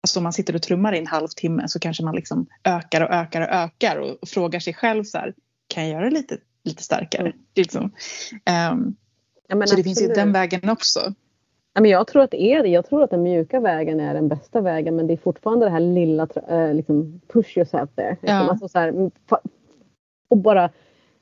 Alltså 0.02 0.18
om 0.18 0.22
man 0.22 0.32
sitter 0.32 0.54
och 0.54 0.62
trummar 0.62 0.94
i 0.94 0.98
en 0.98 1.06
halvtimme 1.06 1.68
så 1.68 1.78
kanske 1.78 2.04
man 2.04 2.14
liksom 2.14 2.46
ökar 2.64 3.00
och 3.00 3.10
ökar 3.10 3.40
och 3.40 3.48
ökar 3.48 3.96
och, 3.96 4.18
och 4.22 4.28
frågar 4.28 4.60
sig 4.60 4.74
själv 4.74 5.04
så 5.04 5.18
här, 5.18 5.34
kan 5.66 5.82
jag 5.82 5.92
göra 5.92 6.04
det 6.04 6.10
lite, 6.10 6.38
lite 6.64 6.82
starkare? 6.82 7.28
Mm. 7.28 7.38
Liksom. 7.54 7.84
Um, 8.72 8.96
ja, 9.48 9.66
så 9.66 9.76
det 9.76 9.84
finns 9.84 10.02
ju 10.02 10.06
den 10.06 10.32
vägen 10.32 10.70
också. 10.70 11.14
Men 11.74 11.84
jag 11.84 12.06
tror 12.06 12.22
att 12.22 12.30
det 12.30 12.42
är 12.42 12.62
det. 12.62 12.68
Jag 12.68 12.86
tror 12.86 13.02
att 13.02 13.10
den 13.10 13.22
mjuka 13.22 13.60
vägen 13.60 14.00
är 14.00 14.14
den 14.14 14.28
bästa 14.28 14.60
vägen 14.60 14.96
men 14.96 15.06
det 15.06 15.12
är 15.12 15.16
fortfarande 15.16 15.66
det 15.66 15.70
här 15.70 15.80
lilla 15.80 16.28
äh, 16.48 16.74
liksom 16.74 17.20
push 17.32 17.58
yourself 17.58 17.90
there. 17.96 18.10
Liksom. 18.10 18.36
Ja. 18.36 18.50
Alltså 18.50 18.68
så 18.68 18.78
här, 18.78 19.10
och 20.28 20.36
bara 20.36 20.70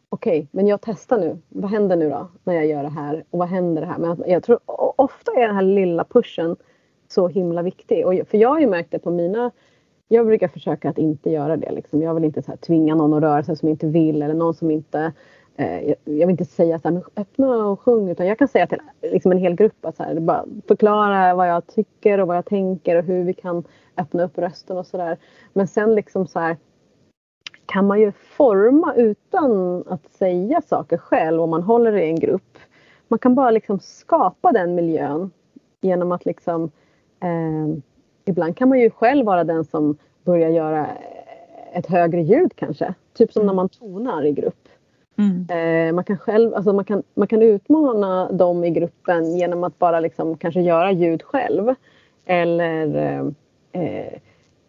okej, 0.09 0.39
okay, 0.39 0.47
men 0.51 0.67
jag 0.67 0.81
testar 0.83 1.19
nu. 1.19 1.39
Vad 1.49 1.71
händer 1.71 1.97
nu 1.97 2.11
då 2.11 2.29
när 2.45 2.55
jag 2.55 2.67
gör 2.67 2.83
det 2.83 2.89
här? 2.89 3.25
Och 3.31 3.39
vad 3.39 3.49
händer 3.49 3.83
det 3.83 3.89
här? 3.89 3.99
Men 3.99 4.23
jag 4.27 4.43
tror 4.43 4.59
ofta 4.97 5.33
är 5.33 5.47
den 5.47 5.57
här 5.57 5.63
lilla 5.63 6.05
pushen 6.05 6.57
så 7.09 7.29
himla 7.29 7.63
viktig. 7.63 8.07
Och, 8.07 8.15
för 8.29 8.39
jag 8.39 8.49
har 8.49 8.61
ju 8.61 8.67
märkt 8.67 8.91
det 8.91 8.99
på 8.99 9.11
mina 9.11 9.51
jag 10.09 10.27
brukar 10.27 10.49
försöka 10.49 10.91
att 10.91 10.99
inte 10.99 11.31
göra 11.31 11.57
det. 11.57 11.71
Liksom. 11.73 12.03
Jag 12.03 12.15
vill 12.15 12.25
inte 12.25 12.43
så 12.43 12.51
här, 12.51 12.59
tvinga 12.59 12.95
någon 12.95 13.15
att 13.15 13.23
röra 13.23 13.43
sig 13.43 13.57
som 13.57 13.69
inte 13.69 13.87
vill 13.87 14.23
eller 14.23 14.35
någon 14.35 14.55
som 14.55 14.71
inte 14.71 15.01
eh, 15.01 15.13
jag 16.05 16.27
vill 16.27 16.31
inte 16.31 16.45
säga 16.45 16.79
så 16.79 16.89
här, 16.89 17.03
öppna 17.17 17.67
och 17.67 17.81
sjung 17.81 18.11
utan 18.11 18.27
jag 18.27 18.39
kan 18.39 18.49
säga 18.49 18.67
till 18.67 18.79
liksom 19.03 19.33
en 19.33 19.39
hel 19.39 19.55
grupp 19.55 19.85
att 19.85 19.97
så 19.97 20.03
här, 20.03 20.21
bara 20.21 20.45
förklara 20.69 21.35
vad 21.35 21.49
jag 21.49 21.67
tycker 21.67 22.21
och 22.21 22.29
vad 22.29 22.37
jag 22.37 22.45
tänker 22.45 22.97
och 22.97 23.05
hur 23.05 23.25
vi 23.25 23.35
kan 23.35 23.65
öppna 23.97 24.25
upp 24.25 24.39
rösten 24.39 24.79
och 24.79 24.87
sådär. 24.87 25.17
Men 25.53 25.69
sen 25.69 25.95
liksom 25.95 26.27
så 26.27 26.41
här 26.41 26.57
kan 27.67 27.87
man 27.87 28.01
ju 28.01 28.13
forma 28.13 28.95
utan 28.95 29.85
att 29.89 30.13
säga 30.13 30.63
saker 30.63 30.97
själv 30.97 31.43
om 31.43 31.51
man 31.51 31.63
håller 31.63 31.97
i 31.97 32.09
en 32.09 32.21
grupp. 32.21 32.59
Man 33.09 33.19
kan 33.19 33.35
bara 33.35 33.51
liksom 33.51 33.81
skapa 33.81 34.53
den 34.53 34.75
miljön 34.75 35.31
genom 35.81 36.13
att 36.13 36.25
liksom 36.25 36.71
eh, 37.21 37.79
ibland 38.25 38.57
kan 38.57 38.69
man 38.69 38.81
ju 38.81 38.91
själv 38.91 39.27
vara 39.27 39.45
den 39.45 39.65
som 39.65 39.97
börjar 40.25 40.51
göra 40.51 40.87
ett 41.73 41.87
högre 41.87 42.21
ljud 42.21 42.53
kanske. 42.57 42.95
Typ 43.13 43.33
som 43.33 43.47
när 43.47 43.55
man 43.55 43.69
tonar 43.69 44.27
i 44.27 44.33
grupp. 44.33 44.69
Mm. 45.19 45.47
Eh, 45.51 45.95
man, 45.95 46.05
kan 46.05 46.19
själv, 46.19 46.55
alltså 46.55 46.73
man, 46.73 46.85
kan, 46.85 47.03
man 47.15 47.29
kan 47.29 47.43
utmana 47.43 48.33
dem 48.33 48.65
i 48.65 48.71
gruppen 48.71 49.37
genom 49.37 49.65
att 49.65 49.79
bara 49.79 50.01
liksom 50.01 50.37
kanske 50.37 50.61
göra 50.61 50.93
ljud 50.93 51.23
själv. 51.23 51.75
Eller 52.25 52.97
eh, 52.97 53.83
eh 53.83 54.19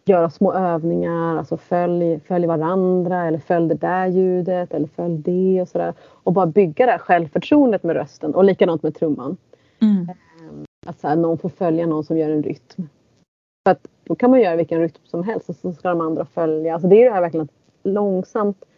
göra 0.04 0.30
små 0.30 0.52
övningar, 0.52 1.36
alltså 1.36 1.56
följ, 1.56 2.20
följ 2.20 2.46
varandra 2.46 3.26
eller 3.26 3.38
följ 3.38 3.68
det 3.68 3.74
där 3.74 4.06
ljudet 4.06 4.74
eller 4.74 4.88
följ 4.88 5.18
det 5.18 5.62
och 5.62 5.68
sådär. 5.68 5.94
Och 6.00 6.32
bara 6.32 6.46
bygga 6.46 6.86
det 6.86 6.92
här 6.92 6.98
självförtroendet 6.98 7.82
med 7.82 7.96
rösten 7.96 8.34
och 8.34 8.44
likadant 8.44 8.82
med 8.82 8.94
trumman. 8.94 9.36
Mm. 9.82 10.08
Ehm, 10.08 10.64
att 10.86 11.00
så 11.00 11.08
här, 11.08 11.16
någon 11.16 11.38
får 11.38 11.48
följa 11.48 11.86
någon 11.86 12.04
som 12.04 12.18
gör 12.18 12.30
en 12.30 12.42
rytm. 12.42 12.88
För 13.66 13.72
att 13.72 13.86
då 14.04 14.14
kan 14.14 14.30
man 14.30 14.40
göra 14.40 14.56
vilken 14.56 14.80
rytm 14.80 15.02
som 15.04 15.22
helst 15.22 15.48
och 15.48 15.56
så 15.56 15.72
ska 15.72 15.88
de 15.88 16.00
andra 16.00 16.24
följa. 16.24 16.74
Alltså 16.74 16.88
det 16.88 17.02
är 17.02 17.04
det 17.04 17.14
här 17.14 17.20
verkligen 17.20 17.44
att 17.44 17.50
långsamt 17.82 18.62
eh, 18.62 18.69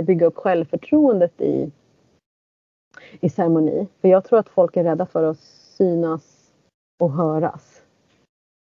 bygga 0.00 0.26
upp 0.26 0.36
självförtroendet 0.36 1.40
i, 1.40 1.70
i 3.20 3.28
ceremoni. 3.28 3.86
För 4.00 4.08
jag 4.08 4.24
tror 4.24 4.38
att 4.38 4.48
folk 4.48 4.76
är 4.76 4.84
rädda 4.84 5.06
för 5.06 5.24
att 5.24 5.38
synas 5.78 6.50
och 6.98 7.12
höras. 7.12 7.82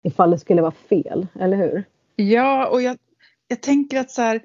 Ifall 0.03 0.31
det 0.31 0.39
skulle 0.39 0.63
vara 0.63 0.75
fel, 0.89 1.27
eller 1.41 1.57
hur? 1.57 1.85
Ja, 2.17 2.69
och 2.69 2.83
jag, 2.83 2.97
jag 3.49 3.63
tänker 3.63 4.01
att 4.01 4.11
så 4.11 4.23
här, 4.23 4.43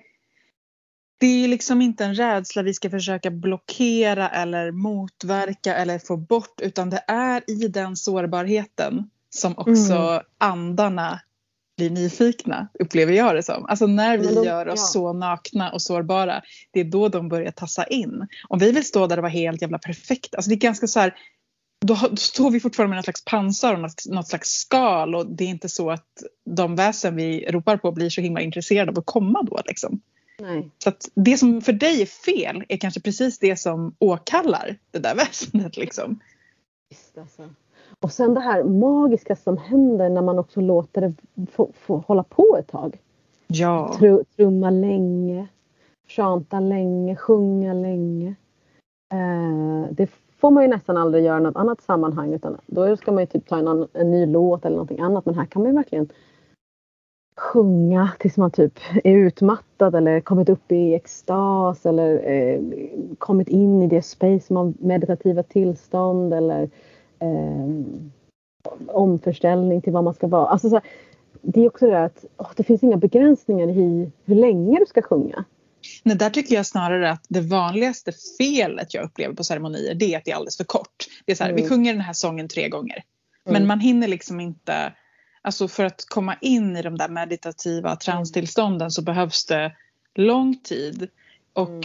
det 1.19 1.43
är 1.43 1.47
liksom 1.47 1.81
inte 1.81 2.05
en 2.05 2.15
rädsla 2.15 2.61
vi 2.61 2.73
ska 2.73 2.89
försöka 2.89 3.31
blockera 3.31 4.29
eller 4.29 4.71
motverka 4.71 5.75
eller 5.75 5.99
få 5.99 6.17
bort 6.17 6.61
utan 6.61 6.89
det 6.89 7.03
är 7.07 7.43
i 7.47 7.67
den 7.67 7.95
sårbarheten 7.95 9.09
som 9.29 9.53
också 9.57 9.93
mm. 9.93 10.23
andarna 10.37 11.19
blir 11.77 11.89
nyfikna, 11.89 12.67
upplever 12.79 13.13
jag 13.13 13.35
det 13.35 13.43
som. 13.43 13.65
Alltså 13.65 13.87
när 13.87 14.17
vi 14.17 14.35
de, 14.35 14.43
gör 14.43 14.67
oss 14.67 14.79
ja. 14.79 14.85
så 14.85 15.13
nakna 15.13 15.71
och 15.71 15.81
sårbara, 15.81 16.41
det 16.71 16.79
är 16.79 16.83
då 16.83 17.09
de 17.09 17.29
börjar 17.29 17.51
tassa 17.51 17.83
in. 17.83 18.27
Om 18.49 18.59
vi 18.59 18.71
vill 18.71 18.85
stå 18.85 19.07
där 19.07 19.17
och 19.17 19.21
vara 19.21 19.31
helt 19.31 19.61
jävla 19.61 19.79
perfekta, 19.79 20.37
alltså 20.37 20.49
det 20.49 20.55
är 20.55 20.57
ganska 20.57 20.87
så 20.87 20.99
här, 20.99 21.15
då, 21.85 21.95
står 22.15 22.51
vi 22.51 22.59
fortfarande 22.59 22.89
med 22.89 22.97
något 22.97 23.05
slags 23.05 23.25
pansar 23.25 23.73
och 23.73 23.79
något, 23.79 24.03
något, 24.05 24.27
slags 24.27 24.49
skal 24.49 25.15
och 25.15 25.27
det 25.27 25.43
är 25.43 25.47
inte 25.47 25.69
så 25.69 25.91
att 25.91 26.07
de 26.45 26.75
väsen 26.75 27.15
vi 27.15 27.45
ropar 27.51 27.77
på 27.77 27.91
blir 27.91 28.09
så 28.09 28.21
himla 28.21 28.41
intresserade 28.41 28.91
av 28.91 28.99
att 28.99 29.05
komma 29.05 29.43
då 29.43 29.61
liksom. 29.65 30.01
Nej. 30.39 30.69
Så 30.77 30.89
att 30.89 31.09
det 31.15 31.37
som 31.37 31.61
för 31.61 31.73
dig 31.73 32.01
är 32.01 32.05
fel 32.05 32.63
är 32.69 32.77
kanske 32.77 33.01
precis 33.01 33.39
det 33.39 33.59
som 33.59 33.95
åkallar 33.99 34.77
det 34.91 34.99
där 34.99 35.15
väsendet 35.15 35.77
liksom. 35.77 36.19
Visst 36.89 37.17
alltså. 37.17 37.49
Och 38.03 38.11
sen 38.11 38.33
det 38.33 38.39
här 38.39 38.63
magiska 38.63 39.35
som 39.35 39.57
händer 39.57 40.09
när 40.09 40.21
man 40.21 40.39
också 40.39 40.61
låter 40.61 41.01
det 41.01 41.13
få, 41.51 41.69
få 41.73 41.97
hålla 41.97 42.23
på 42.23 42.57
ett 42.59 42.67
tag. 42.67 43.01
Ja. 43.47 43.95
Tr 43.99 44.23
trumma 44.35 44.69
länge, 44.69 45.47
chanta 46.07 46.59
länge, 46.59 47.15
sjunga 47.15 47.73
länge. 47.73 48.35
Eh, 49.13 49.91
det 49.91 50.09
får 50.37 50.51
man 50.51 50.63
ju 50.63 50.69
nästan 50.69 50.97
aldrig 50.97 51.23
göra 51.23 51.37
i 51.37 51.41
något 51.41 51.55
annat 51.55 51.81
sammanhang 51.81 52.33
utan 52.33 52.57
då 52.65 52.97
ska 52.97 53.11
man 53.11 53.23
ju 53.23 53.27
typ 53.27 53.47
ta 53.47 53.57
en, 53.57 53.87
en 53.93 54.11
ny 54.11 54.25
låt 54.25 54.65
eller 54.65 54.75
någonting 54.75 54.99
annat 54.99 55.25
men 55.25 55.35
här 55.35 55.45
kan 55.45 55.61
man 55.61 55.71
ju 55.71 55.75
verkligen 55.75 56.09
sjunga 57.37 58.11
tills 58.19 58.37
man 58.37 58.51
typ 58.51 58.79
är 59.03 59.15
utmattad 59.15 59.95
eller 59.95 60.19
kommit 60.19 60.49
upp 60.49 60.71
i 60.71 60.93
extas 60.93 61.85
eller 61.85 62.31
eh, 62.31 62.61
kommit 63.17 63.47
in 63.47 63.81
i 63.81 63.87
det 63.87 64.01
space 64.01 64.53
av 64.53 64.73
meditativa 64.79 65.43
tillstånd 65.43 66.33
eller 66.33 66.69
eh, 67.23 68.85
omförställning 68.87 69.81
till 69.81 69.93
vad 69.93 70.03
man 70.03 70.13
ska 70.13 70.27
vara. 70.27 70.47
Alltså 70.47 70.69
så 70.69 70.75
här, 70.75 70.83
det 71.41 71.59
är 71.59 71.67
också 71.67 71.85
det 71.85 71.91
där 71.91 72.05
att 72.05 72.25
oh, 72.37 72.51
det 72.55 72.63
finns 72.63 72.83
inga 72.83 72.97
begränsningar 72.97 73.69
i 73.69 74.11
hur 74.25 74.35
länge 74.35 74.79
du 74.79 74.85
ska 74.85 75.01
sjunga. 75.01 75.45
Nej, 76.03 76.17
där 76.17 76.29
tycker 76.29 76.55
jag 76.55 76.65
snarare 76.65 77.11
att 77.11 77.25
det 77.29 77.41
vanligaste 77.41 78.11
felet 78.37 78.93
jag 78.93 79.03
upplever 79.03 79.35
på 79.35 79.43
ceremonier 79.43 79.95
det 79.95 80.13
är 80.13 80.17
att 80.17 80.25
det 80.25 80.31
är 80.31 80.35
alldeles 80.35 80.57
för 80.57 80.63
kort. 80.63 81.05
Det 81.25 81.31
är 81.31 81.35
så 81.35 81.43
här, 81.43 81.51
mm. 81.51 81.63
vi 81.63 81.69
sjunger 81.69 81.93
den 81.93 82.01
här 82.01 82.13
sången 82.13 82.47
tre 82.47 82.69
gånger. 82.69 83.03
Men 83.45 83.55
mm. 83.55 83.67
man 83.67 83.79
hinner 83.79 84.07
liksom 84.07 84.39
inte, 84.39 84.93
alltså 85.41 85.67
för 85.67 85.83
att 85.83 86.05
komma 86.07 86.35
in 86.41 86.77
i 86.77 86.81
de 86.81 86.97
där 86.97 87.09
meditativa 87.09 87.95
transtillstånden 87.95 88.91
så 88.91 89.01
behövs 89.01 89.45
det 89.45 89.75
lång 90.15 90.59
tid. 90.63 91.07
Och 91.53 91.69
mm. 91.69 91.83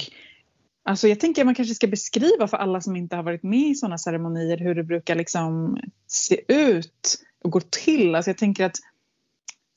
Alltså 0.88 1.08
jag 1.08 1.20
tänker 1.20 1.42
att 1.42 1.46
man 1.46 1.54
kanske 1.54 1.74
ska 1.74 1.86
beskriva 1.86 2.48
för 2.48 2.56
alla 2.56 2.80
som 2.80 2.96
inte 2.96 3.16
har 3.16 3.22
varit 3.22 3.42
med 3.42 3.68
i 3.70 3.74
sådana 3.74 3.98
ceremonier 3.98 4.56
hur 4.56 4.74
det 4.74 4.84
brukar 4.84 5.14
liksom 5.14 5.78
se 6.06 6.40
ut 6.48 7.24
och 7.44 7.50
gå 7.50 7.60
till. 7.60 8.14
Alltså 8.14 8.30
jag 8.30 8.38
tänker 8.38 8.66
att 8.66 8.76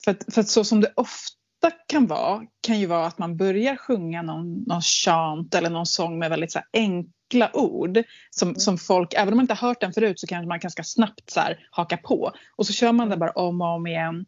för, 0.04 0.12
att 0.12 0.34
för 0.34 0.42
att 0.42 0.48
så 0.48 0.64
som 0.64 0.82
det 0.82 0.94
ofta 0.96 1.72
kan 1.88 2.08
vara 2.08 2.44
kan 2.62 2.80
ju 2.80 2.86
vara 2.86 3.06
att 3.06 3.18
man 3.18 3.38
börjar 3.38 3.76
sjunga 3.76 4.22
någon, 4.22 4.64
någon 4.64 4.82
chant 4.82 5.56
eller 5.56 5.70
någon 5.70 5.86
sång 5.86 6.20
med 6.20 6.30
väldigt 6.30 6.52
så 6.52 6.60
enkla 6.74 7.52
ord 7.54 8.04
som, 8.30 8.48
mm. 8.48 8.60
som 8.60 8.78
folk, 8.78 9.14
även 9.14 9.34
om 9.34 9.38
man 9.38 9.44
inte 9.44 9.54
har 9.54 9.68
hört 9.68 9.82
den 9.82 9.94
förut 9.94 10.20
så 10.20 10.28
kanske 10.28 10.48
man 10.48 10.60
ganska 10.60 10.84
snabbt 10.84 11.30
så 11.30 11.40
här 11.40 11.68
haka 11.72 11.98
på 11.98 12.32
och 12.56 12.68
så 12.68 12.74
kör 12.74 12.92
man 12.92 13.10
det 13.10 13.18
bara 13.18 13.32
om 13.32 13.62
och 13.62 13.68
om 13.68 13.88
igen 13.88 14.26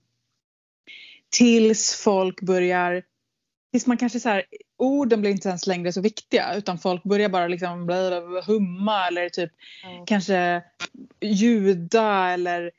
tills 1.29 1.95
folk 2.03 2.41
börjar 2.41 3.03
tills 3.73 3.87
man 3.87 3.97
kanske 3.97 4.19
så 4.19 4.29
här, 4.29 4.43
orden 4.77 5.21
blir 5.21 5.31
inte 5.31 5.49
ens 5.49 5.67
längre 5.67 5.93
så 5.93 6.01
viktiga 6.01 6.55
utan 6.55 6.77
folk 6.77 7.03
börjar 7.03 7.29
bara 7.29 7.47
liksom 7.47 7.89
humma 8.47 9.07
eller 9.07 9.29
typ 9.29 9.51
mm. 9.83 10.05
kanske 10.05 10.63
ljuda 11.21 12.29
eller 12.29 12.71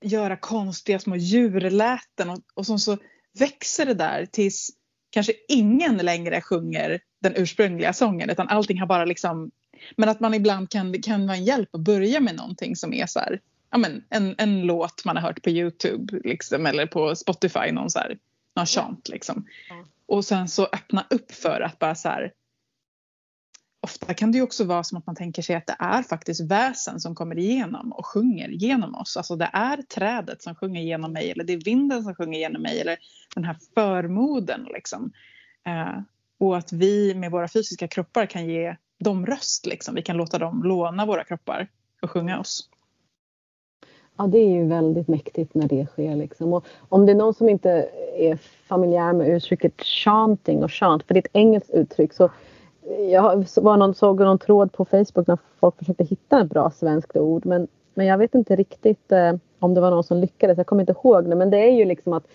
göra 0.00 0.36
konstiga 0.36 0.98
små 0.98 1.16
djurläten 1.16 2.30
och, 2.30 2.38
och 2.54 2.66
så, 2.66 2.78
så 2.78 2.98
växer 3.38 3.86
det 3.86 3.94
där 3.94 4.26
tills 4.26 4.70
kanske 5.10 5.32
ingen 5.48 5.96
längre 5.96 6.40
sjunger 6.40 7.00
den 7.20 7.32
ursprungliga 7.36 7.92
sången 7.92 8.30
utan 8.30 8.48
allting 8.48 8.80
har 8.80 8.86
bara 8.86 9.04
liksom 9.04 9.50
men 9.96 10.08
att 10.08 10.20
man 10.20 10.34
ibland 10.34 10.70
kan, 10.70 11.02
kan 11.02 11.26
vara 11.26 11.36
en 11.36 11.44
hjälp 11.44 11.74
att 11.74 11.80
börja 11.80 12.20
med 12.20 12.36
någonting 12.36 12.76
som 12.76 12.92
är 12.92 13.06
så 13.06 13.18
här, 13.18 13.40
ja 13.70 13.78
men 13.78 14.04
en, 14.10 14.34
en 14.38 14.62
låt 14.62 15.04
man 15.04 15.16
har 15.16 15.22
hört 15.22 15.42
på 15.42 15.50
Youtube 15.50 16.20
liksom, 16.24 16.66
eller 16.66 16.86
på 16.86 17.16
Spotify 17.16 17.72
någon 17.72 17.90
så 17.90 17.98
här, 17.98 18.18
någon 18.56 18.66
chant 18.66 19.08
liksom. 19.08 19.46
Mm. 19.70 19.84
Och 20.10 20.24
sen 20.24 20.48
så 20.48 20.64
öppna 20.64 21.06
upp 21.10 21.32
för 21.32 21.60
att 21.60 21.78
bara 21.78 21.94
så 21.94 22.08
här. 22.08 22.32
Ofta 23.82 24.14
kan 24.14 24.32
det 24.32 24.38
ju 24.38 24.44
också 24.44 24.64
vara 24.64 24.84
som 24.84 24.98
att 24.98 25.06
man 25.06 25.16
tänker 25.16 25.42
sig 25.42 25.56
att 25.56 25.66
det 25.66 25.76
är 25.78 26.02
faktiskt 26.02 26.50
väsen 26.50 27.00
som 27.00 27.14
kommer 27.14 27.38
igenom 27.38 27.92
och 27.92 28.06
sjunger 28.06 28.48
genom 28.48 28.94
oss. 28.94 29.16
Alltså 29.16 29.36
det 29.36 29.50
är 29.52 29.82
trädet 29.82 30.42
som 30.42 30.54
sjunger 30.54 30.82
genom 30.82 31.12
mig 31.12 31.30
eller 31.30 31.44
det 31.44 31.52
är 31.52 31.64
vinden 31.64 32.02
som 32.02 32.14
sjunger 32.14 32.38
genom 32.38 32.62
mig 32.62 32.80
eller 32.80 32.96
den 33.34 33.44
här 33.44 33.56
förmoden 33.74 34.66
liksom. 34.74 35.12
Eh, 35.66 36.00
Och 36.38 36.56
att 36.56 36.72
vi 36.72 37.14
med 37.14 37.30
våra 37.30 37.48
fysiska 37.48 37.88
kroppar 37.88 38.26
kan 38.26 38.46
ge 38.46 38.76
dem 38.98 39.26
röst. 39.26 39.66
Liksom. 39.66 39.94
Vi 39.94 40.02
kan 40.02 40.16
låta 40.16 40.38
dem 40.38 40.62
låna 40.62 41.06
våra 41.06 41.24
kroppar 41.24 41.68
och 42.02 42.10
sjunga 42.10 42.40
oss. 42.40 42.70
Ja, 44.16 44.26
det 44.26 44.38
är 44.38 44.48
ju 44.48 44.66
väldigt 44.66 45.08
mäktigt 45.08 45.54
när 45.54 45.68
det 45.68 45.86
sker. 45.86 46.16
Liksom. 46.16 46.52
Och 46.52 46.64
om 46.88 47.06
det 47.06 47.12
är 47.12 47.16
någon 47.16 47.34
som 47.34 47.48
inte 47.48 47.88
är 48.16 48.36
familjär 48.68 49.12
med 49.12 49.28
uttrycket 49.28 49.82
chanting 49.82 50.64
och 50.64 50.72
chant, 50.72 51.02
för 51.02 51.14
det 51.14 51.18
är 51.18 51.22
ett 51.22 51.36
engelskt 51.36 51.70
uttryck, 51.70 52.12
så 52.12 52.30
jag 53.10 53.46
var 53.56 53.76
någon, 53.76 53.94
såg 53.94 54.20
någon 54.20 54.38
tråd 54.38 54.72
på 54.72 54.84
Facebook 54.84 55.26
när 55.26 55.38
folk 55.60 55.78
försökte 55.78 56.04
hitta 56.04 56.40
ett 56.40 56.48
bra 56.50 56.70
svenskt 56.70 57.16
ord, 57.16 57.46
men, 57.46 57.68
men 57.94 58.06
jag 58.06 58.18
vet 58.18 58.34
inte 58.34 58.56
riktigt 58.56 59.12
eh, 59.12 59.34
om 59.58 59.74
det 59.74 59.80
var 59.80 59.90
någon 59.90 60.04
som 60.04 60.18
lyckades, 60.18 60.58
jag 60.58 60.66
kommer 60.66 60.82
inte 60.82 60.92
ihåg 60.92 61.30
det, 61.30 61.36
men 61.36 61.50
det 61.50 61.58
är 61.58 61.72
ju 61.72 61.84
liksom 61.84 62.12
att 62.12 62.26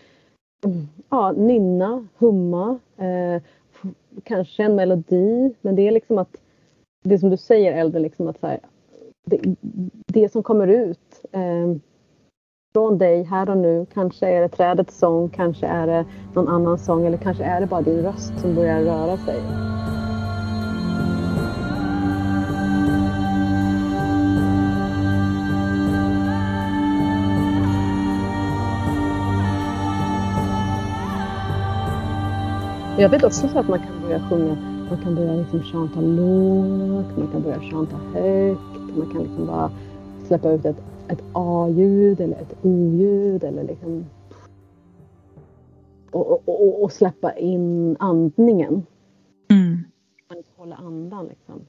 ja, 1.09 1.31
nynna, 1.31 2.07
humma, 2.17 2.79
eh, 2.97 3.41
kanske 4.23 4.63
en 4.63 4.75
melodi, 4.75 5.53
men 5.61 5.75
det 5.75 5.87
är 5.87 5.91
liksom 5.91 6.17
att 6.17 6.37
det 7.03 7.19
som 7.19 7.29
du 7.29 7.37
säger 7.37 7.73
Elden, 7.73 8.01
liksom 8.01 8.27
att 8.27 8.39
så 8.39 8.47
här, 8.47 8.59
det, 9.25 9.55
det, 10.07 10.31
som 10.31 10.43
kommer 10.43 10.67
ut 10.67 11.25
eh, 11.31 11.75
från 12.73 12.97
dig 12.97 13.23
här 13.23 13.49
och 13.49 13.57
nu, 13.57 13.85
kanske 13.93 14.27
är 14.27 14.41
det 14.41 14.49
trädets 14.49 14.97
sång, 14.97 15.29
kanske 15.29 15.67
är 15.67 15.87
det 15.87 16.05
någon 16.33 16.47
annan 16.47 16.77
sång 16.77 17.05
eller 17.05 17.17
kanske 17.17 17.43
är 17.43 17.61
det 17.61 17.67
bara 17.67 17.81
din 17.81 18.03
röst 18.03 18.39
som 18.39 18.55
börjar 18.55 18.81
röra 18.81 19.17
sig. 19.17 19.41
Jag 32.97 33.09
vet 33.09 33.23
också 33.23 33.47
att 33.47 33.67
man 33.67 33.79
kan 33.79 34.01
börja 34.01 34.29
sjunga, 34.29 34.57
man 34.89 34.97
kan 35.03 35.15
börja 35.15 35.33
liksom 35.33 35.63
chanta 35.63 36.01
lågt, 36.01 37.17
man 37.17 37.27
kan 37.31 37.41
börja 37.41 37.59
chanta 37.59 37.95
högt, 38.13 38.74
man 38.95 39.11
kan 39.11 39.23
liksom 39.23 39.47
bara 39.47 39.71
släppa 40.27 40.51
ut 40.51 40.65
ett, 40.65 40.83
ett 41.09 41.23
A-ljud 41.33 42.21
eller 42.21 42.41
ett 42.41 42.55
O-ljud 42.61 43.43
eller 43.43 43.63
liksom 43.63 44.05
och, 46.11 46.49
och, 46.49 46.83
och, 46.83 46.91
släppa 46.91 47.33
in 47.33 47.97
andningen. 47.99 48.85
Mm. 49.51 49.83
Man 50.29 50.43
håller 50.55 50.75
andan 50.75 51.27
liksom. 51.27 51.61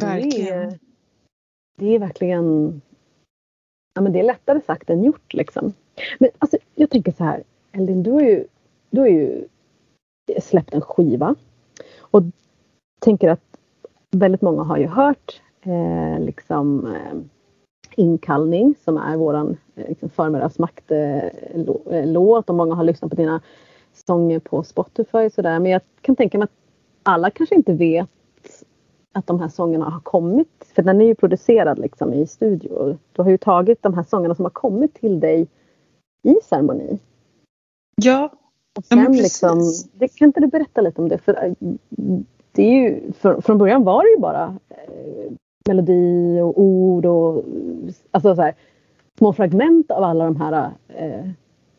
Verkligen. 0.00 0.34
Det 0.46 0.50
är, 0.50 0.78
det 1.76 1.86
är 1.86 1.98
verkligen 1.98 2.80
ja, 3.94 4.00
men 4.00 4.12
det 4.12 4.18
är 4.18 4.24
lättare 4.24 4.60
sagt 4.60 4.90
än 4.90 5.04
gjort 5.04 5.34
liksom. 5.34 5.72
Men 6.18 6.30
alltså, 6.38 6.58
jag 6.74 6.90
tänker 6.90 7.12
så 7.12 7.24
här, 7.24 7.42
Eldin, 7.72 8.02
du 8.02 8.10
har 8.10 8.20
ju, 8.20 8.46
du 8.90 9.00
har 9.00 9.08
ju 9.08 9.48
släppt 10.40 10.74
en 10.74 10.80
skiva. 10.80 11.34
Och 12.00 12.22
tänker 13.00 13.28
att 13.28 13.58
väldigt 14.10 14.42
många 14.42 14.62
har 14.62 14.78
ju 14.78 14.86
hört 14.86 15.42
eh, 15.64 16.20
liksom 16.20 16.86
eh, 16.86 17.14
Inkallning 17.96 18.74
som 18.84 18.96
är 18.96 19.16
våran 19.16 19.56
eh, 19.74 19.88
liksom 19.88 20.10
förmiddagsmakt-låt 20.10 22.48
eh, 22.48 22.50
och 22.50 22.54
många 22.54 22.74
har 22.74 22.84
lyssnat 22.84 23.10
på 23.10 23.16
dina 23.16 23.40
sånger 24.06 24.38
på 24.38 24.62
Spotify 24.62 25.30
sådär. 25.30 25.60
Men 25.60 25.70
jag 25.70 25.80
kan 26.00 26.16
tänka 26.16 26.38
mig 26.38 26.44
att 26.44 26.52
alla 27.02 27.30
kanske 27.30 27.54
inte 27.54 27.72
vet 27.72 28.08
att 29.12 29.26
de 29.26 29.40
här 29.40 29.48
sångerna 29.48 29.84
har 29.84 30.00
kommit. 30.00 30.72
För 30.74 30.82
den 30.82 31.00
är 31.00 31.04
ju 31.04 31.14
producerad 31.14 31.78
liksom 31.78 32.12
i 32.12 32.26
studio. 32.26 32.98
Du 33.12 33.22
har 33.22 33.30
ju 33.30 33.38
tagit 33.38 33.82
de 33.82 33.94
här 33.94 34.02
sångerna 34.02 34.34
som 34.34 34.44
har 34.44 34.50
kommit 34.50 34.94
till 34.94 35.20
dig 35.20 35.46
i 36.22 36.34
ceremoni. 36.42 36.98
Ja, 38.02 38.30
och 38.78 38.84
sen 38.84 38.98
ja, 38.98 39.08
liksom, 39.08 39.60
det, 39.92 40.08
kan 40.08 40.26
inte 40.26 40.40
du 40.40 40.46
berätta 40.46 40.80
lite 40.80 41.02
om 41.02 41.08
det? 41.08 41.18
För 41.18 41.44
eh, 41.44 41.52
det 42.52 42.62
är 42.62 42.72
ju, 42.72 43.12
för, 43.12 43.40
från 43.40 43.58
början 43.58 43.84
var 43.84 44.02
det 44.02 44.10
ju 44.10 44.18
bara 44.18 44.58
eh, 44.68 45.32
melodi 45.68 46.40
och 46.40 46.60
ord 46.60 47.06
och 47.06 47.44
alltså 48.10 48.34
så 48.34 48.42
här, 48.42 48.54
små 49.18 49.32
fragment 49.32 49.90
av 49.90 50.04
alla 50.04 50.24
de 50.24 50.36
här 50.36 50.72
eh, 50.88 51.30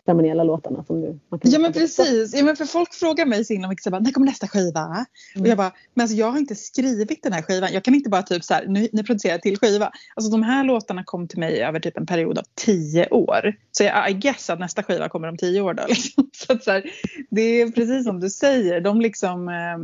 ceremoniella 0.06 0.44
låtarna 0.44 0.84
som 0.84 1.02
du... 1.02 1.20
Man 1.30 1.40
kan 1.40 1.52
ja 1.52 1.60
men 1.60 1.74
precis. 1.74 2.36
Ja, 2.36 2.44
men 2.44 2.56
för 2.56 2.66
folk 2.66 2.94
frågar 2.94 3.26
mig 3.26 3.46
så 3.46 3.54
så 3.82 3.90
bara, 3.90 4.00
när 4.00 4.12
kommer 4.12 4.28
nästa 4.28 4.48
skiva? 4.48 4.86
Mm. 4.86 5.42
Och 5.42 5.48
jag 5.48 5.58
bara, 5.58 5.72
men 5.94 6.04
alltså 6.04 6.18
jag 6.18 6.32
har 6.32 6.38
inte 6.38 6.56
skrivit 6.56 7.24
den 7.24 7.34
här 7.34 7.42
skivan. 7.42 7.74
Jag 7.74 7.84
kan 7.84 7.96
inte 7.96 8.10
bara 8.10 8.24
typ 8.24 8.44
så 8.44 8.54
här, 8.54 8.66
nu, 8.68 8.88
nu 8.92 9.04
producerar 9.04 9.38
till 9.38 9.58
skiva. 9.58 9.92
Alltså 10.16 10.32
de 10.32 10.44
här 10.44 10.64
låtarna 10.64 11.04
kom 11.04 11.28
till 11.28 11.40
mig 11.40 11.64
över 11.64 11.80
typ 11.80 11.98
en 11.98 12.06
period 12.06 12.38
av 12.38 12.44
tio 12.56 13.08
år. 13.10 13.56
Så 13.72 13.84
jag, 13.84 14.12
I 14.12 14.14
guess 14.14 14.50
att 14.50 14.60
nästa 14.60 14.84
skiva 14.84 15.10
kommer 15.10 15.28
om 15.28 15.38
tio 15.38 15.62
år 15.62 15.74
då. 15.74 15.84
Liksom. 15.90 16.30
Så 16.34 16.54
att 16.54 16.64
så 16.64 16.72
här, 16.72 16.84
det 17.30 17.42
är 17.42 17.72
precis 17.72 18.06
som 18.06 18.20
du 18.20 18.30
säger, 18.30 18.82
de 18.82 19.02
liksom... 19.02 19.50
Eh, 19.50 19.78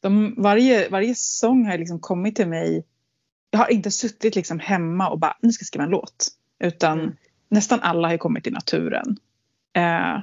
de, 0.00 0.34
varje, 0.38 0.88
varje 0.88 1.14
sång 1.16 1.66
har 1.66 1.78
liksom 1.78 2.00
kommit 2.00 2.36
till 2.36 2.48
mig. 2.48 2.84
Jag 3.54 3.58
har 3.58 3.70
inte 3.70 3.90
suttit 3.90 4.34
liksom 4.34 4.58
hemma 4.58 5.08
och 5.08 5.18
bara, 5.18 5.36
nu 5.40 5.52
ska 5.52 5.62
jag 5.62 5.66
skriva 5.66 5.84
en 5.84 5.90
låt. 5.90 6.28
Utan 6.64 7.00
mm. 7.00 7.16
nästan 7.48 7.80
alla 7.80 8.08
har 8.08 8.16
kommit 8.16 8.46
i 8.46 8.50
naturen. 8.50 9.16
Eh, 9.76 10.20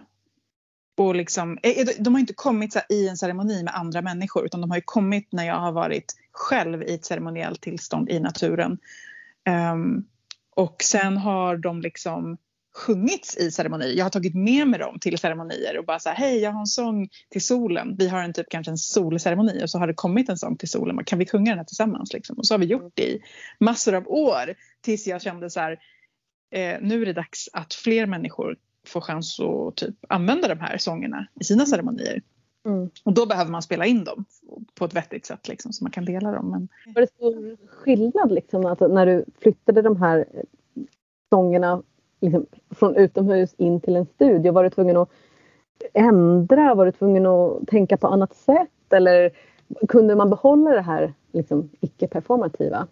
och 0.98 1.16
liksom, 1.16 1.58
eh, 1.64 1.88
de 2.00 2.14
har 2.14 2.20
inte 2.20 2.34
kommit 2.34 2.74
så 2.74 2.80
i 2.90 3.08
en 3.08 3.18
ceremoni 3.18 3.64
med 3.64 3.76
andra 3.76 4.02
människor 4.02 4.46
utan 4.46 4.62
de 4.62 4.72
har 4.72 4.80
kommit 4.80 5.32
när 5.32 5.44
jag 5.44 5.60
har 5.60 5.72
varit 5.72 6.16
själv 6.32 6.84
i 6.84 6.94
ett 6.94 7.06
ceremoniellt 7.06 7.62
tillstånd 7.62 8.10
i 8.10 8.20
naturen. 8.20 8.78
Um, 9.74 10.06
och 10.56 10.84
sen 10.84 11.18
har 11.18 11.58
de 11.58 11.82
liksom 11.82 12.38
sjungits 12.74 13.38
i 13.38 13.52
ceremoni. 13.52 13.94
Jag 13.98 14.06
har 14.06 14.10
tagit 14.10 14.36
med 14.36 14.68
mig 14.68 14.80
dem 14.80 15.00
till 15.00 15.18
ceremonier 15.18 15.78
och 15.78 15.86
bara 15.86 16.00
så 16.00 16.10
här, 16.10 16.16
hej 16.16 16.40
jag 16.40 16.52
har 16.52 16.60
en 16.60 16.68
sång 16.68 17.10
till 17.30 17.46
solen. 17.46 17.96
Vi 17.98 18.08
har 18.08 18.24
en 18.24 18.34
typ 18.34 18.50
kanske 18.50 18.72
en 18.72 18.78
solceremoni 18.78 19.64
och 19.64 19.70
så 19.70 19.80
har 19.80 19.88
det 19.88 19.94
kommit 19.94 20.30
en 20.30 20.38
sång 20.38 20.58
till 20.58 20.70
solen. 20.70 21.04
Kan 21.06 21.20
vi 21.20 21.28
sjunga 21.28 21.52
den 21.52 21.58
här 21.58 21.66
tillsammans 21.66 22.14
liksom? 22.14 22.38
Och 22.38 22.48
så 22.48 22.54
har 22.54 22.60
vi 22.60 22.66
gjort 22.66 22.92
det 22.94 23.10
i 23.10 23.22
massor 23.60 23.96
av 23.96 24.08
år 24.08 24.54
tills 24.82 25.08
jag 25.08 25.22
kände 25.22 25.50
så 25.50 25.60
här, 25.60 25.72
eh, 26.52 26.78
nu 26.82 27.02
är 27.02 27.06
det 27.06 27.14
dags 27.14 27.50
att 27.54 27.74
fler 27.74 28.06
människor 28.06 28.58
få 28.88 29.02
chans 29.02 29.40
att 29.40 29.76
typ 29.76 29.96
använda 30.10 30.48
de 30.48 30.60
här 30.60 30.78
sångerna 30.78 31.28
i 31.40 31.44
sina 31.44 31.66
ceremonier. 31.66 32.22
Mm. 32.66 32.90
Och 33.04 33.14
då 33.14 33.26
behöver 33.26 33.52
man 33.52 33.62
spela 33.62 33.86
in 33.86 34.04
dem 34.04 34.26
på 34.76 34.86
ett 34.86 34.96
vettigt 34.96 35.26
sätt 35.26 35.48
liksom, 35.48 35.74
så 35.74 35.84
man 35.84 35.92
kan 35.92 36.06
dela 36.06 36.32
dem. 36.32 36.52
Men... 36.52 36.94
Var 36.94 37.02
det 37.02 37.08
stor 37.08 37.58
skillnad 37.68 38.32
liksom, 38.32 38.66
att 38.66 38.80
när 38.80 39.06
du 39.06 39.26
flyttade 39.42 39.82
de 39.82 40.02
här 40.02 40.26
sångerna 41.30 41.84
liksom, 42.20 42.46
från 42.76 42.96
utomhus 42.96 43.54
in 43.58 43.82
till 43.82 43.96
en 43.96 44.06
studio? 44.06 44.52
Var 44.52 44.64
du 44.64 44.70
tvungen 44.70 44.98
att 44.98 45.10
ändra? 45.94 46.76
Var 46.76 46.86
du 46.86 46.92
tvungen 46.92 47.26
att 47.26 47.68
tänka 47.68 47.98
på 47.98 48.08
annat 48.08 48.36
sätt? 48.36 48.94
Eller 48.94 49.32
kunde 49.88 50.16
man 50.16 50.30
behålla 50.30 50.72
det 50.72 50.82
här 50.82 51.14
liksom, 51.34 51.70
icke-performativa? 51.82 52.88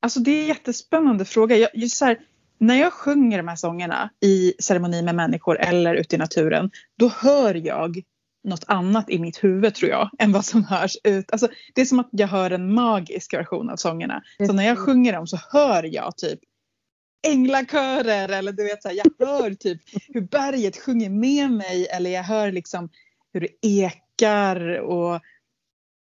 Alltså 0.00 0.20
det 0.20 0.30
är 0.30 0.40
en 0.40 0.48
jättespännande 0.48 1.24
fråga. 1.24 1.56
Jag, 1.56 1.70
just 1.74 2.00
här, 2.02 2.18
när 2.58 2.74
jag 2.74 2.92
sjunger 2.92 3.38
de 3.38 3.48
här 3.48 3.56
sångerna 3.56 4.10
i 4.20 4.52
ceremoni 4.58 5.02
med 5.02 5.14
människor 5.14 5.60
eller 5.60 5.94
ute 5.94 6.16
i 6.16 6.18
naturen, 6.18 6.70
då 6.98 7.08
hör 7.08 7.54
jag 7.54 8.02
något 8.44 8.64
annat 8.66 9.10
i 9.10 9.18
mitt 9.18 9.44
huvud 9.44 9.74
tror 9.74 9.90
jag 9.90 10.10
än 10.18 10.32
vad 10.32 10.44
som 10.44 10.64
hörs 10.64 10.96
ut. 11.04 11.32
Alltså, 11.32 11.48
det 11.74 11.80
är 11.80 11.84
som 11.84 12.00
att 12.00 12.08
jag 12.10 12.28
hör 12.28 12.50
en 12.50 12.74
magisk 12.74 13.34
version 13.34 13.70
av 13.70 13.76
sångerna. 13.76 14.22
Så 14.46 14.52
när 14.52 14.66
jag 14.66 14.78
sjunger 14.78 15.12
dem 15.12 15.26
så 15.26 15.38
hör 15.52 15.82
jag 15.82 16.16
typ 16.16 16.40
änglakörer 17.22 18.28
eller 18.28 18.52
du 18.52 18.64
vet 18.64 18.82
så 18.82 18.88
här, 18.88 18.96
jag 18.96 19.26
hör 19.26 19.54
typ 19.54 19.80
hur 20.08 20.20
berget 20.20 20.76
sjunger 20.76 21.10
med 21.10 21.50
mig 21.50 21.86
eller 21.86 22.10
jag 22.10 22.22
hör 22.22 22.52
liksom 22.52 22.88
hur 23.32 23.40
det 23.40 23.66
ekar 23.66 24.80
och 24.80 25.20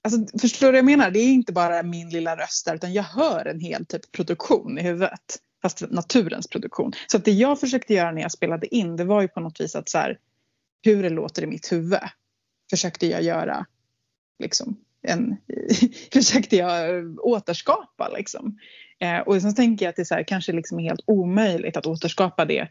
Alltså, 0.01 0.39
förstår 0.39 0.67
du 0.67 0.71
vad 0.71 0.77
jag 0.77 0.85
menar? 0.85 1.11
Det 1.11 1.19
är 1.19 1.33
inte 1.33 1.53
bara 1.53 1.83
min 1.83 2.09
lilla 2.09 2.35
röst 2.35 2.65
där 2.65 2.75
utan 2.75 2.93
jag 2.93 3.03
hör 3.03 3.45
en 3.45 3.59
hel 3.59 3.85
typ 3.85 4.11
produktion 4.11 4.77
i 4.77 4.81
huvudet 4.81 5.39
fast 5.61 5.83
naturens 5.89 6.47
produktion. 6.47 6.93
Så 7.07 7.17
att 7.17 7.25
det 7.25 7.31
jag 7.31 7.59
försökte 7.59 7.93
göra 7.93 8.11
när 8.11 8.21
jag 8.21 8.31
spelade 8.31 8.75
in 8.75 8.95
det 8.95 9.03
var 9.03 9.21
ju 9.21 9.27
på 9.27 9.39
något 9.39 9.59
vis 9.59 9.75
att 9.75 9.89
så 9.89 9.97
här, 9.97 10.19
hur 10.81 11.03
det 11.03 11.09
låter 11.09 11.43
i 11.43 11.47
mitt 11.47 11.71
huvud 11.71 11.99
försökte 12.69 13.07
jag 13.07 13.23
göra 13.23 13.65
liksom 14.39 14.77
en, 15.01 15.37
försökte 16.13 16.55
jag 16.55 17.05
återskapa 17.19 18.09
liksom. 18.09 18.59
Eh, 18.99 19.19
och 19.19 19.41
sen 19.41 19.55
tänker 19.55 19.85
jag 19.85 19.89
att 19.89 19.95
det 19.95 20.01
är 20.01 20.05
så 20.05 20.15
här, 20.15 20.23
kanske 20.23 20.51
liksom 20.51 20.79
är 20.79 20.83
helt 20.83 21.03
omöjligt 21.05 21.77
att 21.77 21.85
återskapa 21.85 22.45
det 22.45 22.67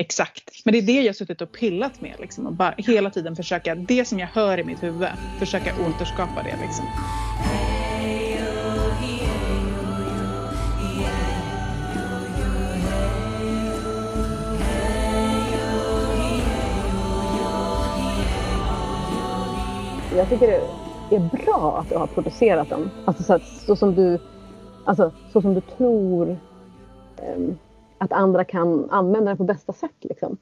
exakt. 0.00 0.64
Men 0.64 0.72
det 0.72 0.78
är 0.78 0.82
det 0.82 1.02
jag 1.02 1.16
suttit 1.16 1.40
och 1.40 1.52
pillat 1.52 2.00
med 2.00 2.14
liksom 2.18 2.46
och 2.46 2.52
bara 2.52 2.74
hela 2.78 3.10
tiden 3.10 3.36
försöka, 3.36 3.74
det 3.74 4.04
som 4.04 4.18
jag 4.18 4.26
hör 4.26 4.58
i 4.58 4.64
mitt 4.64 4.82
huvud, 4.82 5.08
försöka 5.38 5.72
återskapa 5.86 6.42
det 6.42 6.56
liksom. 6.62 6.84
Jag 20.16 20.28
tycker 20.28 20.60
det 21.10 21.16
är 21.16 21.44
bra 21.44 21.78
att 21.80 21.88
du 21.88 21.96
har 21.96 22.06
producerat 22.06 22.70
dem. 22.70 22.90
Alltså 23.04 23.22
så, 23.22 23.34
att, 23.34 23.46
så 23.66 23.76
som 23.76 23.94
du 23.94 24.18
alltså, 24.84 25.12
så 25.32 25.42
som 25.42 25.54
du 25.54 25.60
tror 25.60 26.30
eh, 27.16 27.54
att 27.98 28.12
andra 28.12 28.44
kan 28.44 28.90
använda 28.90 29.30
den 29.30 29.36
på 29.36 29.44
bästa 29.44 29.72
sätt. 29.72 29.96
Liksom. 30.00 30.36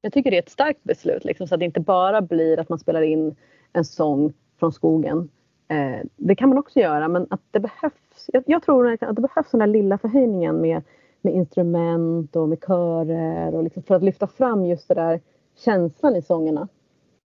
Jag 0.00 0.12
tycker 0.12 0.30
det 0.30 0.36
är 0.36 0.42
ett 0.42 0.50
starkt 0.50 0.84
beslut 0.84 1.24
liksom, 1.24 1.46
så 1.46 1.54
att 1.54 1.58
det 1.58 1.64
inte 1.64 1.80
bara 1.80 2.20
blir 2.20 2.60
att 2.60 2.68
man 2.68 2.78
spelar 2.78 3.02
in 3.02 3.36
en 3.72 3.84
sång 3.84 4.32
från 4.58 4.72
skogen. 4.72 5.28
Eh, 5.68 6.00
det 6.16 6.34
kan 6.34 6.48
man 6.48 6.58
också 6.58 6.80
göra 6.80 7.08
men 7.08 7.26
att 7.30 7.40
det 7.50 7.60
behövs. 7.60 8.26
Jag, 8.32 8.42
jag 8.46 8.62
tror 8.62 8.92
att 8.92 9.16
det 9.16 9.22
behövs 9.22 9.50
den 9.50 9.60
där 9.60 9.66
lilla 9.66 9.98
förhöjningen 9.98 10.60
med, 10.60 10.82
med 11.20 11.34
instrument 11.34 12.36
och 12.36 12.48
med 12.48 12.58
körer 12.66 13.54
och 13.54 13.64
liksom 13.64 13.82
för 13.82 13.94
att 13.94 14.02
lyfta 14.02 14.26
fram 14.26 14.66
just 14.66 14.88
det 14.88 14.94
där 14.94 15.20
känslan 15.56 16.16
i 16.16 16.22
sångerna. 16.22 16.68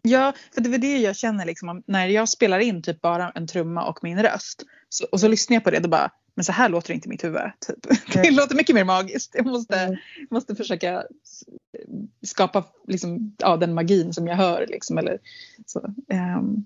Ja, 0.06 0.34
för 0.53 0.62
det 0.62 0.76
är 0.76 0.78
det 0.78 0.97
jag 0.97 1.16
känner 1.16 1.45
liksom, 1.45 1.84
när 1.86 2.08
jag 2.08 2.30
spelar 2.30 2.60
in 2.60 2.82
typ 2.82 3.01
bara 3.01 3.32
en 3.36 3.47
trumma 3.47 3.88
och 3.88 3.99
min 4.01 4.24
röst. 4.24 4.64
Så, 4.89 5.06
och 5.12 5.20
så 5.20 5.28
lyssnar 5.28 5.56
jag 5.56 5.64
på 5.64 5.72
det 5.72 5.84
och 5.84 5.89
bara, 5.89 6.12
men 6.36 6.45
så 6.45 6.51
här 6.51 6.70
låter 6.70 6.88
det 6.88 6.93
inte 6.93 7.08
i 7.08 7.10
mitt 7.10 7.24
huvud. 7.24 7.41
Typ. 7.68 8.14
Det 8.14 8.32
låter 8.32 8.56
mycket 8.56 8.76
mer 8.76 8.84
magiskt. 8.84 9.36
Jag 9.36 9.45
måste, 9.45 9.80
mm. 9.80 9.97
måste 10.30 10.56
försöka 10.56 11.03
skapa 12.26 12.64
liksom, 12.88 13.36
ja, 13.38 13.58
den 13.58 13.74
magin 13.74 14.14
som 14.14 14.28
jag 14.28 14.36
hör. 14.36 14.66
Liksom, 14.68 14.97
eller, 14.97 15.20
så. 15.66 15.80
Um, 15.80 16.66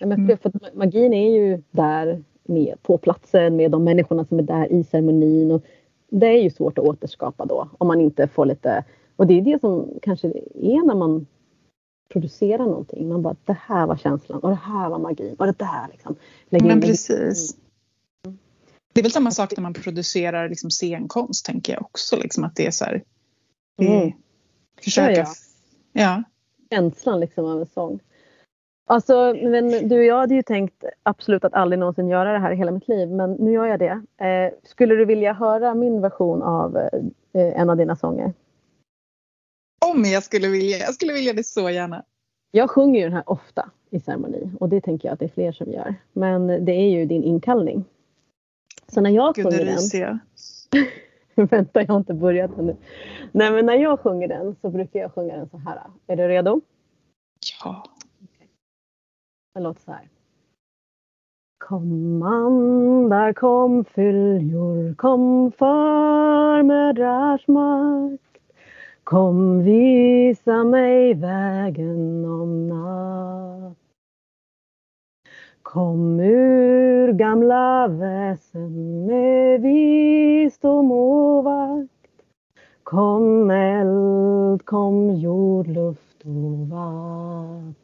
ja, 0.00 0.06
men 0.06 0.26
för, 0.26 0.36
för 0.36 0.76
magin 0.76 1.14
är 1.14 1.30
ju 1.30 1.62
där 1.70 2.24
med, 2.44 2.82
på 2.82 2.98
platsen 2.98 3.56
med 3.56 3.70
de 3.70 3.84
människorna 3.84 4.24
som 4.24 4.38
är 4.38 4.42
där 4.42 4.72
i 4.72 4.84
ceremonin. 4.84 5.50
Och 5.50 5.64
det 6.08 6.26
är 6.26 6.42
ju 6.42 6.50
svårt 6.50 6.78
att 6.78 6.84
återskapa 6.84 7.44
då 7.44 7.68
om 7.78 7.88
man 7.88 8.00
inte 8.00 8.28
får 8.28 8.46
lite... 8.46 8.84
Och 9.16 9.26
det 9.26 9.38
är 9.38 9.42
det 9.42 9.60
som 9.60 9.98
kanske 10.02 10.28
är 10.54 10.86
när 10.86 10.94
man 10.94 11.26
producerar 12.12 12.64
någonting. 12.64 13.08
Man 13.08 13.22
bara, 13.22 13.36
det 13.44 13.56
här 13.66 13.86
var 13.86 13.96
känslan 13.96 14.38
och 14.40 14.50
det 14.50 14.60
här 14.64 14.88
var 14.88 14.98
magin 14.98 15.34
och 15.38 15.46
det 15.46 15.58
där 15.58 15.88
liksom. 15.90 16.16
Lägger 16.48 16.66
Men 16.66 16.80
precis. 16.80 17.56
Det 18.92 19.00
är 19.00 19.02
väl 19.02 19.12
samma 19.12 19.30
sak 19.30 19.56
när 19.56 19.62
man 19.62 19.74
producerar 19.74 20.48
liksom 20.48 20.70
scenkonst 20.70 21.46
tänker 21.46 21.72
jag 21.72 21.82
också. 21.82 22.16
Liksom, 22.16 22.44
att 22.44 22.56
det 22.56 22.66
är 22.66 22.70
så 22.70 22.84
här, 22.84 23.02
mm. 23.82 24.12
försöka... 24.84 25.12
Ja, 25.12 25.26
ja. 25.92 26.02
ja. 26.02 26.22
Känslan 26.70 27.20
liksom 27.20 27.44
av 27.44 27.60
en 27.60 27.66
sång. 27.66 28.00
Alltså, 28.86 29.34
men 29.42 29.88
du 29.88 29.98
och 29.98 30.04
jag 30.04 30.18
hade 30.18 30.34
ju 30.34 30.42
tänkt 30.42 30.84
absolut 31.02 31.44
att 31.44 31.54
aldrig 31.54 31.78
någonsin 31.78 32.08
göra 32.08 32.32
det 32.32 32.38
här 32.38 32.52
i 32.52 32.56
hela 32.56 32.70
mitt 32.70 32.88
liv, 32.88 33.08
men 33.10 33.32
nu 33.32 33.52
gör 33.52 33.66
jag 33.66 33.78
det. 33.78 34.24
Eh, 34.26 34.52
skulle 34.62 34.94
du 34.94 35.04
vilja 35.04 35.32
höra 35.32 35.74
min 35.74 36.00
version 36.00 36.42
av 36.42 36.76
eh, 36.76 36.90
en 37.32 37.70
av 37.70 37.76
dina 37.76 37.96
sånger? 37.96 38.32
Om 39.86 40.04
jag 40.04 40.22
skulle 40.22 40.48
vilja, 40.48 40.78
jag 40.78 40.94
skulle 40.94 41.12
vilja 41.12 41.32
det 41.32 41.46
så 41.46 41.70
gärna. 41.70 42.04
Jag 42.50 42.70
sjunger 42.70 43.00
ju 43.00 43.04
den 43.04 43.12
här 43.12 43.30
ofta 43.30 43.70
i 43.90 44.00
ceremoni 44.00 44.50
och 44.60 44.68
det 44.68 44.80
tänker 44.80 45.08
jag 45.08 45.12
att 45.12 45.18
det 45.18 45.24
är 45.24 45.28
fler 45.28 45.52
som 45.52 45.72
gör. 45.72 45.94
Men 46.12 46.64
det 46.64 46.72
är 46.72 46.88
ju 46.90 47.06
din 47.06 47.24
inkallning. 47.24 47.84
Så 48.86 49.00
när 49.00 49.10
jag 49.10 49.34
Gud, 49.34 49.44
sjunger 49.44 49.64
den... 49.64 50.20
Vänta, 51.48 51.80
jag 51.80 51.88
har 51.88 51.96
inte 51.96 52.14
börjat 52.14 52.58
ännu. 52.58 52.76
Nej, 53.32 53.50
men 53.50 53.66
när 53.66 53.74
jag 53.74 54.00
sjunger 54.00 54.28
den 54.28 54.56
så 54.60 54.70
brukar 54.70 55.00
jag 55.00 55.14
sjunga 55.14 55.36
den 55.36 55.48
så 55.48 55.56
här. 55.56 55.80
Är 56.06 56.16
du 56.16 56.28
redo? 56.28 56.60
Ja. 57.64 57.84
Den 59.54 59.62
låter 59.62 59.80
så 59.80 59.92
här. 59.92 60.08
Kom 61.58 62.22
andar, 62.22 63.32
kom 63.32 63.84
fyljor, 63.84 64.94
kom 64.94 65.52
förmödrars 65.52 67.48
makt. 67.48 68.29
Kom 69.10 69.62
visa 69.62 70.64
mig 70.64 71.14
vägen 71.14 72.24
om 72.24 72.68
natt. 72.68 73.76
Kom 75.62 76.20
ur 76.20 77.12
gamla 77.12 77.88
väsen 77.88 79.06
med 79.06 79.60
visdom 79.62 80.92
och 80.92 81.44
vakt. 81.44 82.22
Kom 82.82 83.50
eld, 83.50 84.64
kom 84.64 85.10
jord, 85.10 85.66
luft 85.66 86.24
och 86.24 86.68
vatten. 86.68 87.74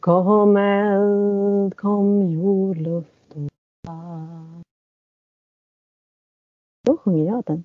Kom 0.00 0.56
eld, 0.56 1.76
kom 1.76 2.30
jord, 2.30 2.76
luft 2.76 3.34
och 3.34 3.48
vatten. 3.86 4.62
Då 6.86 6.96
sjunger 6.96 7.24
jag 7.24 7.44
den. 7.44 7.64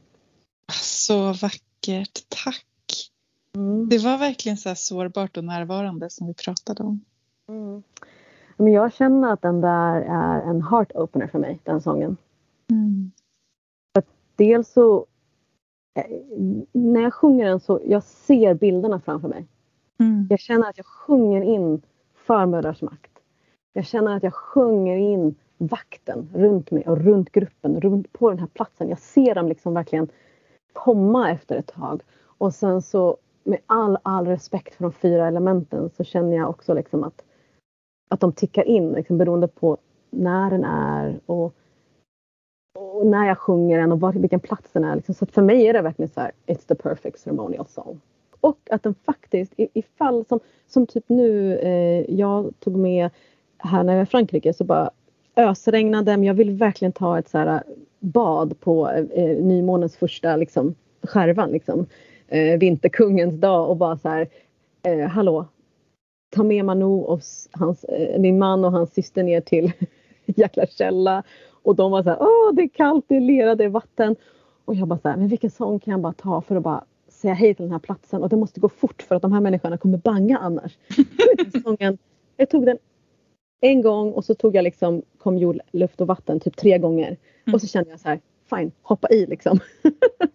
Så 0.72 1.34
vackert, 1.34 1.69
tack. 2.30 2.66
Mm. 3.56 3.90
Det 3.90 3.98
var 3.98 4.18
verkligen 4.18 4.58
så 4.58 4.70
här 4.70 4.76
sårbart 4.76 5.38
och 5.38 5.44
närvarande 5.44 6.10
som 6.10 6.28
vi 6.28 6.34
pratade 6.34 6.84
om. 6.84 7.06
Mm. 7.48 7.84
Men 8.58 8.74
jag 8.74 8.94
känner 8.94 9.34
att 9.34 9.42
den 9.42 9.62
där 9.62 10.02
är 10.02 10.42
en 10.42 10.62
heart 10.62 10.92
opener 10.96 11.28
för 11.28 11.40
mig, 11.40 11.60
den 11.64 11.82
sången. 11.82 12.18
Mm. 12.72 13.12
Att 14.00 14.06
dels 14.36 14.72
så 14.72 15.06
eh, 15.96 16.06
när 16.72 17.02
jag 17.02 17.14
sjunger 17.14 17.46
den 17.46 17.60
så 17.60 17.82
jag 17.86 18.04
ser 18.04 18.54
bilderna 18.54 19.02
framför 19.06 19.28
mig. 19.28 19.48
Mm. 20.00 20.28
Jag 20.30 20.40
känner 20.40 20.70
att 20.70 20.78
jag 20.78 20.86
sjunger 20.86 21.42
in 21.42 21.82
förmödrars 22.14 22.82
makt. 22.82 23.12
Jag 23.74 23.86
känner 23.86 24.16
att 24.16 24.24
jag 24.24 24.34
sjunger 24.34 24.98
in 24.98 25.36
vakten 25.58 26.30
runt 26.34 26.72
mig 26.72 26.84
och 26.88 26.98
runt 26.98 27.32
gruppen, 27.32 27.82
runt 27.82 28.14
på 28.14 28.30
den 28.30 28.40
här 28.40 28.48
platsen. 28.48 28.90
Jag 28.90 29.00
ser 29.00 29.36
dem 29.36 29.48
liksom 29.48 29.74
verkligen 29.74 30.10
komma 30.74 31.32
efter 31.32 31.56
ett 31.56 31.68
tag. 31.68 32.02
Och 32.24 32.54
sen 32.54 32.82
så 32.82 33.18
med 33.44 33.60
all, 33.66 33.98
all 34.04 34.28
respekt 34.28 34.76
för 34.76 34.84
de 34.84 34.92
fyra 34.92 35.28
elementen 35.28 35.90
så 35.90 36.04
känner 36.04 36.38
jag 36.38 36.50
också 36.50 36.74
liksom 36.74 37.04
att 37.04 37.24
att 38.10 38.20
de 38.20 38.32
tickar 38.32 38.64
in 38.64 38.92
liksom, 38.92 39.18
beroende 39.18 39.48
på 39.48 39.78
när 40.10 40.52
den 40.52 40.64
är 40.64 41.20
och, 41.26 41.54
och 42.80 43.08
när 43.08 43.28
jag 43.28 43.38
sjunger 43.38 43.80
den 43.80 43.92
och 43.92 44.00
var, 44.00 44.14
vilken 44.14 44.40
plats 44.40 44.72
den 44.74 44.84
är. 44.84 44.96
Liksom. 44.96 45.16
Så 45.16 45.26
för 45.26 45.42
mig 45.42 45.68
är 45.68 45.74
det 45.74 45.82
verkligen 45.82 46.10
så 46.10 46.22
här, 46.22 46.32
it's 46.48 46.68
the 46.68 46.76
perfect 46.76 47.20
ceremonial 47.20 47.68
song. 47.68 48.02
Och 48.40 48.60
att 48.72 48.84
den 48.84 48.96
faktiskt, 49.06 49.54
ifall 49.58 50.26
som, 50.26 50.40
som 50.68 50.88
typ 50.88 51.04
nu, 51.08 51.58
eh, 51.60 52.16
jag 52.16 52.54
tog 52.60 52.76
med 52.76 53.10
här 53.58 53.84
när 53.84 53.94
jag 53.94 53.98
var 53.98 54.04
i 54.04 54.06
Frankrike 54.06 54.54
så 54.54 54.64
bara 54.64 54.90
ösregnade 55.36 56.18
men 56.18 56.24
jag 56.24 56.34
vill 56.34 56.52
verkligen 56.52 56.92
ta 56.92 57.20
ett 57.20 57.30
så 57.30 57.38
här 57.38 57.64
bad 58.00 58.60
på 58.60 58.90
eh, 58.90 59.38
nymånens 59.38 59.98
första 59.98 60.36
liksom, 60.36 60.76
skärvan. 61.04 61.52
Liksom. 61.52 61.86
Eh, 62.28 62.60
vinterkungens 62.60 63.36
dag 63.36 63.70
och 63.70 63.78
bara 63.78 63.98
så 63.98 64.10
här, 64.10 64.28
eh, 64.84 65.08
hallå, 65.08 65.46
ta 66.30 66.44
med 66.44 66.66
Manu 66.66 66.86
och 66.86 67.22
hans, 67.52 67.84
eh, 67.84 68.20
min 68.20 68.40
man 68.40 68.66
och 68.66 68.72
hans 68.72 68.94
syster 68.94 69.24
ner 69.24 69.42
till 69.42 69.72
jäkla 70.26 70.66
källa. 70.66 71.24
Och 71.64 71.76
de 71.76 71.92
var 71.92 72.04
så 72.04 72.10
här, 72.10 72.18
åh 72.22 72.54
det 72.54 72.62
är 72.62 72.68
kallt, 72.68 73.06
det 73.08 73.16
är 73.16 73.22
lera, 73.22 73.56
det 73.56 73.64
är 73.64 73.70
vatten. 73.70 74.16
Och 74.66 74.76
jag 74.76 74.88
bara 74.88 75.00
så 75.00 75.10
här, 75.10 75.18
men 75.18 75.28
vilken 75.28 75.52
sång 75.52 75.80
kan 75.80 75.92
jag 75.92 76.02
bara 76.02 76.14
ta 76.14 76.42
för 76.42 76.56
att 76.56 76.64
bara 76.64 76.84
säga 77.08 77.34
hej 77.34 77.54
till 77.54 77.64
den 77.64 77.72
här 77.72 77.80
platsen 77.80 78.24
och 78.24 78.30
det 78.30 78.36
måste 78.36 78.60
gå 78.60 78.70
fort 78.70 79.02
för 79.02 79.16
att 79.16 79.22
de 79.22 79.34
här 79.34 79.42
människorna 79.42 79.78
kommer 79.78 79.98
banga 79.98 80.38
annars. 80.38 80.78
sången, 81.64 81.98
jag 82.38 82.50
tog 82.50 82.66
den 82.66 82.78
en 83.62 83.82
gång 83.82 84.12
och 84.12 84.26
så 84.26 84.36
tog 84.36 84.56
jag 84.56 84.64
liksom 84.64 85.02
Kom 85.18 85.38
jord, 85.38 85.60
luft 85.72 86.02
och 86.02 86.08
vatten 86.08 86.40
typ 86.40 86.58
tre 86.58 86.78
gånger. 86.78 87.18
Mm. 87.50 87.54
Och 87.54 87.62
så 87.62 87.68
kände 87.68 87.90
jag 87.90 88.00
så 88.00 88.10
här, 88.10 88.20
fine, 88.50 88.72
hoppa 88.82 89.10
i 89.10 89.26
liksom. 89.26 89.60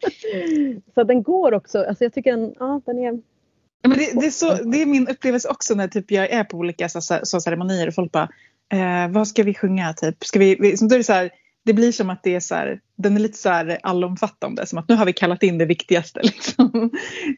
så 0.94 1.04
den 1.04 1.22
går 1.22 1.54
också, 1.54 1.84
alltså 1.84 2.04
jag 2.04 2.12
tycker 2.12 2.36
den, 2.36 2.54
ja, 2.58 2.80
den 2.86 2.98
är 2.98 3.22
men 3.88 3.98
det, 3.98 4.20
det, 4.20 4.26
är 4.26 4.30
så, 4.30 4.54
det 4.54 4.82
är 4.82 4.86
min 4.86 5.08
upplevelse 5.08 5.48
också 5.48 5.74
när 5.74 5.88
typ 5.88 6.10
jag 6.10 6.30
är 6.30 6.44
på 6.44 6.56
olika 6.56 6.88
så, 6.88 7.00
så, 7.00 7.18
så 7.22 7.40
ceremonier 7.40 7.88
och 7.88 7.94
folk 7.94 8.12
bara 8.12 8.28
eh, 8.72 9.08
vad 9.08 9.28
ska 9.28 9.42
vi 9.42 9.54
sjunga 9.54 9.92
typ? 9.92 10.24
Ska 10.24 10.38
vi, 10.38 10.56
vi, 10.60 10.74
då 10.80 10.94
är 10.94 10.98
det, 10.98 11.04
så 11.04 11.12
här, 11.12 11.30
det 11.64 11.72
blir 11.72 11.92
som 11.92 12.10
att 12.10 12.22
det 12.22 12.34
är 12.34 12.40
så 12.40 12.54
här, 12.54 12.80
den 12.96 13.16
är 13.16 13.20
lite 13.20 13.38
så 13.38 13.48
här 13.48 13.78
allomfattande 13.82 14.66
som 14.66 14.78
att 14.78 14.88
nu 14.88 14.94
har 14.94 15.06
vi 15.06 15.12
kallat 15.12 15.42
in 15.42 15.58
det 15.58 15.64
viktigaste. 15.64 16.20
Liksom. 16.22 16.90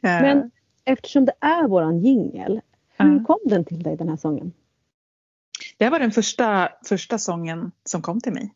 Eh. 0.02 0.22
Men 0.22 0.50
eftersom 0.84 1.24
det 1.24 1.34
är 1.40 1.68
våran 1.68 1.98
jingel, 1.98 2.60
hur 2.98 3.24
kom 3.24 3.38
den 3.44 3.64
till 3.64 3.82
dig 3.82 3.96
den 3.96 4.08
här 4.08 4.16
sången? 4.16 4.52
Det 5.76 5.88
var 5.88 5.98
den 5.98 6.10
första, 6.10 6.68
första 6.88 7.18
sången 7.18 7.72
som 7.84 8.02
kom 8.02 8.20
till 8.20 8.32
mig. 8.32 8.52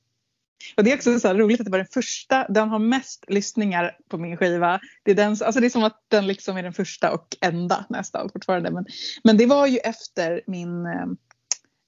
Och 0.76 0.84
det 0.84 0.92
är 0.92 0.96
också 0.96 1.20
så 1.20 1.34
roligt 1.34 1.60
att 1.60 1.64
det 1.64 1.70
var 1.70 1.78
den 1.78 1.86
första, 1.86 2.46
den 2.48 2.68
har 2.68 2.78
mest 2.78 3.24
lyssningar 3.28 3.96
på 4.08 4.18
min 4.18 4.36
skiva. 4.36 4.80
Det 5.02 5.10
är, 5.10 5.14
den, 5.14 5.28
alltså 5.30 5.60
det 5.60 5.66
är 5.66 5.70
som 5.70 5.84
att 5.84 6.04
den 6.08 6.26
liksom 6.26 6.56
är 6.56 6.62
den 6.62 6.72
första 6.72 7.12
och 7.12 7.36
enda 7.40 7.84
nästan 7.88 8.30
fortfarande. 8.32 8.70
Men, 8.70 8.86
men 9.24 9.36
det 9.36 9.46
var 9.46 9.66
ju 9.66 9.78
efter 9.78 10.42
min, 10.46 10.86
eh, 10.86 11.06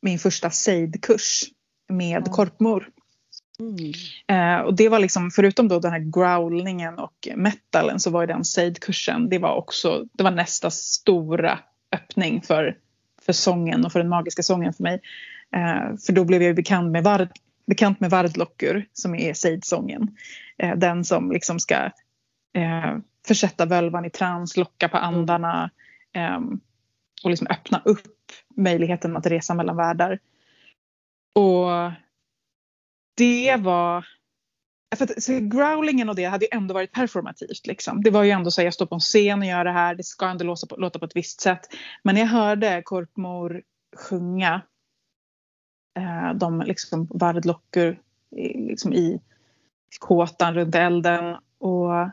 min 0.02 0.18
första 0.18 0.50
sejdkurs 0.50 1.44
med 1.88 2.18
mm. 2.18 2.32
korpmor. 2.32 2.88
Mm. 3.60 3.92
Eh, 4.26 4.64
och 4.64 4.76
det 4.76 4.88
var 4.88 4.98
liksom, 4.98 5.30
förutom 5.30 5.68
då 5.68 5.78
den 5.78 5.92
här 5.92 6.12
growlingen 6.12 6.98
och 6.98 7.28
metalen 7.36 8.00
så 8.00 8.10
var 8.10 8.20
ju 8.20 8.26
den 8.26 8.44
sejdkursen, 8.44 9.28
det 9.28 9.38
var 9.38 9.54
också, 9.54 10.04
det 10.12 10.24
var 10.24 10.30
nästa 10.30 10.70
stora 10.70 11.58
öppning 11.92 12.42
för, 12.42 12.76
för 13.22 13.32
sången 13.32 13.84
och 13.84 13.92
för 13.92 13.98
den 13.98 14.08
magiska 14.08 14.42
sången 14.42 14.72
för 14.72 14.82
mig. 14.82 15.00
Eh, 15.56 15.96
för 16.06 16.12
då 16.12 16.24
blev 16.24 16.42
jag 16.42 16.56
bekant 16.56 16.92
med 16.92 17.04
Vard, 17.04 17.28
bekant 17.66 18.00
med 18.00 18.10
Vardlokkur 18.10 18.88
som 18.92 19.14
är 19.14 19.34
Seid-sången. 19.34 20.16
Eh, 20.58 20.76
den 20.76 21.04
som 21.04 21.32
liksom 21.32 21.60
ska 21.60 21.74
eh, 22.54 22.96
försätta 23.26 23.66
völvan 23.66 24.04
i 24.04 24.10
trans, 24.10 24.56
locka 24.56 24.88
på 24.88 24.96
andarna 24.96 25.70
eh, 26.14 26.40
och 27.24 27.30
liksom 27.30 27.46
öppna 27.50 27.82
upp 27.84 28.32
möjligheten 28.56 29.16
att 29.16 29.26
resa 29.26 29.54
mellan 29.54 29.76
världar. 29.76 30.18
Och 31.34 31.92
det 33.16 33.56
var 33.56 34.06
för 34.96 35.04
att, 35.04 35.22
så 35.22 35.38
growlingen 35.40 36.08
och 36.08 36.14
det 36.14 36.24
hade 36.24 36.44
ju 36.44 36.48
ändå 36.52 36.74
varit 36.74 36.92
performativt. 36.92 37.66
Liksom. 37.66 38.02
Det 38.02 38.10
var 38.10 38.22
ju 38.22 38.30
ändå 38.30 38.50
så 38.50 38.60
att 38.60 38.64
jag 38.64 38.74
står 38.74 38.86
på 38.86 38.94
en 38.94 39.00
scen 39.00 39.38
och 39.38 39.46
gör 39.46 39.64
det 39.64 39.72
här, 39.72 39.94
det 39.94 40.02
ska 40.02 40.28
ändå 40.28 40.44
låta 40.44 40.66
på, 40.66 40.76
låta 40.76 40.98
på 40.98 41.04
ett 41.04 41.16
visst 41.16 41.40
sätt. 41.40 41.60
Men 42.02 42.16
jag 42.16 42.26
hörde 42.26 42.82
Korpmor 42.84 43.62
sjunga 43.96 44.62
Eh, 45.94 46.34
de 46.34 46.60
liksom 46.60 47.06
vardlockor 47.10 47.98
liksom 48.68 48.92
i 48.92 49.20
kåtan 49.98 50.54
runt 50.54 50.74
elden. 50.74 51.36
Och 51.58 52.10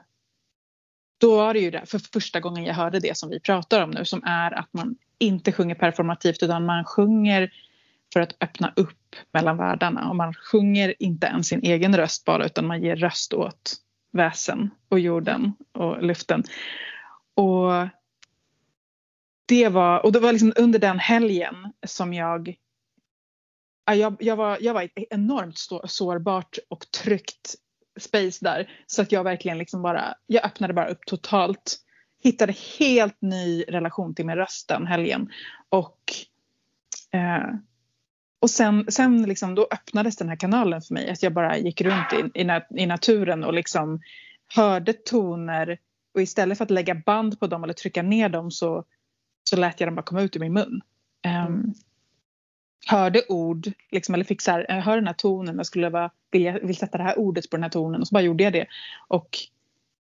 då 1.17 1.37
var 1.37 1.53
det 1.53 1.59
ju 1.59 1.71
det, 1.71 1.85
för 1.85 1.99
första 2.13 2.39
gången 2.39 2.63
jag 2.63 2.73
hörde 2.73 2.99
det 2.99 3.17
som 3.17 3.29
vi 3.29 3.39
pratar 3.39 3.83
om 3.83 3.91
nu 3.91 4.05
som 4.05 4.23
är 4.23 4.51
att 4.51 4.73
man 4.73 4.95
inte 5.17 5.51
sjunger 5.51 5.75
performativt 5.75 6.43
utan 6.43 6.65
man 6.65 6.85
sjunger 6.85 7.51
för 8.13 8.19
att 8.19 8.35
öppna 8.41 8.73
upp 8.75 9.15
mellan 9.33 9.57
världarna. 9.57 10.09
Och 10.09 10.15
man 10.15 10.33
sjunger 10.33 10.93
inte 10.99 11.27
ens 11.27 11.47
sin 11.47 11.63
egen 11.63 11.97
röst 11.97 12.25
bara 12.25 12.45
utan 12.45 12.67
man 12.67 12.83
ger 12.83 12.95
röst 12.95 13.33
åt 13.33 13.75
väsen 14.11 14.69
och 14.89 14.99
jorden 14.99 15.53
och 15.71 16.03
luften. 16.03 16.43
Och 17.33 17.87
det 19.45 19.69
var, 19.69 20.05
och 20.05 20.11
det 20.11 20.19
var 20.19 20.31
liksom 20.31 20.53
under 20.55 20.79
den 20.79 20.99
helgen 20.99 21.55
som 21.87 22.13
jag 22.13 22.55
jag, 23.93 24.15
jag, 24.19 24.35
var, 24.35 24.57
jag 24.61 24.73
var 24.73 24.83
ett 24.83 24.91
enormt 25.09 25.57
sårbart 25.85 26.57
och 26.67 26.91
tryggt 26.91 27.55
space 27.99 28.45
där. 28.45 28.71
Så 28.87 29.01
att 29.01 29.11
jag 29.11 29.23
verkligen 29.23 29.57
liksom 29.57 29.81
bara, 29.81 30.15
jag 30.27 30.45
öppnade 30.45 30.73
bara 30.73 30.87
upp 30.87 31.05
totalt. 31.05 31.77
Hittade 32.23 32.55
helt 32.79 33.21
ny 33.21 33.63
relation 33.67 34.15
till 34.15 34.25
min 34.25 34.35
röst 34.35 34.67
den 34.67 34.87
helgen. 34.87 35.29
Och, 35.69 35.99
eh, 37.11 37.55
och 38.39 38.49
sen, 38.49 38.91
sen 38.91 39.23
liksom, 39.23 39.55
då 39.55 39.67
öppnades 39.71 40.17
den 40.17 40.29
här 40.29 40.35
kanalen 40.35 40.81
för 40.81 40.93
mig. 40.93 41.09
Att 41.09 41.23
jag 41.23 41.33
bara 41.33 41.57
gick 41.57 41.81
runt 41.81 42.13
i, 42.13 42.41
i, 42.41 42.61
i 42.83 42.85
naturen 42.85 43.43
och 43.43 43.53
liksom 43.53 44.01
hörde 44.55 44.93
toner. 44.93 45.79
Och 46.13 46.21
istället 46.21 46.57
för 46.57 46.65
att 46.65 46.71
lägga 46.71 46.95
band 46.95 47.39
på 47.39 47.47
dem 47.47 47.63
eller 47.63 47.73
trycka 47.73 48.01
ner 48.01 48.29
dem 48.29 48.51
så, 48.51 48.83
så 49.43 49.57
lät 49.57 49.79
jag 49.79 49.87
dem 49.87 49.95
bara 49.95 50.03
komma 50.03 50.21
ut 50.21 50.35
ur 50.35 50.39
min 50.39 50.53
mun. 50.53 50.81
Um, 51.47 51.73
hörde 52.87 53.23
ord, 53.29 53.67
liksom, 53.91 54.15
eller 54.15 54.25
fick 54.25 54.41
så 54.41 54.51
här, 54.51 54.65
jag 54.69 54.81
hör 54.81 54.95
den 54.95 55.07
här 55.07 55.13
tonen, 55.13 55.57
jag 55.57 55.65
skulle 55.65 55.89
vara, 55.89 56.11
vilja, 56.31 56.59
vill 56.59 56.77
sätta 56.77 56.97
det 56.97 57.03
här 57.03 57.19
ordet 57.19 57.49
på 57.49 57.57
den 57.57 57.63
här 57.63 57.69
tonen 57.69 58.01
och 58.01 58.07
så 58.07 58.13
bara 58.13 58.23
gjorde 58.23 58.43
jag 58.43 58.53
det. 58.53 58.67
Och 59.07 59.37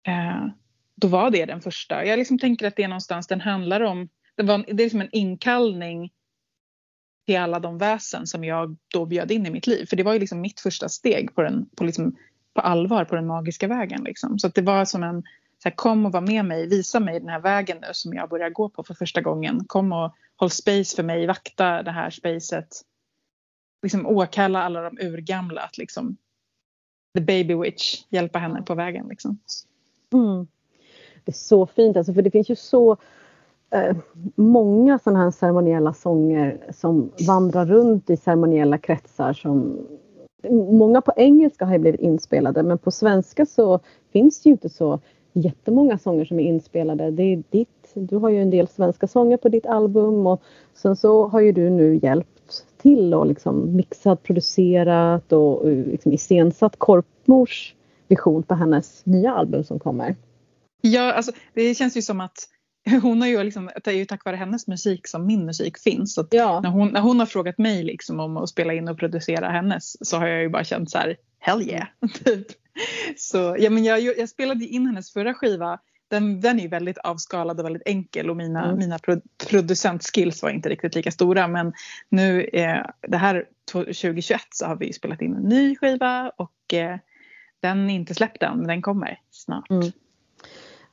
eh, 0.06 0.46
då 0.94 1.08
var 1.08 1.30
det 1.30 1.46
den 1.46 1.60
första. 1.60 2.04
Jag 2.04 2.18
liksom 2.18 2.38
tänker 2.38 2.66
att 2.66 2.76
det 2.76 2.82
är 2.82 2.88
någonstans 2.88 3.26
den 3.26 3.40
handlar 3.40 3.80
om, 3.80 4.08
det, 4.36 4.42
var, 4.42 4.58
det 4.58 4.70
är 4.70 4.76
liksom 4.76 5.00
en 5.00 5.08
inkallning 5.12 6.10
till 7.26 7.38
alla 7.38 7.60
de 7.60 7.78
väsen 7.78 8.26
som 8.26 8.44
jag 8.44 8.76
då 8.88 9.06
bjöd 9.06 9.30
in 9.30 9.46
i 9.46 9.50
mitt 9.50 9.66
liv. 9.66 9.86
För 9.86 9.96
det 9.96 10.02
var 10.02 10.12
ju 10.12 10.18
liksom 10.18 10.40
mitt 10.40 10.60
första 10.60 10.88
steg 10.88 11.34
på, 11.34 11.42
den, 11.42 11.68
på, 11.76 11.84
liksom, 11.84 12.16
på 12.54 12.60
allvar 12.60 13.04
på 13.04 13.14
den 13.14 13.26
magiska 13.26 13.68
vägen. 13.68 14.04
Liksom. 14.04 14.38
Så 14.38 14.48
det 14.48 14.62
var 14.62 14.84
som 14.84 15.02
en, 15.02 15.22
så 15.62 15.68
här, 15.68 15.76
kom 15.76 16.06
och 16.06 16.12
var 16.12 16.20
med 16.20 16.44
mig, 16.44 16.66
visa 16.66 17.00
mig 17.00 17.20
den 17.20 17.28
här 17.28 17.40
vägen 17.40 17.78
nu 17.80 17.88
som 17.92 18.14
jag 18.14 18.28
börjar 18.28 18.50
gå 18.50 18.68
på 18.68 18.82
för 18.82 18.94
första 18.94 19.20
gången. 19.20 19.64
Kom 19.66 19.92
och 19.92 20.12
håll 20.36 20.50
space 20.50 20.96
för 20.96 21.02
mig, 21.02 21.26
vakta 21.26 21.82
det 21.82 21.90
här 21.90 22.10
spacet. 22.10 22.68
Liksom 23.82 24.06
åkalla 24.06 24.62
alla 24.62 24.82
de 24.82 24.98
urgamla 24.98 25.60
att 25.60 25.78
liksom 25.78 26.16
the 27.14 27.20
baby 27.20 27.54
witch, 27.54 28.04
hjälpa 28.08 28.38
henne 28.38 28.62
på 28.62 28.74
vägen 28.74 29.06
liksom. 29.08 29.38
Mm. 30.12 30.46
Det 31.24 31.30
är 31.30 31.36
så 31.36 31.66
fint 31.66 31.96
alltså 31.96 32.14
för 32.14 32.22
det 32.22 32.30
finns 32.30 32.50
ju 32.50 32.56
så 32.56 32.96
eh, 33.70 33.96
många 34.34 34.98
sådana 34.98 35.24
här 35.24 35.30
ceremoniella 35.30 35.94
sånger 35.94 36.66
som 36.70 37.12
vandrar 37.26 37.66
runt 37.66 38.10
i 38.10 38.16
ceremoniella 38.16 38.78
kretsar 38.78 39.32
som 39.32 39.86
Många 40.52 41.00
på 41.00 41.12
engelska 41.16 41.64
har 41.64 41.78
blivit 41.78 42.00
inspelade 42.00 42.62
men 42.62 42.78
på 42.78 42.90
svenska 42.90 43.46
så 43.46 43.80
finns 44.12 44.40
det 44.40 44.48
ju 44.48 44.52
inte 44.52 44.68
så 44.68 45.00
jättemånga 45.32 45.98
sånger 45.98 46.24
som 46.24 46.40
är 46.40 46.44
inspelade. 46.44 47.10
Det 47.10 47.22
är 47.22 47.42
ditt, 47.50 47.90
du 47.94 48.16
har 48.16 48.28
ju 48.28 48.42
en 48.42 48.50
del 48.50 48.68
svenska 48.68 49.06
sånger 49.06 49.36
på 49.36 49.48
ditt 49.48 49.66
album 49.66 50.26
och 50.26 50.42
sen 50.74 50.96
så 50.96 51.28
har 51.28 51.40
ju 51.40 51.52
du 51.52 51.70
nu 51.70 52.00
hjälpt 52.02 52.64
till 52.82 53.14
och 53.14 53.26
liksom 53.26 53.76
mixat, 53.76 54.22
producerat 54.22 55.32
och 55.32 55.68
liksom 55.68 56.12
iscensatt 56.12 56.76
Korpmors 56.78 57.74
vision 58.08 58.42
på 58.42 58.54
hennes 58.54 59.06
nya 59.06 59.32
album 59.32 59.64
som 59.64 59.78
kommer. 59.78 60.16
Ja, 60.80 61.12
alltså 61.12 61.32
det 61.54 61.74
känns 61.74 61.96
ju 61.96 62.02
som 62.02 62.20
att 62.20 62.48
hon 63.02 63.20
har 63.20 63.28
ju 63.28 63.42
liksom, 63.42 63.70
det 63.84 63.90
är 63.90 63.94
ju 63.94 64.04
tack 64.04 64.24
vare 64.24 64.36
hennes 64.36 64.66
musik 64.66 65.08
som 65.08 65.26
min 65.26 65.46
musik 65.46 65.78
finns. 65.78 66.14
Så 66.14 66.26
ja. 66.30 66.60
när, 66.60 66.70
hon, 66.70 66.88
när 66.88 67.00
hon 67.00 67.18
har 67.18 67.26
frågat 67.26 67.58
mig 67.58 67.82
liksom 67.82 68.20
om 68.20 68.36
att 68.36 68.48
spela 68.48 68.72
in 68.72 68.88
och 68.88 68.98
producera 68.98 69.48
hennes 69.48 70.08
så 70.08 70.16
har 70.16 70.26
jag 70.26 70.42
ju 70.42 70.48
bara 70.48 70.64
känt 70.64 70.90
så 70.90 70.98
här, 70.98 71.16
hell 71.38 71.62
yeah. 71.62 71.86
Typ. 72.24 72.46
Så, 73.16 73.56
ja, 73.58 73.70
men 73.70 73.84
jag, 73.84 74.00
jag 74.00 74.28
spelade 74.28 74.64
in 74.64 74.86
hennes 74.86 75.12
förra 75.12 75.34
skiva. 75.34 75.78
Den, 76.08 76.40
den 76.40 76.58
är 76.58 76.62
ju 76.62 76.68
väldigt 76.68 76.98
avskalad 76.98 77.60
och 77.60 77.66
väldigt 77.66 77.82
enkel 77.86 78.30
och 78.30 78.36
mina, 78.36 78.64
mm. 78.64 78.78
mina 78.78 78.98
pro, 78.98 79.20
producentskills 79.50 80.42
var 80.42 80.50
inte 80.50 80.68
riktigt 80.68 80.94
lika 80.94 81.10
stora. 81.10 81.48
Men 81.48 81.72
nu 82.08 82.44
eh, 82.44 82.86
det 83.08 83.16
här 83.16 83.44
2021 83.72 84.40
så 84.50 84.66
har 84.66 84.76
vi 84.76 84.92
spelat 84.92 85.22
in 85.22 85.34
en 85.34 85.42
ny 85.42 85.76
skiva 85.76 86.32
och 86.36 86.74
eh, 86.74 86.96
den 87.60 87.90
är 87.90 87.94
inte 87.94 88.14
släppt 88.14 88.42
än 88.42 88.58
men 88.58 88.66
den 88.66 88.82
kommer 88.82 89.20
snart. 89.30 89.70
Mm. 89.70 89.92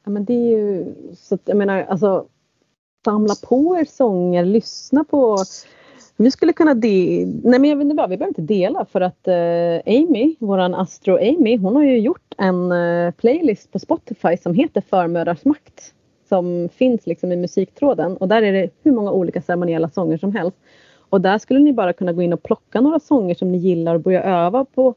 Ja, 0.03 0.11
men 0.11 0.25
det 0.25 0.33
är 0.33 0.57
ju 0.57 0.95
så 1.15 1.35
att 1.35 1.41
jag 1.45 1.57
menar 1.57 1.83
alltså 1.83 2.27
samla 3.05 3.35
på 3.35 3.77
er 3.77 3.85
sånger, 3.85 4.45
lyssna 4.45 5.03
på 5.03 5.37
vi 6.17 6.31
skulle 6.31 6.53
kunna 6.53 6.73
de... 6.73 7.25
Nej 7.43 7.59
men 7.59 7.69
jag 7.69 7.77
vet 7.77 7.85
inte 7.85 7.95
vad, 7.95 8.09
vi 8.09 8.17
behöver 8.17 8.39
inte 8.39 8.53
dela 8.53 8.85
för 8.85 9.01
att 9.01 9.27
uh, 9.27 9.95
Amy, 9.95 10.35
våran 10.39 10.75
Astro 10.75 11.17
Amy, 11.17 11.57
hon 11.57 11.75
har 11.75 11.83
ju 11.83 11.99
gjort 11.99 12.33
en 12.37 12.71
uh, 12.71 13.11
playlist 13.11 13.71
på 13.71 13.79
Spotify 13.79 14.37
som 14.37 14.53
heter 14.53 14.81
Förmödrars 14.81 15.45
makt. 15.45 15.93
Som 16.29 16.69
finns 16.73 17.07
liksom 17.07 17.31
i 17.31 17.35
musiktråden 17.35 18.17
och 18.17 18.27
där 18.27 18.41
är 18.41 18.53
det 18.53 18.69
hur 18.83 18.91
många 18.91 19.11
olika 19.11 19.41
ceremoniella 19.41 19.89
sånger 19.89 20.17
som 20.17 20.35
helst. 20.35 20.57
Och 21.09 21.21
där 21.21 21.37
skulle 21.37 21.59
ni 21.59 21.73
bara 21.73 21.93
kunna 21.93 22.13
gå 22.13 22.21
in 22.21 22.33
och 22.33 22.43
plocka 22.43 22.81
några 22.81 22.99
sånger 22.99 23.35
som 23.35 23.51
ni 23.51 23.57
gillar 23.57 23.95
och 23.95 24.01
börja 24.01 24.23
öva 24.23 24.65
på 24.65 24.95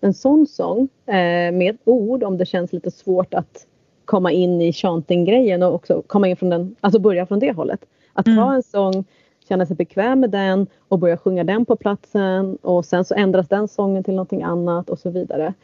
en 0.00 0.14
sån 0.14 0.46
sång 0.46 0.88
eh, 1.06 1.52
med 1.52 1.78
ord 1.84 2.22
om 2.22 2.38
det 2.38 2.46
känns 2.46 2.72
lite 2.72 2.90
svårt 2.90 3.34
att 3.34 3.66
komma 4.04 4.32
in 4.32 4.60
i 4.60 4.72
chanting-grejen 4.72 5.62
och 5.62 5.74
också 5.74 6.02
komma 6.06 6.28
in 6.28 6.36
från 6.36 6.50
den, 6.50 6.76
alltså 6.80 7.00
börja 7.00 7.26
från 7.26 7.38
det 7.38 7.52
hållet. 7.52 7.80
Att 8.12 8.24
ta 8.24 8.30
mm. 8.30 8.48
en 8.48 8.62
sång 8.62 9.04
känna 9.50 9.66
sig 9.66 9.76
bekväm 9.76 10.20
med 10.20 10.30
den 10.30 10.66
och 10.88 10.98
börja 10.98 11.16
sjunga 11.16 11.44
den 11.44 11.66
på 11.66 11.76
platsen 11.76 12.56
och 12.56 12.84
sen 12.84 13.04
så 13.04 13.14
ändras 13.14 13.48
den 13.48 13.68
sången 13.68 14.04
till 14.04 14.14
någonting 14.14 14.42
annat 14.42 14.90
och 14.90 14.98
så 14.98 15.10
vidare. 15.10 15.54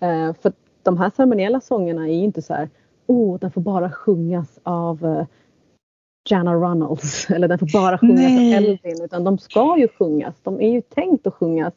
Eh, 0.00 0.34
för 0.42 0.52
de 0.82 0.98
här 0.98 1.10
ceremoniella 1.16 1.60
sångerna 1.60 2.08
är 2.08 2.12
ju 2.12 2.24
inte 2.24 2.42
så 2.42 2.54
här, 2.54 2.68
oh 3.06 3.38
den 3.38 3.50
får 3.50 3.60
bara 3.60 3.90
sjungas 3.90 4.58
av 4.62 5.04
uh, 5.04 5.24
Jana 6.28 6.54
Runnels 6.54 7.30
eller 7.30 7.48
den 7.48 7.58
får 7.58 7.72
bara 7.72 7.98
sjungas 7.98 8.18
Nej. 8.18 8.56
av 8.56 8.62
Elvin 8.62 9.04
utan 9.04 9.24
de 9.24 9.38
ska 9.38 9.78
ju 9.78 9.88
sjungas. 9.88 10.34
De 10.42 10.60
är 10.60 10.70
ju 10.70 10.80
tänkt 10.80 11.26
att 11.26 11.34
sjungas. 11.34 11.74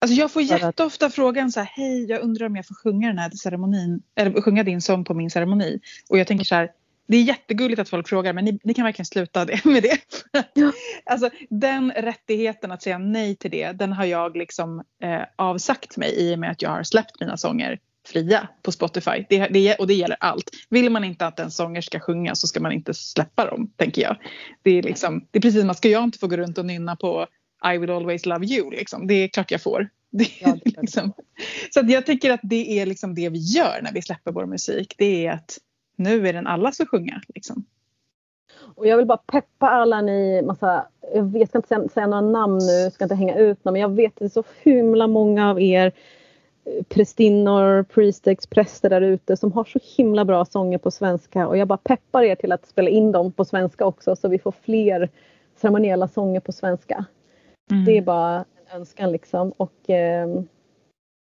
Alltså 0.00 0.14
jag 0.14 0.30
får 0.30 0.42
jätteofta 0.42 1.06
att... 1.06 1.14
frågan 1.14 1.50
så 1.50 1.60
här, 1.60 1.66
hej 1.76 2.04
jag 2.04 2.22
undrar 2.22 2.46
om 2.46 2.56
jag 2.56 2.66
får 2.66 2.74
sjunga 2.74 3.08
den 3.08 3.18
här 3.18 3.30
ceremonin 3.30 4.02
eller 4.14 4.42
sjunga 4.42 4.62
din 4.62 4.80
sång 4.80 5.04
på 5.04 5.14
min 5.14 5.30
ceremoni. 5.30 5.80
Och 6.10 6.18
jag 6.18 6.26
tänker 6.26 6.44
så 6.44 6.54
här, 6.54 6.70
det 7.10 7.16
är 7.16 7.22
jättegulligt 7.22 7.80
att 7.80 7.88
folk 7.88 8.08
frågar 8.08 8.32
men 8.32 8.44
ni, 8.44 8.58
ni 8.64 8.74
kan 8.74 8.84
verkligen 8.84 9.06
sluta 9.06 9.44
det, 9.44 9.64
med 9.64 9.82
det. 9.82 9.98
Ja. 10.54 10.72
alltså, 11.04 11.30
den 11.50 11.90
rättigheten 11.90 12.72
att 12.72 12.82
säga 12.82 12.98
nej 12.98 13.36
till 13.36 13.50
det 13.50 13.72
den 13.72 13.92
har 13.92 14.04
jag 14.04 14.36
liksom 14.36 14.82
eh, 15.02 15.22
avsagt 15.36 15.96
mig 15.96 16.14
i 16.16 16.34
och 16.34 16.38
med 16.38 16.50
att 16.50 16.62
jag 16.62 16.70
har 16.70 16.82
släppt 16.82 17.20
mina 17.20 17.36
sånger 17.36 17.78
fria 18.06 18.48
på 18.62 18.72
Spotify. 18.72 19.24
Det, 19.28 19.46
det, 19.46 19.74
och 19.74 19.86
det 19.86 19.94
gäller 19.94 20.16
allt. 20.20 20.50
Vill 20.68 20.90
man 20.90 21.04
inte 21.04 21.26
att 21.26 21.40
en 21.40 21.50
sånger 21.50 21.80
ska 21.80 22.00
sjunga 22.00 22.34
så 22.34 22.46
ska 22.46 22.60
man 22.60 22.72
inte 22.72 22.94
släppa 22.94 23.46
dem, 23.46 23.72
tänker 23.76 24.02
jag. 24.02 24.16
Det 24.62 24.70
är, 24.70 24.82
liksom, 24.82 25.26
det 25.30 25.38
är 25.38 25.40
precis 25.40 25.60
som 25.60 25.70
att 25.70 25.76
ska 25.76 25.88
jag 25.88 26.04
inte 26.04 26.18
få 26.18 26.26
gå 26.26 26.36
runt 26.36 26.58
och 26.58 26.66
nynna 26.66 26.96
på 26.96 27.26
I 27.74 27.78
will 27.78 27.90
always 27.90 28.26
love 28.26 28.46
you. 28.46 28.70
Liksom. 28.70 29.06
Det 29.06 29.14
är 29.14 29.28
klart 29.28 29.50
jag 29.50 29.62
får. 29.62 29.88
Ja, 30.40 30.56
liksom. 30.64 31.12
Så 31.70 31.80
jag 31.88 32.06
tycker 32.06 32.30
att 32.30 32.40
det 32.42 32.80
är 32.80 32.86
liksom 32.86 33.14
det 33.14 33.28
vi 33.28 33.38
gör 33.38 33.80
när 33.82 33.92
vi 33.92 34.02
släpper 34.02 34.32
vår 34.32 34.46
musik. 34.46 34.94
Det 34.98 35.26
är 35.26 35.32
att 35.32 35.58
nu 36.00 36.28
är 36.28 36.32
den 36.32 36.46
alla 36.46 36.72
ska 36.72 36.86
sjunga. 36.86 37.20
Liksom. 37.34 37.64
Och 38.74 38.86
jag 38.86 38.96
vill 38.96 39.06
bara 39.06 39.18
peppa 39.18 39.68
alla 39.68 40.00
ni 40.00 40.42
massa, 40.42 40.86
jag, 41.14 41.22
vet, 41.22 41.54
jag 41.54 41.64
ska 41.64 41.76
inte 41.76 41.94
säga, 41.94 42.06
några 42.06 42.20
namn 42.20 42.58
nu, 42.58 42.90
ska 42.90 43.04
inte 43.04 43.14
hänga 43.14 43.36
ut 43.36 43.64
någon, 43.64 43.72
men 43.72 43.82
jag 43.82 43.94
vet 43.94 44.12
att 44.12 44.18
det 44.18 44.24
är 44.24 44.28
så 44.28 44.44
himla 44.62 45.06
många 45.06 45.50
av 45.50 45.60
er 45.60 45.92
eh, 46.64 46.82
prästinnor, 46.88 47.82
priestex, 47.82 48.46
präster 48.46 48.90
där 48.90 49.00
ute 49.00 49.36
som 49.36 49.52
har 49.52 49.64
så 49.64 49.78
himla 49.96 50.24
bra 50.24 50.44
sånger 50.44 50.78
på 50.78 50.90
svenska 50.90 51.48
och 51.48 51.56
jag 51.56 51.68
bara 51.68 51.78
peppar 51.78 52.22
er 52.22 52.34
till 52.34 52.52
att 52.52 52.66
spela 52.66 52.90
in 52.90 53.12
dem 53.12 53.32
på 53.32 53.44
svenska 53.44 53.86
också 53.86 54.16
så 54.16 54.28
vi 54.28 54.38
får 54.38 54.54
fler 54.62 55.08
ceremoniella 55.56 56.08
sånger 56.08 56.40
på 56.40 56.52
svenska. 56.52 57.04
Mm. 57.70 57.84
Det 57.84 57.98
är 57.98 58.02
bara 58.02 58.36
en 58.36 58.80
önskan 58.80 59.12
liksom 59.12 59.52
och 59.56 59.90
eh, 59.90 60.28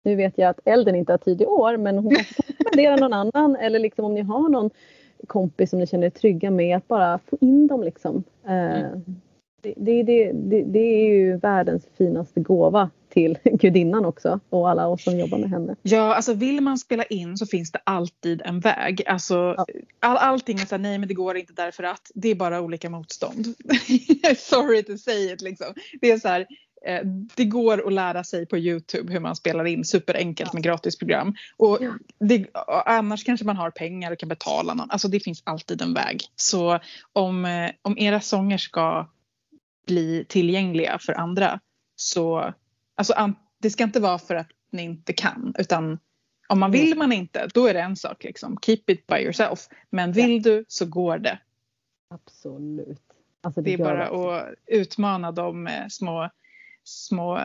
nu 0.03 0.15
vet 0.15 0.37
jag 0.37 0.49
att 0.49 0.59
Elden 0.65 0.95
inte 0.95 1.13
har 1.13 1.17
tid 1.17 1.41
i 1.41 1.45
år 1.45 1.77
men 1.77 1.97
hon 1.97 2.15
kan 2.15 2.25
rekommendera 2.47 2.95
någon 2.95 3.13
annan 3.13 3.55
eller 3.55 3.79
liksom 3.79 4.05
om 4.05 4.13
ni 4.13 4.21
har 4.21 4.49
någon 4.49 4.69
kompis 5.27 5.69
som 5.69 5.79
ni 5.79 5.87
känner 5.87 6.07
er 6.07 6.11
trygga 6.11 6.51
med 6.51 6.77
att 6.77 6.87
bara 6.87 7.19
få 7.29 7.37
in 7.41 7.67
dem 7.67 7.83
liksom. 7.83 8.23
Eh, 8.45 8.79
mm. 8.79 9.21
Det, 9.63 9.73
det, 9.77 10.31
det, 10.33 10.63
det, 10.63 10.79
är 10.79 11.13
ju 11.13 11.37
världens 11.37 11.87
finaste 11.97 12.39
gåva 12.39 12.89
till 13.09 13.37
gudinnan 13.43 14.05
också 14.05 14.39
och 14.49 14.69
alla 14.69 14.87
oss 14.87 15.03
som 15.03 15.19
jobbar 15.19 15.37
med 15.37 15.49
henne. 15.49 15.75
Ja, 15.81 16.15
alltså 16.15 16.33
vill 16.33 16.61
man 16.61 16.77
spela 16.77 17.03
in 17.03 17.37
så 17.37 17.45
finns 17.45 17.71
det 17.71 17.79
alltid 17.83 18.41
en 18.45 18.59
väg. 18.59 19.03
Alltså, 19.07 19.55
Ja. 19.57 19.65
all, 19.99 20.17
allting 20.17 20.59
är 20.59 20.65
så 20.65 20.75
här, 20.75 20.81
nej 20.81 20.97
men 20.97 21.07
det 21.07 21.13
går 21.13 21.37
inte 21.37 21.53
därför 21.53 21.83
att. 21.83 22.11
Det 22.13 22.29
är 22.29 22.35
bara 22.35 22.61
olika 22.61 22.89
motstånd. 22.89 23.45
Sorry 24.37 24.83
to 24.83 24.97
say 24.97 25.33
it 25.33 25.41
liksom. 25.41 25.73
Det 26.01 26.11
är 26.11 26.17
så 26.17 26.27
här, 26.27 26.47
det 27.35 27.45
går 27.45 27.87
att 27.87 27.93
lära 27.93 28.23
sig 28.23 28.45
på 28.45 28.57
Youtube 28.57 29.13
hur 29.13 29.19
man 29.19 29.35
spelar 29.35 29.65
in 29.65 29.85
superenkelt 29.85 30.53
med 30.53 30.63
gratisprogram. 30.63 31.35
Och 31.57 31.79
det, 32.19 32.45
och 32.53 32.89
annars 32.91 33.23
kanske 33.23 33.45
man 33.45 33.57
har 33.57 33.71
pengar 33.71 34.11
och 34.11 34.19
kan 34.19 34.29
betala 34.29 34.73
någon. 34.73 34.91
Alltså 34.91 35.07
det 35.07 35.19
finns 35.19 35.41
alltid 35.45 35.81
en 35.81 35.93
väg. 35.93 36.21
Så 36.35 36.79
om, 37.13 37.45
eh, 37.45 37.71
om 37.81 37.97
era 37.97 38.19
sånger 38.19 38.57
ska 38.57 39.09
bli 39.87 40.25
tillgängliga 40.29 40.99
för 40.99 41.13
andra 41.13 41.59
så 41.95 42.53
alltså, 42.95 43.33
det 43.59 43.69
ska 43.69 43.83
inte 43.83 43.99
vara 43.99 44.19
för 44.19 44.35
att 44.35 44.49
ni 44.71 44.83
inte 44.83 45.13
kan 45.13 45.53
utan 45.57 45.99
om 46.47 46.59
man 46.59 46.71
vill 46.71 46.97
man 46.97 47.11
inte 47.11 47.47
då 47.53 47.67
är 47.67 47.73
det 47.73 47.81
en 47.81 47.95
sak 47.95 48.23
liksom. 48.23 48.57
Keep 48.61 48.81
it 48.87 49.07
by 49.07 49.15
yourself. 49.15 49.59
Men 49.89 50.11
vill 50.11 50.41
du 50.41 50.65
så 50.67 50.85
går 50.85 51.17
det. 51.17 51.39
Absolut. 52.09 53.01
Alltså, 53.41 53.61
Det 53.61 53.73
är 53.73 53.77
gör 53.77 53.85
bara 53.85 54.09
också. 54.09 54.29
att 54.29 54.53
utmana 54.67 55.31
de 55.31 55.67
eh, 55.67 55.87
små, 55.89 56.29
små 56.83 57.39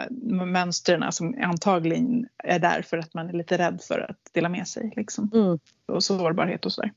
mönstren 0.47 1.13
som 1.13 1.35
antagligen 1.43 2.29
är 2.45 2.59
där 2.59 2.83
för 2.83 2.99
att 2.99 3.15
man 3.15 3.29
är 3.29 3.33
lite 3.33 3.59
rädd 3.59 3.81
för 3.83 4.11
att 4.11 4.31
dela 4.33 4.49
med 4.49 4.69
sig. 4.69 4.93
Liksom. 4.97 5.31
Mm. 5.35 5.59
Och 5.87 6.05
sårbarhet 6.05 6.67
och 6.67 6.73
sådär. 6.73 6.93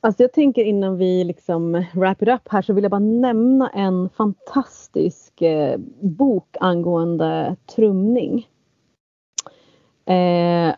Alltså 0.00 0.22
jag 0.22 0.32
tänker 0.32 0.64
innan 0.64 0.96
vi 0.98 1.24
liksom 1.24 1.84
wrap 1.94 2.22
it 2.22 2.28
up 2.28 2.48
här 2.50 2.62
så 2.62 2.72
vill 2.72 2.84
jag 2.84 2.90
bara 2.90 2.98
nämna 2.98 3.68
en 3.68 4.08
fantastisk 4.08 5.42
eh, 5.42 5.78
bok 6.02 6.56
angående 6.60 7.56
trumning. 7.76 8.48
Eh, 10.06 10.74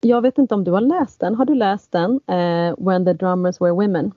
jag 0.00 0.22
vet 0.22 0.38
inte 0.38 0.54
om 0.54 0.64
du 0.64 0.70
har 0.70 0.80
läst 0.80 1.20
den. 1.20 1.34
Har 1.34 1.44
du 1.44 1.54
läst 1.54 1.92
den? 1.92 2.20
Eh, 2.26 2.74
When 2.78 3.04
the 3.04 3.12
drummers 3.12 3.60
were 3.60 3.72
women 3.72 4.12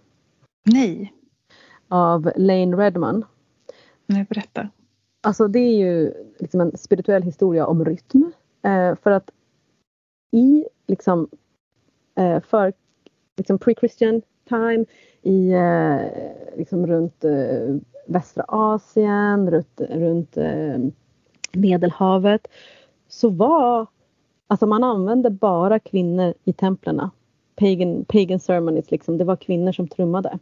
Nej, 0.65 1.13
av 1.87 2.31
Lane 2.35 2.77
Redman. 2.77 3.25
nu 4.05 4.23
berätta. 4.29 4.69
Alltså 5.21 5.47
det 5.47 5.59
är 5.59 5.77
ju 5.77 6.13
liksom 6.39 6.61
en 6.61 6.77
spirituell 6.77 7.23
historia 7.23 7.67
om 7.67 7.85
rytm. 7.85 8.31
Eh, 8.61 8.95
för 8.95 9.11
att 9.11 9.31
i 10.31 10.65
liksom 10.87 11.29
eh, 12.15 12.41
för 12.41 12.73
liksom 13.37 13.57
pre-Christian 13.57 14.21
time 14.49 14.85
i 15.21 15.51
eh, 15.51 16.57
liksom 16.57 16.87
runt 16.87 17.23
eh, 17.23 17.75
västra 18.07 18.45
Asien, 18.47 19.51
runt, 19.51 19.81
runt 19.89 20.37
eh, 20.37 20.77
Medelhavet 21.53 22.47
så 23.07 23.29
var 23.29 23.87
alltså 24.47 24.65
man 24.65 24.83
använde 24.83 25.29
bara 25.29 25.79
kvinnor 25.79 26.33
i 26.43 26.53
templerna. 26.53 27.11
Pagan, 27.55 28.05
pagan 28.07 28.39
ceremonies 28.39 28.91
liksom, 28.91 29.17
det 29.17 29.23
var 29.23 29.35
kvinnor 29.35 29.71
som 29.71 29.87
trummade. 29.87 30.39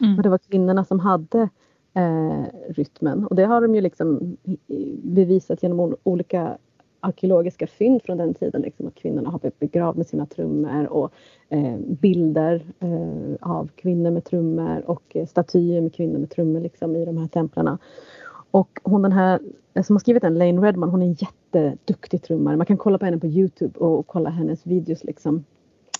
Mm. 0.00 0.16
Och 0.16 0.22
det 0.22 0.28
var 0.28 0.38
kvinnorna 0.38 0.84
som 0.84 1.00
hade 1.00 1.48
eh, 1.94 2.44
rytmen. 2.68 3.26
Och 3.26 3.36
det 3.36 3.44
har 3.44 3.60
de 3.60 3.74
ju 3.74 3.80
liksom 3.80 4.36
bevisat 5.02 5.62
genom 5.62 5.96
olika 6.02 6.58
arkeologiska 7.00 7.66
fynd 7.66 8.02
från 8.02 8.18
den 8.18 8.34
tiden. 8.34 8.62
Liksom, 8.62 8.86
att 8.86 8.94
kvinnorna 8.94 9.30
har 9.30 9.38
blivit 9.38 9.58
begravda 9.58 9.98
med 9.98 10.06
sina 10.06 10.26
trummor 10.26 10.86
och 10.86 11.12
eh, 11.48 11.76
bilder 11.78 12.62
eh, 12.80 13.48
av 13.50 13.68
kvinnor 13.76 14.10
med 14.10 14.24
trummor 14.24 14.82
och 14.86 15.16
eh, 15.16 15.26
statyer 15.26 15.80
med 15.80 15.94
kvinnor 15.94 16.18
med 16.18 16.30
trummor 16.30 16.60
liksom, 16.60 16.96
i 16.96 17.04
de 17.04 17.16
här 17.16 17.28
templarna. 17.28 17.78
Och 18.50 18.80
hon 18.82 19.02
den 19.02 19.12
här 19.12 19.40
eh, 19.74 19.82
som 19.82 19.96
har 19.96 20.00
skrivit 20.00 20.22
den, 20.22 20.38
Lane 20.38 20.60
Redman, 20.60 20.88
hon 20.88 21.02
är 21.02 21.06
en 21.06 21.16
jätteduktig 21.18 22.22
trummare. 22.22 22.56
Man 22.56 22.66
kan 22.66 22.76
kolla 22.76 22.98
på 22.98 23.04
henne 23.04 23.18
på 23.18 23.26
Youtube 23.26 23.78
och 23.78 24.06
kolla 24.06 24.30
hennes 24.30 24.66
videos. 24.66 25.04
Liksom. 25.04 25.44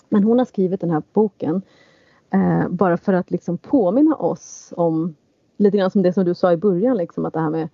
Men 0.09 0.23
hon 0.23 0.37
har 0.37 0.45
skrivit 0.45 0.81
den 0.81 0.91
här 0.91 1.03
boken 1.13 1.61
Eh, 2.33 2.69
bara 2.69 2.97
för 2.97 3.13
att 3.13 3.31
liksom 3.31 3.57
påminna 3.57 4.15
oss 4.15 4.73
om 4.77 5.15
lite 5.61 5.77
grann 5.77 5.91
som 5.91 6.01
det 6.01 6.13
som 6.13 6.25
du 6.25 6.33
sa 6.35 6.51
i 6.53 6.57
början, 6.57 6.97
liksom, 6.97 7.25
att 7.25 7.33
det 7.33 7.39
här 7.39 7.49
med 7.49 7.69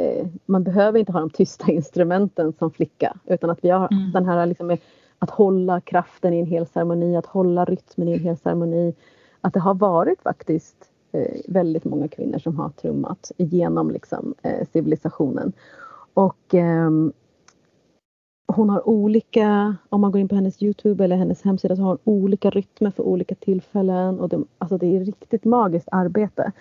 eh, 0.00 0.26
man 0.46 0.64
behöver 0.64 0.98
inte 0.98 1.12
ha 1.12 1.20
de 1.20 1.30
tysta 1.30 1.72
instrumenten 1.72 2.52
som 2.52 2.70
flicka 2.70 3.16
utan 3.24 3.50
att 3.50 3.64
vi 3.64 3.70
har 3.70 3.88
Mm. 3.92 4.12
den 4.12 4.24
här 4.26 4.46
liksom 4.46 4.66
med 4.66 4.78
att 5.18 5.30
hålla 5.30 5.80
kraften 5.80 6.34
i 6.34 6.40
en 6.40 6.46
hel 6.46 6.66
ceremoni, 6.66 7.16
att 7.16 7.26
hålla 7.26 7.64
rytmen 7.64 8.08
i 8.08 8.12
en 8.12 8.20
hel 8.20 8.36
ceremoni. 8.36 8.94
Att 9.40 9.52
det 9.54 9.60
har 9.60 9.74
varit 9.74 10.22
faktiskt 10.22 10.76
eh, 11.12 11.36
väldigt 11.48 11.84
många 11.84 12.08
kvinnor 12.08 12.38
som 12.38 12.56
har 12.56 12.68
trummat 12.68 13.32
genom 13.36 13.90
liksom, 13.90 14.34
eh, 14.42 14.66
civilisationen. 14.72 15.52
Och 16.14 16.54
ehm, 16.54 17.12
hon 18.46 18.70
har 18.70 18.88
olika, 18.88 19.76
om 19.88 20.00
man 20.00 20.12
går 20.12 20.20
in 20.20 20.28
på 20.28 20.34
hennes 20.34 20.62
Youtube 20.62 21.04
eller 21.04 21.16
hennes 21.16 21.42
hemsida 21.42 21.76
så 21.76 21.82
har 21.82 21.88
hon 21.88 21.98
olika 22.04 22.50
rytmer 22.50 22.90
för 22.90 23.02
olika 23.02 23.34
tillfällen. 23.34 24.20
Och 24.20 24.28
de, 24.28 24.46
alltså 24.58 24.78
det 24.78 24.96
är 24.96 25.00
riktigt 25.00 25.44
magiskt 25.44 25.88
arbete. 25.92 26.52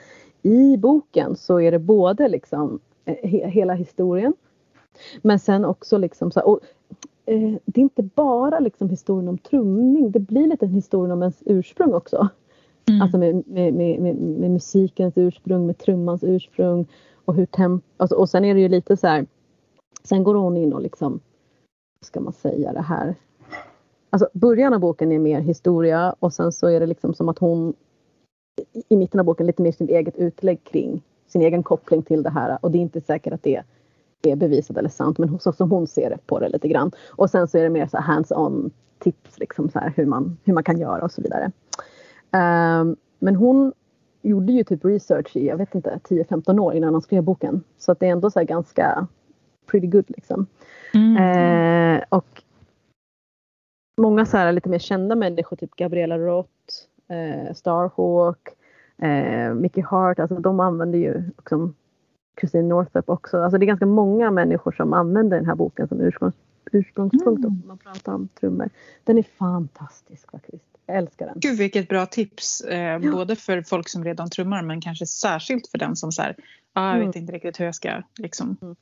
I 0.41 0.77
boken 0.77 1.35
så 1.35 1.59
är 1.59 1.71
det 1.71 1.79
både 1.79 2.27
liksom 2.27 2.79
eh, 3.05 3.29
he, 3.29 3.47
hela 3.47 3.73
historien 3.73 4.33
men 5.21 5.39
sen 5.39 5.65
också 5.65 5.97
liksom 5.97 6.31
så 6.31 6.39
här, 6.39 6.47
och, 6.47 6.59
eh, 7.25 7.53
det 7.65 7.79
är 7.79 7.83
inte 7.83 8.03
bara 8.03 8.59
liksom 8.59 8.89
historien 8.89 9.27
om 9.27 9.37
trumning, 9.37 10.11
det 10.11 10.19
blir 10.19 10.47
lite 10.47 10.65
en 10.65 10.73
historia 10.73 11.13
om 11.13 11.21
ens 11.21 11.43
ursprung 11.45 11.93
också. 11.93 12.27
Mm. 12.89 13.01
Alltså 13.01 13.17
med, 13.17 13.43
med, 13.47 13.73
med, 13.73 13.99
med, 14.15 14.51
musikens 14.51 15.17
ursprung, 15.17 15.65
med 15.65 15.77
trummans 15.77 16.23
ursprung 16.23 16.85
och 17.25 17.35
hur 17.35 17.45
temp... 17.45 17.83
Alltså, 17.97 18.15
och 18.15 18.29
sen 18.29 18.45
är 18.45 18.53
det 18.53 18.59
ju 18.59 18.69
lite 18.69 18.97
så 18.97 19.07
här. 19.07 19.25
Sen 20.03 20.23
går 20.23 20.35
hon 20.35 20.57
in 20.57 20.73
och 20.73 20.81
liksom, 20.81 21.19
ska 22.05 22.19
man 22.19 22.33
säga 22.33 22.73
det 22.73 22.81
här? 22.81 23.15
Alltså 24.09 24.29
början 24.33 24.73
av 24.73 24.79
boken 24.79 25.11
är 25.11 25.19
mer 25.19 25.39
historia 25.41 26.15
och 26.19 26.33
sen 26.33 26.51
så 26.51 26.67
är 26.67 26.79
det 26.79 26.85
liksom 26.85 27.13
som 27.13 27.29
att 27.29 27.39
hon 27.39 27.73
i- 28.89 28.95
mitten 28.97 29.19
av 29.19 29.25
boken 29.25 29.45
lite 29.47 29.61
mer 29.61 29.71
sin 29.71 29.89
eget 29.89 30.15
utlägg 30.17 30.63
kring 30.63 31.01
sin 31.27 31.41
egen 31.41 31.63
koppling 31.63 32.01
till 32.01 32.23
det 32.23 32.29
här 32.29 32.57
och 32.61 32.71
det 32.71 32.77
är 32.77 32.81
inte 32.81 33.01
säkert 33.01 33.33
att 33.33 33.43
det 33.43 33.63
är 34.21 34.35
bevisat 34.35 34.77
eller 34.77 34.89
sant 34.89 35.17
men 35.17 35.39
så 35.39 35.51
som 35.51 35.71
hon 35.71 35.87
ser 35.87 36.09
det 36.09 36.17
på 36.25 36.39
det 36.39 36.49
lite 36.49 36.67
grann. 36.67 36.91
Och 37.09 37.29
sen 37.29 37.47
så 37.47 37.57
är 37.57 37.63
det 37.63 37.69
mer 37.69 37.87
så 37.87 37.97
hands-on 37.97 38.71
tips 38.99 39.39
liksom 39.39 39.69
så 39.69 39.79
här 39.79 39.93
hur 39.95 40.05
man, 40.05 40.37
hur 40.43 40.53
man 40.53 40.63
kan 40.63 40.79
göra 40.79 41.01
och 41.01 41.11
så 41.11 41.21
vidare. 41.21 41.51
Um, 42.31 42.95
men 43.19 43.35
hon 43.35 43.73
gjorde 44.21 44.51
ju 44.53 44.63
typ 44.63 44.85
research 44.85 45.35
i, 45.35 45.47
jag 45.47 45.57
vet 45.57 45.75
inte, 45.75 45.99
10-15 46.03 46.59
år 46.59 46.73
innan 46.73 46.93
hon 46.93 47.01
skrev 47.01 47.23
boken. 47.23 47.63
Så 47.77 47.91
att 47.91 47.99
det 47.99 48.07
är 48.07 48.11
ändå 48.11 48.31
så 48.31 48.39
här 48.39 48.45
ganska 48.45 49.07
pretty 49.71 49.87
good 49.87 50.05
liksom. 50.07 50.47
Mm. 50.95 51.17
Eh, 51.97 52.03
och 52.09 52.43
många 54.01 54.25
så 54.25 54.37
här 54.37 54.51
lite 54.51 54.69
mer 54.69 54.79
kända 54.79 55.15
människor, 55.15 55.57
typ 55.57 55.75
Gabriella 55.75 56.17
Roth, 56.17 56.49
eh, 57.09 57.53
Starhawk, 57.53 58.47
eh, 59.01 59.53
Mickey 59.53 59.81
Hart, 59.81 60.19
alltså 60.19 60.35
de 60.35 60.59
använder 60.59 60.99
ju 60.99 61.23
liksom 61.37 61.75
Christine 62.39 62.67
Northup 62.67 63.09
också. 63.09 63.37
Alltså 63.37 63.57
det 63.57 63.63
är 63.65 63.67
ganska 63.67 63.85
många 63.85 64.31
människor 64.31 64.71
som 64.71 64.93
använder 64.93 65.37
den 65.37 65.45
här 65.45 65.55
boken 65.55 65.87
som 65.87 66.01
ursprungs, 66.01 66.35
ursprungspunkt 66.71 67.39
Mm. 67.45 67.45
om 67.61 67.67
man 67.67 67.77
pratar 67.77 68.13
om 68.13 68.27
trummor. 68.39 68.69
Den 69.03 69.17
är 69.17 69.23
fantastisk 69.23 70.31
faktiskt. 70.31 70.63
Jag 70.85 70.97
älskar 70.97 71.25
den. 71.25 71.35
Gud 71.39 71.57
vilket 71.57 71.87
bra 71.89 72.05
tips. 72.05 72.61
Eh, 72.61 72.99
Både 73.11 73.35
för 73.35 73.61
folk 73.61 73.89
som 73.89 74.03
redan 74.03 74.29
trummar 74.29 74.61
men 74.61 74.81
kanske 74.81 75.05
särskilt 75.05 75.67
för 75.67 75.77
den 75.77 75.95
som 75.95 76.11
så 76.11 76.21
här, 76.21 76.35
ah, 76.73 76.87
jag 76.87 76.95
Mm. 76.95 77.07
vet 77.07 77.15
inte 77.15 77.33
riktigt 77.33 77.59
hur 77.59 77.65
jag 77.65 77.75
ska 77.75 78.01
liksom, 78.17 78.57
Mm 78.61 78.75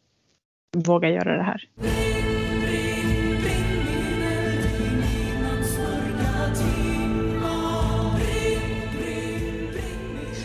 våga 0.73 1.09
göra 1.09 1.37
det 1.37 1.43
här. 1.43 1.69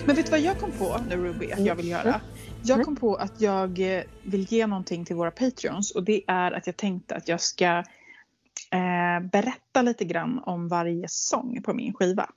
Men 0.06 0.16
vet 0.16 0.26
du 0.26 0.30
vad 0.30 0.40
jag 0.40 0.58
kom 0.58 0.72
på 0.72 0.96
nu 1.08 1.16
Ruby 1.16 1.52
att 1.52 1.60
jag 1.60 1.74
vill 1.74 1.88
göra? 1.88 2.20
Jag 2.62 2.84
kom 2.84 2.96
på 2.96 3.14
att 3.14 3.40
jag 3.40 3.96
eh, 3.96 4.02
vill 4.22 4.52
ge 4.52 4.66
någonting 4.66 5.04
till 5.04 5.16
våra 5.16 5.30
patreons 5.30 5.90
och 5.90 6.02
det 6.02 6.22
är 6.26 6.52
att 6.52 6.66
jag 6.66 6.76
tänkte 6.76 7.14
att 7.14 7.28
jag 7.28 7.40
ska 7.40 7.84
eh, 8.72 9.20
berätta 9.32 9.82
lite 9.82 10.04
grann 10.04 10.38
om 10.38 10.68
varje 10.68 11.08
sång 11.08 11.62
på 11.62 11.74
min 11.74 11.94
skiva. 11.94 12.30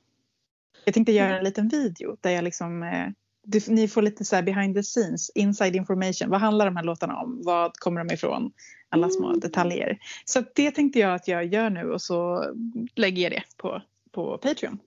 Jag 0.86 0.94
tänkte 0.94 1.12
göra 1.12 1.38
en 1.38 1.44
liten 1.44 1.68
video 1.68 2.18
där 2.22 2.32
jag 2.32 2.44
liksom 2.44 2.84
eh, 2.84 3.08
du, 3.44 3.60
ni 3.68 3.88
får 3.88 4.02
lite 4.02 4.26
så 4.26 4.36
här 4.36 4.44
behind 4.44 4.76
the 4.76 4.84
scenes, 4.84 5.30
inside 5.36 5.76
information. 5.76 6.30
Vad 6.30 6.42
handlar 6.42 6.66
de 6.66 6.76
här 6.76 6.84
låtarna 6.84 7.18
om? 7.18 7.42
Vad 7.44 7.78
kommer 7.78 8.04
de 8.04 8.14
ifrån? 8.14 8.52
Alla 8.90 9.10
små 9.10 9.28
Mm. 9.28 9.40
detaljer. 9.40 9.98
Så 10.26 10.44
det 10.56 10.72
tänkte 10.72 11.00
jag 11.00 11.14
att 11.16 11.28
jag 11.28 11.46
gör 11.46 11.70
nu 11.70 11.92
och 11.92 12.02
så 12.02 12.46
lägger 12.96 13.24
jag 13.24 13.32
det 13.32 13.44
på, 13.58 13.82
på 14.12 14.38
Patreon. 14.38 14.80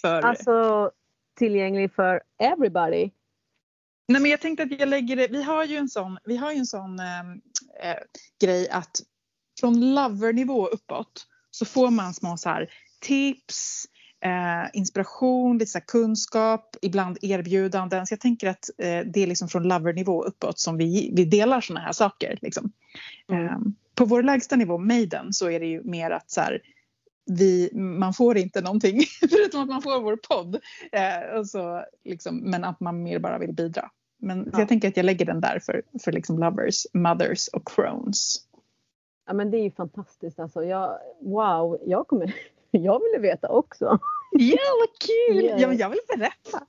För, 0.00 0.22
Alltså 0.22 0.90
tillgänglig 1.38 1.94
för 1.94 2.22
everybody. 2.38 3.10
Nej 4.08 4.22
men 4.22 4.30
jag 4.30 4.40
tänkte 4.40 4.62
att 4.62 4.80
jag 4.80 4.88
lägger 4.88 5.16
det, 5.16 5.28
vi 5.28 5.42
har 5.42 5.64
ju 5.64 5.76
en 5.76 5.88
sån, 5.88 6.18
vi 6.24 6.36
har 6.36 6.52
ju 6.52 6.58
en 6.58 6.66
sån 6.66 6.98
eh, 7.00 7.96
grej 8.40 8.68
att 8.70 9.00
från 9.60 9.94
lovernivå 9.94 10.66
uppåt 10.66 11.26
så 11.50 11.64
får 11.64 11.90
man 11.90 12.14
små 12.14 12.36
så 12.36 12.48
här 12.48 12.70
tips, 13.00 13.84
eh, 14.22 14.70
inspiration, 14.72 15.58
lite 15.58 15.70
så 15.70 15.80
kunskap, 15.80 16.76
ibland 16.82 17.18
erbjudanden. 17.22 18.06
Så 18.06 18.12
jag 18.12 18.20
tänker 18.20 18.48
att 18.48 18.70
eh, 18.78 19.00
det 19.06 19.22
är 19.22 19.26
liksom 19.26 19.48
från 19.48 19.68
lovernivå 19.68 20.24
uppåt 20.24 20.58
som 20.58 20.76
vi, 20.76 21.10
vi 21.14 21.24
delar 21.24 21.60
såna 21.60 21.80
här 21.80 21.92
saker. 21.92 22.38
Liksom. 22.42 22.72
Mm. 23.28 23.46
Eh, 23.46 23.58
på 23.94 24.04
vår 24.04 24.22
lägsta 24.22 24.56
nivå, 24.56 24.78
Maiden, 24.78 25.32
så 25.32 25.50
är 25.50 25.60
det 25.60 25.66
ju 25.66 25.82
mer 25.82 26.10
att 26.10 26.30
så 26.30 26.40
här, 26.40 26.60
vi, 27.26 27.70
man 27.74 28.14
får 28.14 28.38
inte 28.38 28.60
någonting 28.60 29.00
förutom 29.30 29.62
att 29.62 29.68
man 29.68 29.82
får 29.82 30.00
vår 30.00 30.16
podd. 30.16 30.60
Eh, 30.92 31.38
och 31.38 31.46
så, 31.46 31.84
liksom, 32.04 32.36
men 32.36 32.64
att 32.64 32.80
man 32.80 33.02
mer 33.02 33.18
bara 33.18 33.38
vill 33.38 33.52
bidra. 33.52 33.90
Men 34.18 34.48
ja. 34.52 34.58
jag 34.58 34.68
tänker 34.68 34.88
att 34.88 34.96
jag 34.96 35.06
lägger 35.06 35.26
den 35.26 35.40
där 35.40 35.58
för, 35.58 35.82
för 36.04 36.12
liksom 36.12 36.38
lovers, 36.38 36.86
mothers 36.92 37.48
och 37.48 37.68
crones. 37.68 38.36
Ja 39.26 39.32
men 39.32 39.50
det 39.50 39.58
är 39.58 39.62
ju 39.62 39.70
fantastiskt 39.70 40.38
alltså. 40.38 40.64
Jag, 40.64 40.98
wow, 41.20 41.78
jag 41.86 42.08
kommer 42.08 42.34
jag 42.78 43.00
ville 43.00 43.18
veta 43.18 43.48
också. 43.48 43.98
Ja, 44.32 44.58
vad 44.80 44.88
kul! 44.98 45.44
Yeah. 45.44 45.60
Ja, 45.60 45.68
men 45.68 45.76
jag 45.76 45.90
vill 45.90 45.98
berätta. 46.16 46.66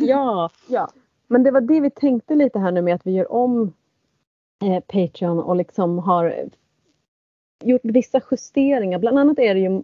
ja, 0.00 0.50
ja. 0.68 0.88
Men 1.26 1.42
det 1.42 1.50
var 1.50 1.60
det 1.60 1.80
vi 1.80 1.90
tänkte 1.90 2.34
lite 2.34 2.58
här 2.58 2.72
nu 2.72 2.82
med 2.82 2.94
att 2.94 3.06
vi 3.06 3.10
gör 3.12 3.32
om 3.32 3.72
eh, 4.64 4.80
Patreon 4.80 5.38
och 5.38 5.56
liksom 5.56 5.98
har 5.98 6.48
gjort 7.64 7.80
vissa 7.84 8.20
justeringar. 8.30 8.98
Bland 8.98 9.18
annat 9.18 9.38
är 9.38 9.54
det 9.54 9.60
ju 9.60 9.82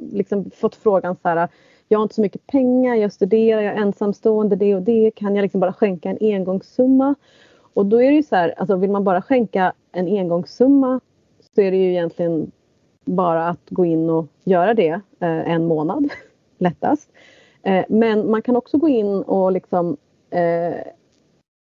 liksom 0.00 0.50
fått 0.50 0.76
frågan 0.76 1.16
så 1.22 1.28
här. 1.28 1.48
Jag 1.88 1.98
har 1.98 2.02
inte 2.02 2.14
så 2.14 2.20
mycket 2.20 2.46
pengar, 2.46 2.94
jag 2.94 3.12
studerar, 3.12 3.60
jag 3.60 3.74
är 3.74 3.80
ensamstående, 3.80 4.56
det 4.56 4.74
och 4.74 4.82
det. 4.82 5.10
Kan 5.16 5.36
jag 5.36 5.42
liksom 5.42 5.60
bara 5.60 5.72
skänka 5.72 6.10
en 6.10 6.18
engångssumma? 6.20 7.14
Och 7.74 7.86
då 7.86 8.02
är 8.02 8.10
det 8.10 8.16
ju 8.16 8.22
så 8.22 8.36
här, 8.36 8.54
alltså 8.56 8.76
vill 8.76 8.90
man 8.90 9.04
bara 9.04 9.22
skänka 9.22 9.72
en 9.92 10.06
engångssumma 10.06 11.00
så 11.54 11.60
är 11.60 11.70
det 11.70 11.76
ju 11.76 11.90
egentligen 11.90 12.50
bara 13.16 13.48
att 13.48 13.70
gå 13.70 13.84
in 13.84 14.10
och 14.10 14.26
göra 14.44 14.74
det 14.74 15.00
eh, 15.20 15.52
en 15.52 15.66
månad 15.66 16.08
lättast. 16.58 17.10
Eh, 17.62 17.84
men 17.88 18.30
man 18.30 18.42
kan 18.42 18.56
också 18.56 18.78
gå 18.78 18.88
in 18.88 19.22
och 19.22 19.52
liksom 19.52 19.96
eh, 20.30 20.74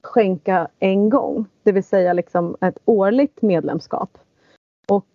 skänka 0.04 0.68
en 0.80 1.10
gång, 1.10 1.45
det 1.64 1.72
vill 1.72 1.84
säga 1.84 2.14
liksom 2.14 2.56
ett 2.62 2.80
årligt 2.86 3.41
medlemskap. 3.41 4.18
Och 4.88 5.06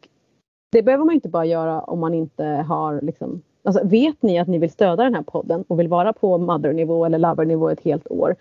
det 0.73 0.83
behöver 0.83 1.05
man 1.05 1.15
inte 1.15 1.29
bara 1.29 1.45
göra 1.45 1.81
om 1.81 2.01
man 2.01 2.15
inte 2.15 2.45
har 2.45 3.01
liksom, 3.01 3.43
alltså 3.65 3.87
vet 3.87 4.23
ni 4.23 4.39
att 4.39 4.49
ni 4.49 4.59
vill 4.59 4.71
stödja 4.71 5.05
den 5.05 5.15
här 5.15 5.23
podden 5.23 5.65
och 5.69 5.81
vill 5.81 5.89
vara 5.89 6.13
på 6.13 6.39
mother-nivå 6.39 7.05
eller 7.05 7.19
lover-nivå 7.19 7.71
ett 7.71 7.85
helt 7.85 8.11
år. 8.11 8.37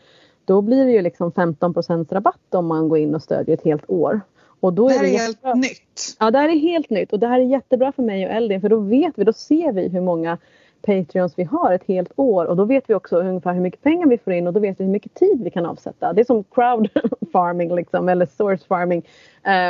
Då 0.46 0.62
blir 0.62 0.86
det 0.86 0.92
ju 0.92 1.02
liksom 1.02 1.32
15% 1.32 2.14
rabatt 2.14 2.56
om 2.56 2.66
man 2.66 2.90
går 2.90 2.98
in 2.98 3.16
och 3.16 3.22
stödjer 3.22 3.54
ett 3.54 3.66
helt 3.66 3.90
år. 3.90 4.22
Och 4.64 4.74
då 4.74 4.88
det 4.88 4.94
här 4.94 5.04
är, 5.04 5.08
det 5.08 5.16
är 5.16 5.20
helt 5.20 5.56
nytt. 5.56 6.18
Ja, 6.20 6.32
det 6.32 6.38
här 6.38 6.50
är 6.50 6.60
helt 6.60 6.90
nytt 6.90 7.14
och 7.14 7.20
det 7.20 7.28
här 7.28 7.40
är 7.40 7.44
jättebra 7.44 7.92
för 7.92 8.04
mig 8.04 8.26
och 8.26 8.32
Eldin 8.32 8.62
för 8.62 8.70
då 8.70 8.80
vet 8.80 9.14
vi, 9.16 9.24
då 9.24 9.34
ser 9.34 9.72
vi 9.72 9.88
hur 9.88 10.02
många 10.02 10.38
Patreons 10.82 11.34
vi 11.38 11.44
har 11.44 11.74
ett 11.74 11.84
helt 11.88 12.12
år 12.16 12.46
och 12.46 12.56
då 12.56 12.66
vet 12.66 12.90
vi 12.90 12.94
också 12.94 13.18
ungefär 13.18 13.54
hur 13.54 13.62
mycket 13.62 13.82
pengar 13.82 14.08
vi 14.08 14.18
får 14.18 14.34
in 14.34 14.48
och 14.48 14.54
då 14.54 14.60
vet 14.60 14.80
vi 14.80 14.84
hur 14.84 14.92
mycket 14.92 15.14
tid 15.14 15.44
vi 15.44 15.50
kan 15.50 15.66
avsätta. 15.66 16.14
Det 16.14 16.22
är 16.22 16.26
som 16.26 16.44
crowd 16.44 16.90
farming 17.34 17.76
liksom 17.76 18.10
eller 18.10 18.26
source 18.26 18.66
farming. 18.68 19.04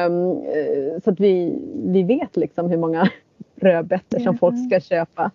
Um, 0.07 0.41
så 1.03 1.09
att 1.09 1.19
vi, 1.19 1.59
vi 1.75 2.03
vet 2.03 2.37
liksom 2.37 2.69
hur 2.69 2.77
många 2.77 3.09
rödbetor 3.55 4.19
som 4.19 4.37
folk 4.37 4.55
ska 4.69 4.79
köpa. 4.79 5.31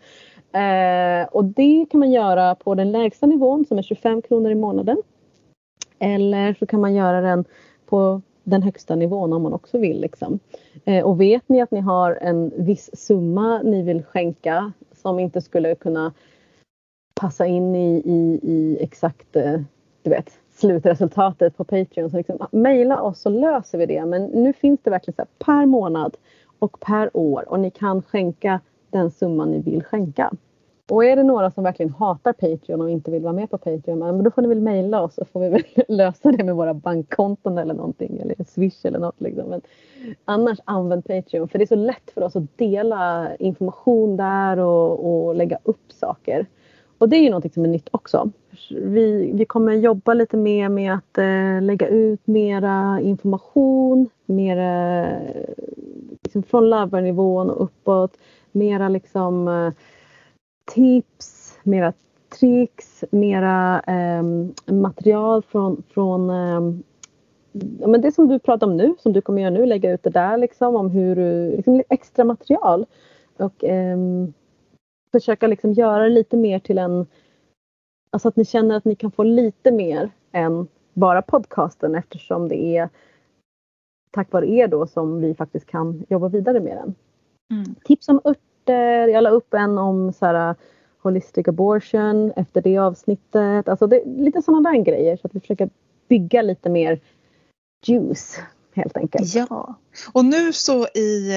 Uh, 0.54 1.28
och 1.28 1.44
det 1.44 1.86
kan 1.90 2.00
man 2.00 2.10
göra 2.10 2.54
på 2.54 2.74
den 2.74 2.92
lägsta 2.92 3.26
nivån 3.26 3.64
som 3.68 3.78
är 3.78 3.82
25 3.82 4.22
kronor 4.22 4.50
i 4.50 4.54
månaden. 4.54 4.96
Eller 5.98 6.54
så 6.54 6.66
kan 6.66 6.80
man 6.80 6.94
göra 6.94 7.20
den 7.20 7.44
på 7.86 8.22
den 8.48 8.62
högsta 8.62 8.96
nivån 8.96 9.32
om 9.32 9.42
man 9.42 9.52
också 9.52 9.78
vill. 9.78 10.00
Liksom. 10.00 10.38
Eh, 10.84 11.04
och 11.04 11.20
vet 11.20 11.48
ni 11.48 11.60
att 11.60 11.70
ni 11.70 11.80
har 11.80 12.18
en 12.20 12.52
viss 12.56 12.90
summa 12.92 13.62
ni 13.62 13.82
vill 13.82 14.02
skänka 14.02 14.72
som 14.92 15.18
inte 15.18 15.40
skulle 15.40 15.74
kunna 15.74 16.12
passa 17.14 17.46
in 17.46 17.74
i, 17.74 18.02
i, 18.04 18.40
i 18.42 18.78
exakt 18.80 19.36
eh, 19.36 19.60
du 20.02 20.10
vet, 20.10 20.30
slutresultatet 20.50 21.56
på 21.56 21.64
Patreon. 21.64 22.10
Så 22.10 22.16
liksom, 22.16 22.36
ah, 22.40 22.48
mejla 22.50 23.02
oss 23.02 23.20
så 23.20 23.28
löser 23.28 23.78
vi 23.78 23.86
det. 23.86 24.04
Men 24.04 24.24
nu 24.24 24.52
finns 24.52 24.80
det 24.82 24.90
verkligen 24.90 25.14
så 25.16 25.22
här, 25.22 25.28
per 25.38 25.66
månad 25.66 26.16
och 26.58 26.80
per 26.80 27.16
år 27.16 27.48
och 27.48 27.60
ni 27.60 27.70
kan 27.70 28.02
skänka 28.02 28.60
den 28.90 29.10
summa 29.10 29.44
ni 29.44 29.58
vill 29.58 29.84
skänka. 29.84 30.32
Och 30.90 31.04
är 31.04 31.16
det 31.16 31.22
några 31.22 31.50
som 31.50 31.64
verkligen 31.64 31.92
hatar 31.92 32.32
Patreon 32.32 32.80
och 32.80 32.90
inte 32.90 33.10
vill 33.10 33.22
vara 33.22 33.32
med 33.32 33.50
på 33.50 33.58
Patreon, 33.58 33.98
men 33.98 34.22
då 34.22 34.30
får 34.30 34.42
ni 34.42 34.48
väl 34.48 34.60
mejla 34.60 35.02
oss 35.02 35.14
så 35.14 35.24
får 35.24 35.40
vi 35.40 35.48
väl 35.48 35.62
lösa 35.88 36.32
det 36.32 36.44
med 36.44 36.56
våra 36.56 36.74
bankkonton 36.74 37.58
eller 37.58 37.74
någonting 37.74 38.18
eller 38.18 38.44
Swish 38.48 38.86
eller 38.86 38.98
något. 38.98 39.20
Liksom. 39.20 39.48
Men 39.48 39.60
annars 40.24 40.58
använd 40.64 41.04
Patreon 41.04 41.48
för 41.48 41.58
det 41.58 41.64
är 41.64 41.66
så 41.66 41.74
lätt 41.74 42.10
för 42.14 42.22
oss 42.22 42.36
att 42.36 42.58
dela 42.58 43.28
information 43.36 44.16
där 44.16 44.58
och, 44.58 45.26
och 45.26 45.34
lägga 45.34 45.58
upp 45.62 45.92
saker. 45.92 46.46
Och 46.98 47.08
det 47.08 47.16
är 47.16 47.22
ju 47.22 47.30
någonting 47.30 47.50
som 47.50 47.64
är 47.64 47.68
nytt 47.68 47.88
också. 47.90 48.30
Vi, 48.70 49.32
vi 49.34 49.44
kommer 49.44 49.72
jobba 49.72 50.14
lite 50.14 50.36
mer 50.36 50.68
med 50.68 50.94
att 50.94 51.18
eh, 51.18 51.62
lägga 51.62 51.88
ut 51.88 52.26
mera 52.26 53.00
information, 53.00 54.08
mera 54.26 55.00
eh, 55.06 55.54
liksom 56.22 56.42
från 56.42 56.70
lover 56.70 57.20
och 57.20 57.62
uppåt. 57.62 58.16
Mera 58.52 58.88
liksom 58.88 59.48
eh, 59.48 59.72
tips, 60.74 61.58
mera 61.62 61.92
tricks, 62.40 63.04
mera 63.10 63.82
eh, 63.86 64.22
material 64.74 65.42
från, 65.42 65.82
från 65.88 66.30
eh, 66.30 66.78
ja, 67.80 67.86
men 67.86 68.00
det 68.00 68.12
som 68.12 68.28
du 68.28 68.38
pratar 68.38 68.66
om 68.66 68.76
nu, 68.76 68.94
som 68.98 69.12
du 69.12 69.20
kommer 69.20 69.42
göra 69.42 69.50
nu, 69.50 69.66
lägga 69.66 69.92
ut 69.92 70.02
det 70.02 70.10
där 70.10 70.38
liksom 70.38 70.76
om 70.76 70.90
hur 70.90 71.16
du, 71.16 71.56
liksom 71.56 71.82
extra 71.88 72.24
material. 72.24 72.86
Och 73.36 73.64
eh, 73.64 73.98
försöka 75.12 75.46
liksom 75.46 75.72
göra 75.72 76.02
det 76.02 76.08
lite 76.08 76.36
mer 76.36 76.58
till 76.58 76.78
en, 76.78 77.06
alltså 78.10 78.28
att 78.28 78.36
ni 78.36 78.44
känner 78.44 78.76
att 78.76 78.84
ni 78.84 78.94
kan 78.94 79.10
få 79.10 79.22
lite 79.22 79.72
mer 79.72 80.10
än 80.32 80.68
bara 80.94 81.22
podcasten 81.22 81.94
eftersom 81.94 82.48
det 82.48 82.76
är 82.76 82.88
tack 84.10 84.32
vare 84.32 84.46
er 84.46 84.68
då 84.68 84.86
som 84.86 85.20
vi 85.20 85.34
faktiskt 85.34 85.66
kan 85.66 86.04
jobba 86.08 86.28
vidare 86.28 86.60
med 86.60 86.76
den. 86.76 86.94
Mm. 87.50 87.74
Tips 87.84 88.08
om 88.08 88.20
örter, 88.68 89.08
jag 89.08 89.22
la 89.22 89.30
upp 89.30 89.54
en 89.54 89.78
om 89.78 90.12
så 90.12 90.26
här, 90.26 90.54
holistic 91.02 91.48
abortion 91.48 92.32
efter 92.36 92.62
det 92.62 92.78
avsnittet. 92.78 93.68
Alltså 93.68 93.86
det, 93.86 94.02
lite 94.04 94.42
sådana 94.42 94.70
där 94.70 94.78
grejer 94.78 95.16
så 95.16 95.26
att 95.26 95.34
vi 95.34 95.40
försöker 95.40 95.70
bygga 96.08 96.42
lite 96.42 96.70
mer 96.70 97.00
juice 97.86 98.40
helt 98.74 98.96
enkelt. 98.96 99.34
Ja, 99.34 99.74
och 100.12 100.24
nu 100.24 100.52
så 100.52 100.86
i, 100.86 101.32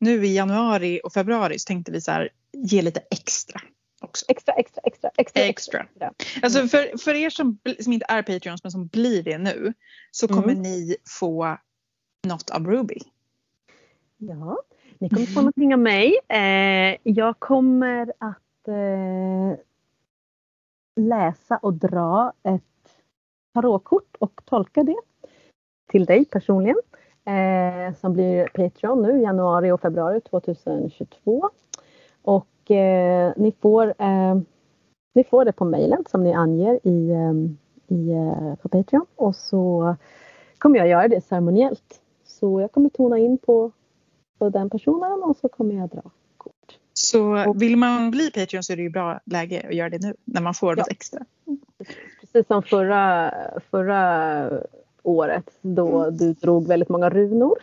nu 0.00 0.26
i 0.26 0.36
januari 0.36 1.00
och 1.04 1.12
februari 1.12 1.58
så 1.58 1.66
tänkte 1.66 1.92
vi 1.92 2.00
så 2.00 2.10
här, 2.10 2.28
ge 2.52 2.82
lite 2.82 3.00
extra. 3.10 3.60
Också. 4.00 4.24
Extra, 4.28 4.54
extra, 4.54 4.82
extra, 4.84 5.10
extra. 5.16 5.42
extra. 5.42 5.80
extra. 5.80 6.12
Alltså 6.42 6.68
för, 6.68 6.98
för 6.98 7.14
er 7.14 7.30
som, 7.30 7.58
som 7.80 7.92
inte 7.92 8.06
är 8.08 8.22
Patreons 8.22 8.64
men 8.64 8.72
som 8.72 8.86
blir 8.86 9.22
det 9.22 9.38
nu 9.38 9.74
så 10.10 10.28
kommer 10.28 10.52
mm. 10.52 10.62
ni 10.62 10.96
få 11.20 11.58
något 12.26 12.50
av 12.50 12.66
Ruby. 12.66 12.98
Ja, 14.16 14.58
ni 14.98 15.08
kommer 15.08 15.26
få 15.26 15.40
någonting 15.40 15.74
av 15.74 15.80
mig. 15.80 16.18
Eh, 16.28 16.96
jag 17.02 17.38
kommer 17.38 18.12
att 18.18 18.68
eh, 18.68 19.58
läsa 21.00 21.56
och 21.56 21.74
dra 21.74 22.32
ett 22.42 22.62
tarotkort 23.54 24.16
och 24.18 24.40
tolka 24.44 24.82
det 24.82 24.96
till 25.90 26.04
dig 26.04 26.24
personligen 26.24 26.76
eh, 27.24 27.94
som 27.94 28.12
blir 28.12 28.48
Patreon 28.54 29.02
nu 29.02 29.20
januari 29.22 29.70
och 29.70 29.80
februari 29.80 30.20
2022. 30.20 31.50
Och 32.22 32.70
eh, 32.70 33.32
ni, 33.36 33.52
får, 33.52 33.94
eh, 33.98 34.34
ni 35.14 35.24
får 35.24 35.44
det 35.44 35.52
på 35.52 35.64
mejlen 35.64 36.04
som 36.08 36.22
ni 36.24 36.32
anger 36.32 36.80
i, 36.82 37.10
eh, 37.10 37.34
i, 37.96 38.10
eh, 38.10 38.54
på 38.54 38.68
Patreon 38.68 39.06
och 39.16 39.36
så 39.36 39.96
kommer 40.58 40.78
jag 40.78 40.88
göra 40.88 41.08
det 41.08 41.20
ceremoniellt. 41.20 42.00
Så 42.24 42.60
jag 42.60 42.72
kommer 42.72 42.88
tona 42.88 43.18
in 43.18 43.38
på, 43.38 43.70
på 44.38 44.50
den 44.50 44.70
personen 44.70 45.22
och 45.22 45.36
så 45.36 45.48
kommer 45.48 45.74
jag 45.74 45.88
dra 45.88 46.10
kort. 46.36 46.78
Så 46.92 47.52
vill 47.52 47.76
man 47.76 48.10
bli 48.10 48.30
Patreon 48.30 48.62
så 48.62 48.72
är 48.72 48.76
det 48.76 48.82
ju 48.82 48.90
bra 48.90 49.20
läge 49.24 49.66
att 49.68 49.74
göra 49.74 49.90
det 49.90 50.02
nu 50.02 50.14
när 50.24 50.40
man 50.40 50.54
får 50.54 50.72
ja. 50.72 50.76
något 50.76 50.90
extra. 50.90 51.20
Precis 52.20 52.46
som 52.46 52.62
förra, 52.62 53.34
förra 53.70 54.50
året 55.02 55.50
då 55.60 56.02
mm. 56.02 56.16
du 56.16 56.32
drog 56.32 56.68
väldigt 56.68 56.88
många 56.88 57.10
runor. 57.10 57.58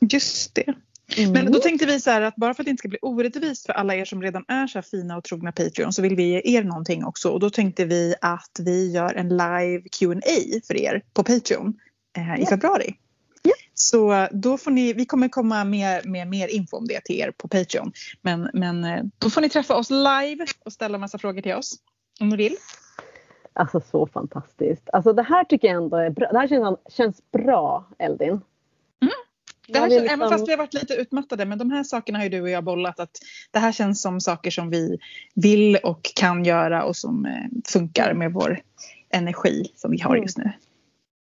Just 0.00 0.54
det. 0.54 0.74
Mm. 1.16 1.32
Men 1.32 1.52
då 1.52 1.58
tänkte 1.58 1.86
vi 1.86 2.00
så 2.00 2.10
här 2.10 2.22
att 2.22 2.36
bara 2.36 2.54
för 2.54 2.62
att 2.62 2.64
det 2.64 2.70
inte 2.70 2.80
ska 2.80 2.88
bli 2.88 2.98
orättvist 3.02 3.66
för 3.66 3.72
alla 3.72 3.94
er 3.94 4.04
som 4.04 4.22
redan 4.22 4.44
är 4.48 4.66
så 4.66 4.78
här 4.78 4.82
fina 4.82 5.16
och 5.16 5.24
trogna 5.24 5.52
Patreon 5.52 5.92
så 5.92 6.02
vill 6.02 6.16
vi 6.16 6.22
ge 6.22 6.40
er 6.44 6.64
någonting 6.64 7.04
också 7.04 7.30
och 7.30 7.40
då 7.40 7.50
tänkte 7.50 7.84
vi 7.84 8.14
att 8.20 8.60
vi 8.60 8.92
gör 8.92 9.14
en 9.14 9.28
live 9.28 9.82
Q&A 9.98 10.60
för 10.66 10.76
er 10.76 11.02
på 11.12 11.24
Patreon 11.24 11.74
eh, 12.16 12.22
i 12.22 12.26
yeah. 12.26 12.48
februari. 12.48 12.94
Så 13.74 14.28
då 14.30 14.58
får 14.58 14.70
ni, 14.70 14.92
vi 14.92 15.06
kommer 15.06 15.28
komma 15.28 15.64
med, 15.64 16.06
med 16.06 16.28
mer 16.28 16.48
info 16.48 16.76
om 16.76 16.86
det 16.86 17.00
till 17.04 17.20
er 17.20 17.30
på 17.30 17.48
Patreon. 17.48 17.92
Men, 18.22 18.50
men 18.54 18.84
eh, 18.84 19.04
då 19.18 19.30
får 19.30 19.40
ni 19.40 19.48
träffa 19.48 19.76
oss 19.76 19.90
live 19.90 20.46
och 20.64 20.72
ställa 20.72 20.98
massa 20.98 21.18
frågor 21.18 21.42
till 21.42 21.54
oss 21.54 21.74
om 22.20 22.28
ni 22.28 22.36
vill. 22.36 22.56
Alltså 23.52 23.80
så 23.90 24.06
fantastiskt. 24.06 24.90
Alltså 24.92 25.12
det 25.12 25.22
här 25.22 25.44
tycker 25.44 25.68
jag 25.68 25.76
ändå 25.76 25.96
är 25.96 26.10
bra. 26.10 26.32
Det 26.32 26.38
här 26.38 26.48
känns, 26.48 26.78
känns 26.88 27.30
bra 27.32 27.88
Eldin. 27.98 28.30
Mm. 28.30 29.12
Det 29.68 29.78
här, 29.78 29.88
liksom... 29.88 30.06
Även 30.08 30.30
fast 30.30 30.48
vi 30.48 30.52
har 30.52 30.58
varit 30.58 30.74
lite 30.74 30.94
utmattade, 30.94 31.44
men 31.44 31.58
de 31.58 31.70
här 31.70 31.84
sakerna 31.84 32.18
har 32.18 32.24
ju 32.24 32.30
du 32.30 32.40
och 32.40 32.50
jag 32.50 32.64
bollat 32.64 33.00
att 33.00 33.18
det 33.50 33.58
här 33.58 33.72
känns 33.72 34.02
som 34.02 34.20
saker 34.20 34.50
som 34.50 34.70
vi 34.70 34.98
vill 35.34 35.76
och 35.76 36.10
kan 36.14 36.44
göra 36.44 36.84
och 36.84 36.96
som 36.96 37.26
eh, 37.26 37.32
funkar 37.72 38.14
med 38.14 38.32
vår 38.32 38.60
energi 39.10 39.72
som 39.76 39.90
vi 39.90 40.00
har 40.00 40.10
mm. 40.10 40.22
just 40.22 40.38
nu. 40.38 40.52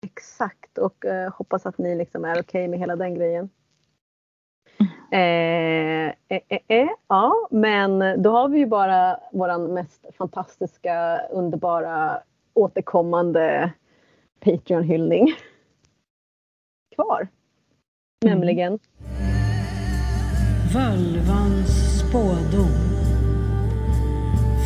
Exakt 0.01 0.77
och 0.77 1.05
eh, 1.05 1.31
hoppas 1.33 1.65
att 1.65 1.77
ni 1.77 1.95
liksom 1.95 2.25
är 2.25 2.31
okej 2.31 2.41
okay 2.41 2.67
med 2.67 2.79
hela 2.79 2.95
den 2.95 3.15
grejen. 3.15 3.49
Eh, 5.11 6.07
eh, 6.27 6.41
eh, 6.49 6.59
eh, 6.67 6.87
ja, 7.07 7.47
men 7.51 8.21
då 8.21 8.31
har 8.31 8.49
vi 8.49 8.59
ju 8.59 8.65
bara 8.65 9.19
våran 9.31 9.73
mest 9.73 10.05
fantastiska, 10.17 11.21
underbara, 11.31 12.21
återkommande 12.53 13.71
Patreon-hyllning 14.39 15.27
kvar. 16.95 17.27
Mm. 18.25 18.37
Nämligen 18.37 18.79
Völvans 20.73 21.99
spådom. 21.99 22.89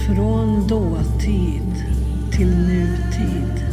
Från 0.08 0.68
dåtid 0.68 1.74
till 2.32 2.48
nutid 2.48 3.73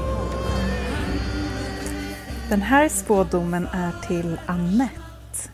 Den 2.51 2.61
här 2.61 2.89
spådomen 2.89 3.67
är 3.67 3.91
till 4.07 4.39
Annette 4.45 5.51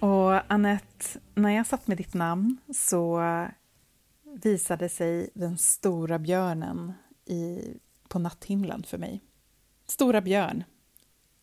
och 0.00 0.52
Annette, 0.52 1.20
när 1.34 1.50
jag 1.50 1.66
satt 1.66 1.86
med 1.86 1.96
ditt 1.96 2.14
namn 2.14 2.56
så 2.74 3.22
visade 4.22 4.88
sig 4.88 5.30
den 5.34 5.58
stora 5.58 6.18
björnen 6.18 6.92
i, 7.24 7.60
på 8.08 8.18
natthimlen 8.18 8.82
för 8.82 8.98
mig. 8.98 9.20
Stora 9.86 10.20
björn, 10.20 10.64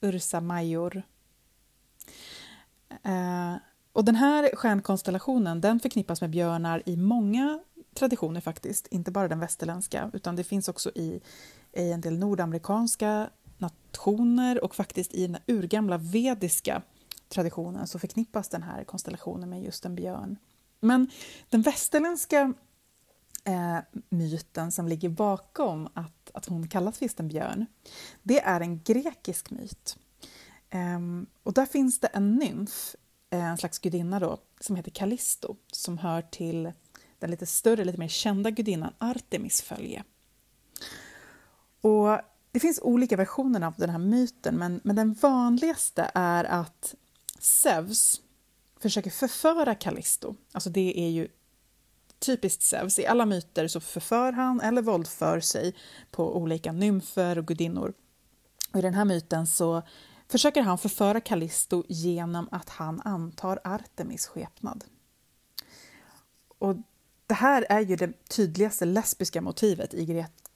Ursa 0.02 0.42
Major. 0.42 1.02
Eh, 3.04 3.56
och 3.94 4.06
den 4.06 4.16
här 4.16 4.56
stjärnkonstellationen 4.56 5.62
den 5.62 5.80
förknippas 5.80 6.22
med 6.22 6.30
björnar 6.30 6.84
i 6.86 6.98
många 6.98 7.60
traditioner 7.94 8.42
faktiskt, 8.42 8.88
inte 8.88 9.12
bara 9.12 9.28
den 9.28 9.40
västerländska, 9.40 10.12
utan 10.14 10.36
det 10.36 10.44
finns 10.44 10.68
också 10.68 10.92
i, 10.96 11.22
i 11.74 11.92
en 11.92 12.02
del 12.02 12.18
nordamerikanska 12.18 13.30
nationer 13.60 14.64
och 14.64 14.76
faktiskt 14.76 15.14
i 15.14 15.28
den 15.28 15.38
urgamla 15.48 15.98
vediska 15.98 16.82
traditionen 17.30 17.88
så 17.88 18.00
förknippas 18.00 18.50
den 18.50 18.64
här 18.64 18.84
konstellationen 18.84 19.50
med 19.50 19.64
just 19.64 19.86
en 19.86 19.96
björn. 19.96 20.38
Men 20.80 21.10
den 21.50 21.62
västerländska 21.62 22.54
eh, 23.44 23.80
myten 24.10 24.72
som 24.72 24.88
ligger 24.88 25.10
bakom 25.10 25.90
att, 25.94 26.32
att 26.34 26.46
hon 26.46 26.68
kallas 26.68 27.02
just 27.02 27.20
en 27.20 27.28
björn, 27.28 27.66
det 28.24 28.40
är 28.42 28.62
en 28.62 28.84
grekisk 28.84 29.52
myt. 29.52 29.98
Eh, 30.70 31.00
och 31.44 31.54
där 31.54 31.66
finns 31.66 32.00
det 32.00 32.08
en 32.08 32.36
nymf, 32.36 32.96
eh, 33.30 33.46
en 33.46 33.58
slags 33.58 33.80
gudinna 33.80 34.20
då, 34.20 34.38
som 34.60 34.76
heter 34.76 34.92
Callisto, 34.92 35.56
som 35.72 35.98
hör 35.98 36.22
till 36.22 36.72
den 37.20 37.32
lite 37.32 37.46
större, 37.46 37.86
lite 37.86 38.00
mer 38.00 38.08
kända 38.08 38.50
gudinnan 38.50 38.94
Artemis 38.98 39.62
följe. 39.62 40.04
Och 41.82 42.20
det 42.52 42.60
finns 42.60 42.80
olika 42.82 43.18
versioner 43.18 43.62
av 43.62 43.74
den 43.78 43.90
här 43.90 44.00
myten, 44.00 44.56
men, 44.56 44.82
men 44.84 44.96
den 44.96 45.14
vanligaste 45.14 46.12
är 46.14 46.44
att 46.44 46.96
Zeus 47.40 48.22
försöker 48.80 49.10
förföra 49.10 49.76
Callisto. 49.76 50.36
Alltså 50.52 50.70
det 50.70 51.00
är 51.00 51.10
ju 51.10 51.28
typiskt 52.20 52.64
Zeus. 52.64 53.00
I 53.00 53.06
alla 53.06 53.26
myter 53.26 53.68
så 53.68 53.80
förför 53.80 54.32
han 54.32 54.62
eller 54.62 54.82
våldför 54.82 55.40
sig 55.40 55.76
på 56.12 56.38
olika 56.38 56.72
nymfer 56.72 57.38
och 57.38 57.46
gudinnor. 57.46 57.94
Och 58.74 58.80
I 58.80 58.82
den 58.82 58.94
här 58.94 59.06
myten 59.06 59.48
så 59.48 59.82
försöker 60.28 60.62
han 60.62 60.78
förföra 60.78 61.22
Callisto 61.22 61.84
genom 61.88 62.50
att 62.52 62.70
han 62.70 63.02
antar 63.02 63.60
Artemis 63.64 64.28
skepnad. 64.28 64.84
Och 66.58 66.76
det 67.28 67.34
här 67.34 67.66
är 67.70 67.82
ju 67.82 67.96
det 67.96 68.28
tydligaste 68.30 68.86
lesbiska 68.86 69.42
motivet 69.42 69.94
i 69.94 70.06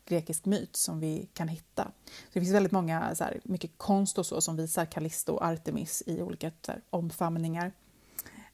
grekisk 0.05 0.45
myt 0.45 0.75
som 0.75 0.99
vi 0.99 1.29
kan 1.33 1.47
hitta. 1.47 1.83
Så 2.05 2.29
det 2.33 2.39
finns 2.39 2.53
väldigt 2.53 2.71
många, 2.71 3.15
så 3.15 3.23
här, 3.23 3.41
mycket 3.43 3.71
konst 3.77 4.17
och 4.17 4.25
så 4.25 4.41
som 4.41 4.55
visar 4.55 4.85
Callisto 4.85 5.33
och 5.33 5.45
Artemis 5.45 6.03
i 6.05 6.21
olika 6.21 6.51
här, 6.67 6.81
omfamningar. 6.89 7.71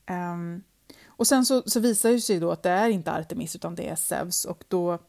Um, 0.09 0.63
och 1.07 1.27
sen 1.27 1.45
så, 1.45 1.63
så 1.65 1.79
visar 1.79 2.11
det 2.11 2.21
sig 2.21 2.39
då 2.39 2.51
att 2.51 2.63
det 2.63 2.69
är 2.69 2.89
inte 2.89 3.11
Artemis 3.11 3.55
utan 3.55 3.75
det 3.75 3.89
är 3.89 3.95
Zeus 3.95 4.45
och 4.45 4.63
då 4.67 4.99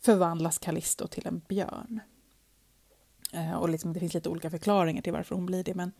förvandlas 0.00 0.58
Callisto 0.58 1.06
till 1.06 1.26
en 1.26 1.42
björn. 1.48 2.00
Uh, 3.34 3.54
och 3.54 3.68
liksom, 3.68 3.92
det 3.92 4.00
finns 4.00 4.14
lite 4.14 4.28
olika 4.28 4.50
förklaringar 4.50 5.02
till 5.02 5.12
varför 5.12 5.34
hon 5.34 5.46
blir 5.46 5.64
det 5.64 5.74
men, 5.74 5.92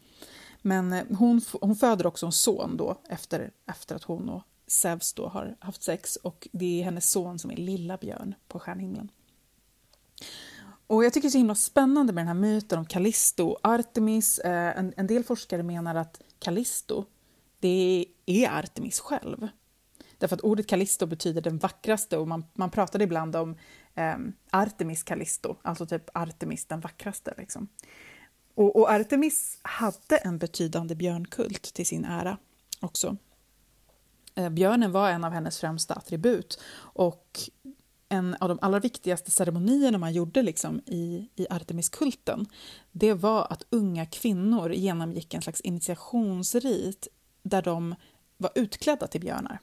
men 0.62 0.92
eh, 0.92 1.04
hon, 1.18 1.40
hon 1.60 1.76
föder 1.76 2.06
också 2.06 2.26
en 2.26 2.32
son 2.32 2.76
då 2.76 3.00
efter, 3.08 3.50
efter 3.66 3.96
att 3.96 4.02
hon 4.02 4.28
och 4.28 4.42
Zeus 4.66 5.14
då 5.14 5.28
har 5.28 5.56
haft 5.60 5.82
sex 5.82 6.16
och 6.16 6.48
det 6.52 6.80
är 6.80 6.84
hennes 6.84 7.10
son 7.10 7.38
som 7.38 7.50
är 7.50 7.56
Lilla 7.56 7.96
Björn 7.96 8.34
på 8.48 8.58
stjärnhimlen. 8.58 9.10
Och 10.86 11.04
jag 11.04 11.12
tycker 11.12 11.28
det 11.28 11.28
är 11.28 11.32
så 11.32 11.38
himla 11.38 11.54
spännande 11.54 12.12
med 12.12 12.20
den 12.20 12.28
här 12.28 12.34
myten 12.34 12.78
om 12.78 12.84
Callisto. 12.84 13.56
Artemis, 13.62 14.38
eh, 14.38 14.78
en, 14.78 14.94
en, 14.96 15.06
del 15.06 15.24
forskare 15.24 15.62
menar 15.62 15.94
att 15.94 16.20
Callisto, 16.38 17.04
det 17.60 18.06
är 18.26 18.58
Artemis 18.58 19.00
själv. 19.00 19.48
Därför 20.18 20.36
att 20.36 20.40
ordet 20.40 20.66
Callisto 20.66 21.06
betyder 21.06 21.40
den 21.40 21.58
vackraste 21.58 22.16
och 22.18 22.28
man, 22.28 22.44
man 22.54 22.70
pratade 22.70 23.04
ibland 23.04 23.36
om 23.36 23.56
eh, 23.94 24.16
Artemis 24.50 25.02
Callisto, 25.02 25.56
alltså 25.62 25.86
typ 25.86 26.10
Artemis 26.14 26.64
den 26.64 26.80
vackraste. 26.80 27.34
Liksom. 27.38 27.68
Och, 28.54 28.76
och, 28.76 28.90
Artemis 28.90 29.58
hade 29.62 30.16
en 30.16 30.38
betydande 30.38 30.94
björnkult 30.94 31.62
till 31.62 31.86
sin 31.86 32.04
ära 32.04 32.38
också. 32.80 33.16
Eh, 34.34 34.48
björnen 34.48 34.92
var 34.92 35.10
en 35.10 35.24
av 35.24 35.32
hennes 35.32 35.58
främsta 35.58 35.94
attribut 35.94 36.60
och 36.74 37.40
en 38.12 38.36
av 38.40 38.48
de 38.48 38.58
allra 38.62 38.80
viktigaste 38.80 39.30
ceremonierna 39.30 39.98
man 39.98 40.12
gjorde 40.12 40.42
liksom 40.42 40.80
i, 40.86 41.28
i 41.36 41.46
Artemiskulten, 41.50 42.46
det 42.90 43.14
var 43.14 43.46
att 43.52 43.66
unga 43.70 44.06
kvinnor 44.06 44.72
genomgick 44.72 45.34
en 45.34 45.42
slags 45.42 45.60
initiationsrit 45.60 47.08
där 47.42 47.62
de 47.62 47.94
var 48.36 48.50
utklädda 48.54 49.06
till 49.06 49.20
björnar. 49.20 49.60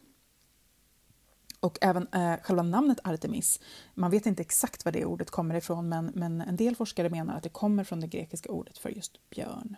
Och 1.60 1.78
även 1.82 2.08
eh, 2.08 2.36
själva 2.41 2.64
namnet 2.64 3.00
Artemis, 3.04 3.60
man 3.93 4.12
vet 4.12 4.26
inte 4.26 4.41
exakt 4.41 4.86
var 4.86 4.91
det 4.91 5.06
ordet 5.06 5.30
kommer 5.30 5.56
ifrån 5.56 5.89
men, 5.89 6.12
men 6.16 6.41
en 6.41 6.56
del 6.56 6.76
forskare 6.76 7.10
menar 7.10 7.38
att 7.38 7.43
det 7.43 7.50
kommer 7.50 7.84
från 7.84 8.00
det 8.00 8.08
grekiska 8.08 8.52
ordet 8.52 8.78
för 8.78 8.89
just 8.89 9.30
björn. 9.30 9.76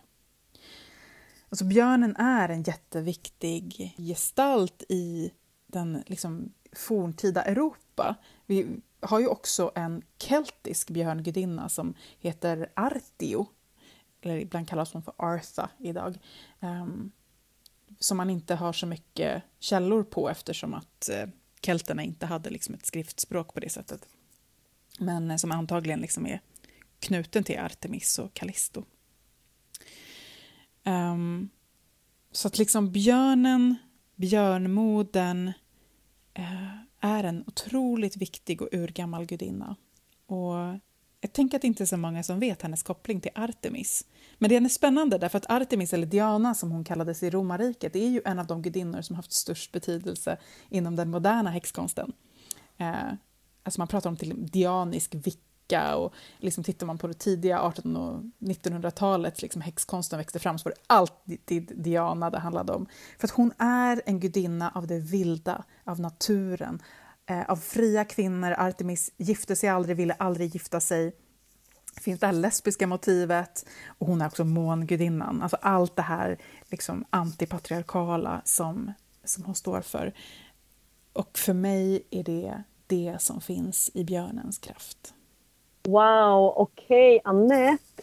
Alltså 1.48 1.64
björnen 1.64 2.16
är 2.16 2.48
en 2.48 2.62
jätteviktig 2.62 3.94
gestalt 3.98 4.82
i 4.88 5.32
den 5.66 6.02
liksom, 6.06 6.52
forntida 6.72 7.42
Europa. 7.42 8.14
Vi 8.46 8.80
har 9.00 9.20
ju 9.20 9.26
också 9.26 9.72
en 9.74 10.02
keltisk 10.18 10.90
björngudinna 10.90 11.68
som 11.68 11.94
heter 12.18 12.72
Artio, 12.76 13.46
eller 14.20 14.36
ibland 14.36 14.68
kallas 14.68 14.92
hon 14.92 15.02
för 15.02 15.14
Artha 15.16 15.70
idag, 15.78 16.18
um, 16.60 17.12
som 17.98 18.16
man 18.16 18.30
inte 18.30 18.54
har 18.54 18.72
så 18.72 18.86
mycket 18.86 19.42
källor 19.58 20.02
på 20.02 20.28
eftersom 20.28 20.74
att 20.74 21.10
uh, 21.12 21.30
kelterna 21.60 22.02
inte 22.02 22.26
hade 22.26 22.50
liksom 22.50 22.74
ett 22.74 22.86
skriftspråk 22.86 23.54
på 23.54 23.60
det 23.60 23.68
sättet. 23.68 24.08
Men 24.98 25.30
uh, 25.30 25.36
som 25.36 25.52
antagligen 25.52 26.00
liksom 26.00 26.26
är 26.26 26.40
knuten 27.00 27.44
till 27.44 27.58
Artemis 27.58 28.18
och 28.18 28.34
Callisto. 28.34 28.84
Um, 30.84 31.50
så 32.32 32.48
att 32.48 32.58
liksom 32.58 32.92
björnen, 32.92 33.76
björnmoden, 34.16 35.52
Eh, 36.34 36.72
är 37.00 37.24
en 37.24 37.44
otroligt 37.46 38.16
viktig 38.16 38.62
och 38.62 38.68
urgammal 38.72 39.26
gudinna. 39.26 39.76
Och 40.26 40.54
jag 41.20 41.32
tänker 41.32 41.56
att 41.56 41.62
det 41.62 41.68
inte 41.68 41.84
är 41.84 41.86
så 41.86 41.96
många 41.96 42.22
som 42.22 42.40
vet 42.40 42.62
hennes 42.62 42.82
koppling 42.82 43.20
till 43.20 43.30
Artemis. 43.34 44.06
Men 44.38 44.48
det 44.48 44.56
är 44.56 44.68
spännande 44.68 45.18
därför 45.18 45.38
att 45.38 45.50
Artemis, 45.50 45.92
eller 45.92 46.06
Diana 46.06 46.54
som 46.54 46.70
hon 46.70 46.84
kallades 46.84 47.22
i 47.22 47.30
romarriket, 47.30 47.96
är 47.96 48.08
ju 48.08 48.22
en 48.24 48.38
av 48.38 48.46
de 48.46 48.62
gudinnor 48.62 49.02
som 49.02 49.16
haft 49.16 49.32
störst 49.32 49.72
betydelse 49.72 50.36
inom 50.68 50.96
den 50.96 51.10
moderna 51.10 51.50
häxkonsten. 51.50 52.12
Eh, 52.76 53.12
alltså 53.62 53.80
man 53.80 53.88
pratar 53.88 54.10
om 54.10 54.16
till 54.16 54.46
dianisk 54.46 55.14
vicka 55.14 55.51
häxdyrka 55.72 55.96
och 55.96 56.14
liksom 56.38 56.64
tittar 56.64 56.86
man 56.86 56.98
på 56.98 57.06
det 57.06 57.14
tidiga 57.14 57.68
1800 57.68 58.00
och 58.00 58.22
1900-talets 58.38 59.42
liksom 59.42 59.62
häxkonsten 59.62 60.18
växte 60.18 60.38
fram 60.38 60.58
så 60.58 60.68
var 60.68 60.72
det 60.72 60.82
alltid 60.86 61.72
Diana 61.76 62.30
det 62.30 62.38
handlade 62.38 62.72
om. 62.72 62.86
För 63.18 63.26
att 63.26 63.34
hon 63.34 63.52
är 63.58 64.02
en 64.06 64.20
gudinna 64.20 64.70
av 64.74 64.86
det 64.86 64.98
vilda, 64.98 65.64
av 65.84 66.00
naturen, 66.00 66.82
eh, 67.26 67.50
av 67.50 67.56
fria 67.56 68.04
kvinnor. 68.04 68.54
Artemis 68.58 69.10
gifte 69.18 69.56
sig 69.56 69.68
aldrig, 69.68 69.96
ville 69.96 70.14
aldrig 70.14 70.54
gifta 70.54 70.80
sig. 70.80 71.16
Det 71.94 72.00
finns 72.00 72.20
det 72.20 72.26
här 72.26 72.32
lesbiska 72.32 72.86
motivet 72.86 73.66
och 73.98 74.06
hon 74.06 74.20
är 74.20 74.26
också 74.26 74.44
mångudinnan. 74.44 75.42
Alltså 75.42 75.56
allt 75.60 75.96
det 75.96 76.02
här 76.02 76.38
liksom 76.70 77.04
antipatriarkala 77.10 78.42
som, 78.44 78.92
som 79.24 79.44
hon 79.44 79.54
står 79.54 79.80
för. 79.80 80.12
Och 81.12 81.38
för 81.38 81.52
mig 81.52 82.02
är 82.10 82.24
det 82.24 82.62
det 82.86 83.16
som 83.20 83.40
finns 83.40 83.90
i 83.94 84.04
björnens 84.04 84.58
kraft. 84.58 85.14
Wow, 85.88 86.52
okej. 86.56 87.16
Okay. 87.16 87.20
Annette. 87.24 88.02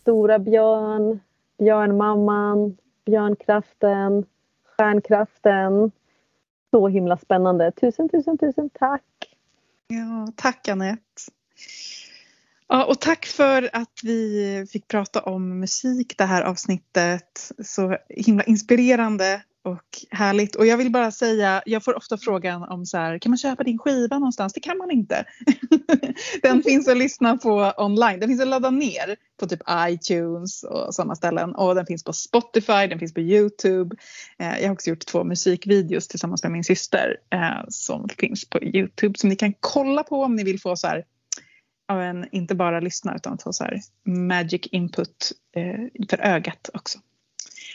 Stora 0.00 0.38
björn, 0.38 1.20
björnmamman, 1.58 2.76
björnkraften, 3.06 4.24
stjärnkraften. 4.64 5.92
Så 6.70 6.88
himla 6.88 7.16
spännande. 7.16 7.72
Tusen, 7.72 8.08
tusen, 8.08 8.38
tusen 8.38 8.70
tack. 8.70 9.36
Ja, 9.86 10.32
tack 10.36 10.68
Annette. 10.68 11.02
Ja, 12.68 12.84
och 12.84 13.00
tack 13.00 13.26
för 13.26 13.70
att 13.72 14.00
vi 14.02 14.66
fick 14.72 14.88
prata 14.88 15.22
om 15.22 15.60
musik 15.60 16.18
det 16.18 16.24
här 16.24 16.42
avsnittet. 16.42 17.52
Så 17.64 17.96
himla 18.08 18.44
inspirerande 18.44 19.42
och 19.62 20.04
härligt. 20.10 20.54
Och 20.54 20.66
jag 20.66 20.76
vill 20.76 20.90
bara 20.90 21.10
säga, 21.10 21.62
jag 21.66 21.84
får 21.84 21.96
ofta 21.96 22.16
frågan 22.16 22.62
om 22.62 22.86
så 22.86 22.98
här, 22.98 23.18
kan 23.18 23.30
man 23.30 23.38
köpa 23.38 23.62
din 23.62 23.78
skiva 23.78 24.18
någonstans? 24.18 24.52
Det 24.52 24.60
kan 24.60 24.78
man 24.78 24.90
inte. 24.90 25.24
den 26.42 26.62
finns 26.62 26.88
att 26.88 26.96
lyssna 26.96 27.36
på 27.36 27.72
online. 27.76 28.20
Den 28.20 28.28
finns 28.28 28.40
att 28.40 28.48
ladda 28.48 28.70
ner 28.70 29.16
på 29.40 29.46
typ 29.46 29.60
iTunes 29.88 30.62
och 30.62 30.94
sådana 30.94 31.14
ställen. 31.14 31.54
Och 31.54 31.74
den 31.74 31.86
finns 31.86 32.04
på 32.04 32.12
Spotify, 32.12 32.86
den 32.88 32.98
finns 32.98 33.14
på 33.14 33.20
Youtube. 33.20 33.96
Eh, 34.38 34.58
jag 34.60 34.68
har 34.68 34.72
också 34.72 34.90
gjort 34.90 35.06
två 35.06 35.24
musikvideos 35.24 36.08
tillsammans 36.08 36.42
med 36.42 36.52
min 36.52 36.64
syster 36.64 37.16
eh, 37.30 37.64
som 37.68 38.08
finns 38.18 38.50
på 38.50 38.62
Youtube 38.62 39.18
som 39.18 39.28
ni 39.28 39.36
kan 39.36 39.54
kolla 39.60 40.02
på 40.02 40.22
om 40.22 40.36
ni 40.36 40.44
vill 40.44 40.60
få 40.60 40.76
så 40.76 40.86
här 40.86 41.04
en, 41.88 42.28
inte 42.32 42.54
bara 42.54 42.80
lyssna 42.80 43.16
utan 43.16 43.38
få 43.38 43.52
så 43.52 43.64
här 43.64 43.80
magic 44.04 44.66
input 44.70 45.32
eh, 45.56 46.06
för 46.10 46.20
ögat 46.20 46.70
också. 46.74 46.98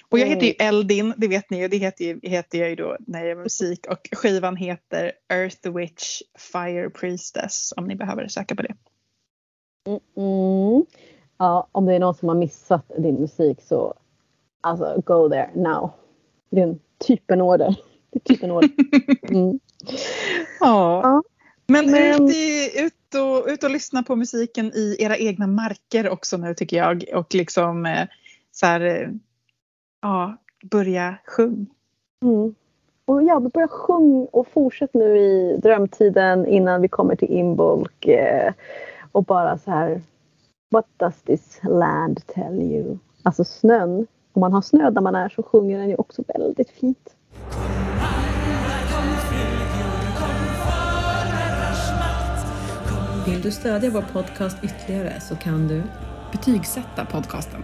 Och 0.09 0.19
jag 0.19 0.27
heter 0.27 0.45
ju. 0.45 0.53
Eldin, 0.59 1.13
det 1.17 1.27
vet 1.27 1.49
ni 1.49 1.65
och 1.65 1.69
det 1.69 1.77
heter, 1.77 2.05
ju, 2.05 2.19
heter 2.23 2.59
jag 2.59 2.69
ju 2.69 2.75
då 2.75 2.97
när 2.99 3.19
jag 3.19 3.27
gör 3.27 3.35
musik 3.35 3.85
och 3.89 4.09
skivan 4.11 4.55
heter 4.55 5.11
Earth 5.33 5.69
Witch 5.69 6.21
Fire 6.37 6.89
Priestess 6.89 7.73
om 7.77 7.87
ni 7.87 7.95
behöver 7.95 8.27
söka 8.27 8.55
på 8.55 8.61
det. 8.61 8.75
Mm, 9.87 9.99
mm. 10.17 10.85
Ja, 11.37 11.67
om 11.71 11.85
det 11.85 11.95
är 11.95 11.99
någon 11.99 12.15
som 12.15 12.29
har 12.29 12.35
missat 12.35 12.91
din 12.97 13.15
musik 13.15 13.61
så 13.61 13.93
alltså 14.61 15.01
go 15.05 15.29
there 15.29 15.49
now. 15.55 15.91
Det 16.49 16.61
är 16.61 16.63
en 16.63 16.79
typenorder. 17.07 17.75
Det 18.11 18.19
är 18.19 18.33
typenorder. 18.33 18.69
Mm. 19.29 19.59
ja. 20.59 21.01
ja. 21.03 21.23
Men, 21.67 21.91
Men... 21.91 22.23
Ut, 22.23 22.35
i, 22.35 22.71
ut, 22.79 23.15
och, 23.15 23.51
ut 23.51 23.63
och 23.63 23.71
lyssna 23.71 24.03
på 24.03 24.15
musiken 24.15 24.65
i 24.65 24.95
era 24.99 25.17
egna 25.17 25.47
marker 25.47 26.09
också 26.09 26.37
nu 26.37 26.53
tycker 26.53 26.77
jag 26.77 27.05
och 27.13 27.35
liksom 27.35 27.85
eh, 27.85 28.07
så 28.51 28.65
här 28.65 28.81
eh, 28.81 29.07
ja, 30.05 30.37
börja 30.63 31.17
sjung. 31.25 31.67
Mm. 32.23 32.55
Och 33.05 33.23
ja, 33.23 33.39
börja 33.39 33.67
sjung 33.67 34.27
och 34.31 34.47
fortsätt 34.47 34.93
nu 34.93 35.17
i 35.17 35.57
drömtiden 35.57 36.45
innan 36.45 36.81
vi 36.81 36.87
kommer 36.87 37.15
till 37.15 37.29
inbulk 37.29 38.07
eh, 38.07 38.53
och 39.11 39.23
bara 39.23 39.57
så 39.57 39.71
här 39.71 40.01
What 40.71 40.85
does 40.97 41.21
this 41.21 41.59
land 41.63 42.27
tell 42.27 42.61
you? 42.61 42.97
Alltså 43.23 43.43
snön. 43.43 44.07
Om 44.33 44.39
man 44.39 44.53
har 44.53 44.61
snö 44.61 44.89
där 44.89 45.01
man 45.01 45.15
är 45.15 45.29
så 45.29 45.43
sjunger 45.43 45.77
den 45.77 45.89
ju 45.89 45.95
också 45.95 46.23
väldigt 46.27 46.69
fint. 46.69 47.15
Vill 53.27 53.41
du 53.41 53.51
stödja 53.51 53.89
vår 53.89 54.05
podcast 54.13 54.57
ytterligare 54.63 55.19
så 55.21 55.35
kan 55.35 55.67
du 55.67 55.83
betygsätta 56.31 57.05
podcasten 57.05 57.63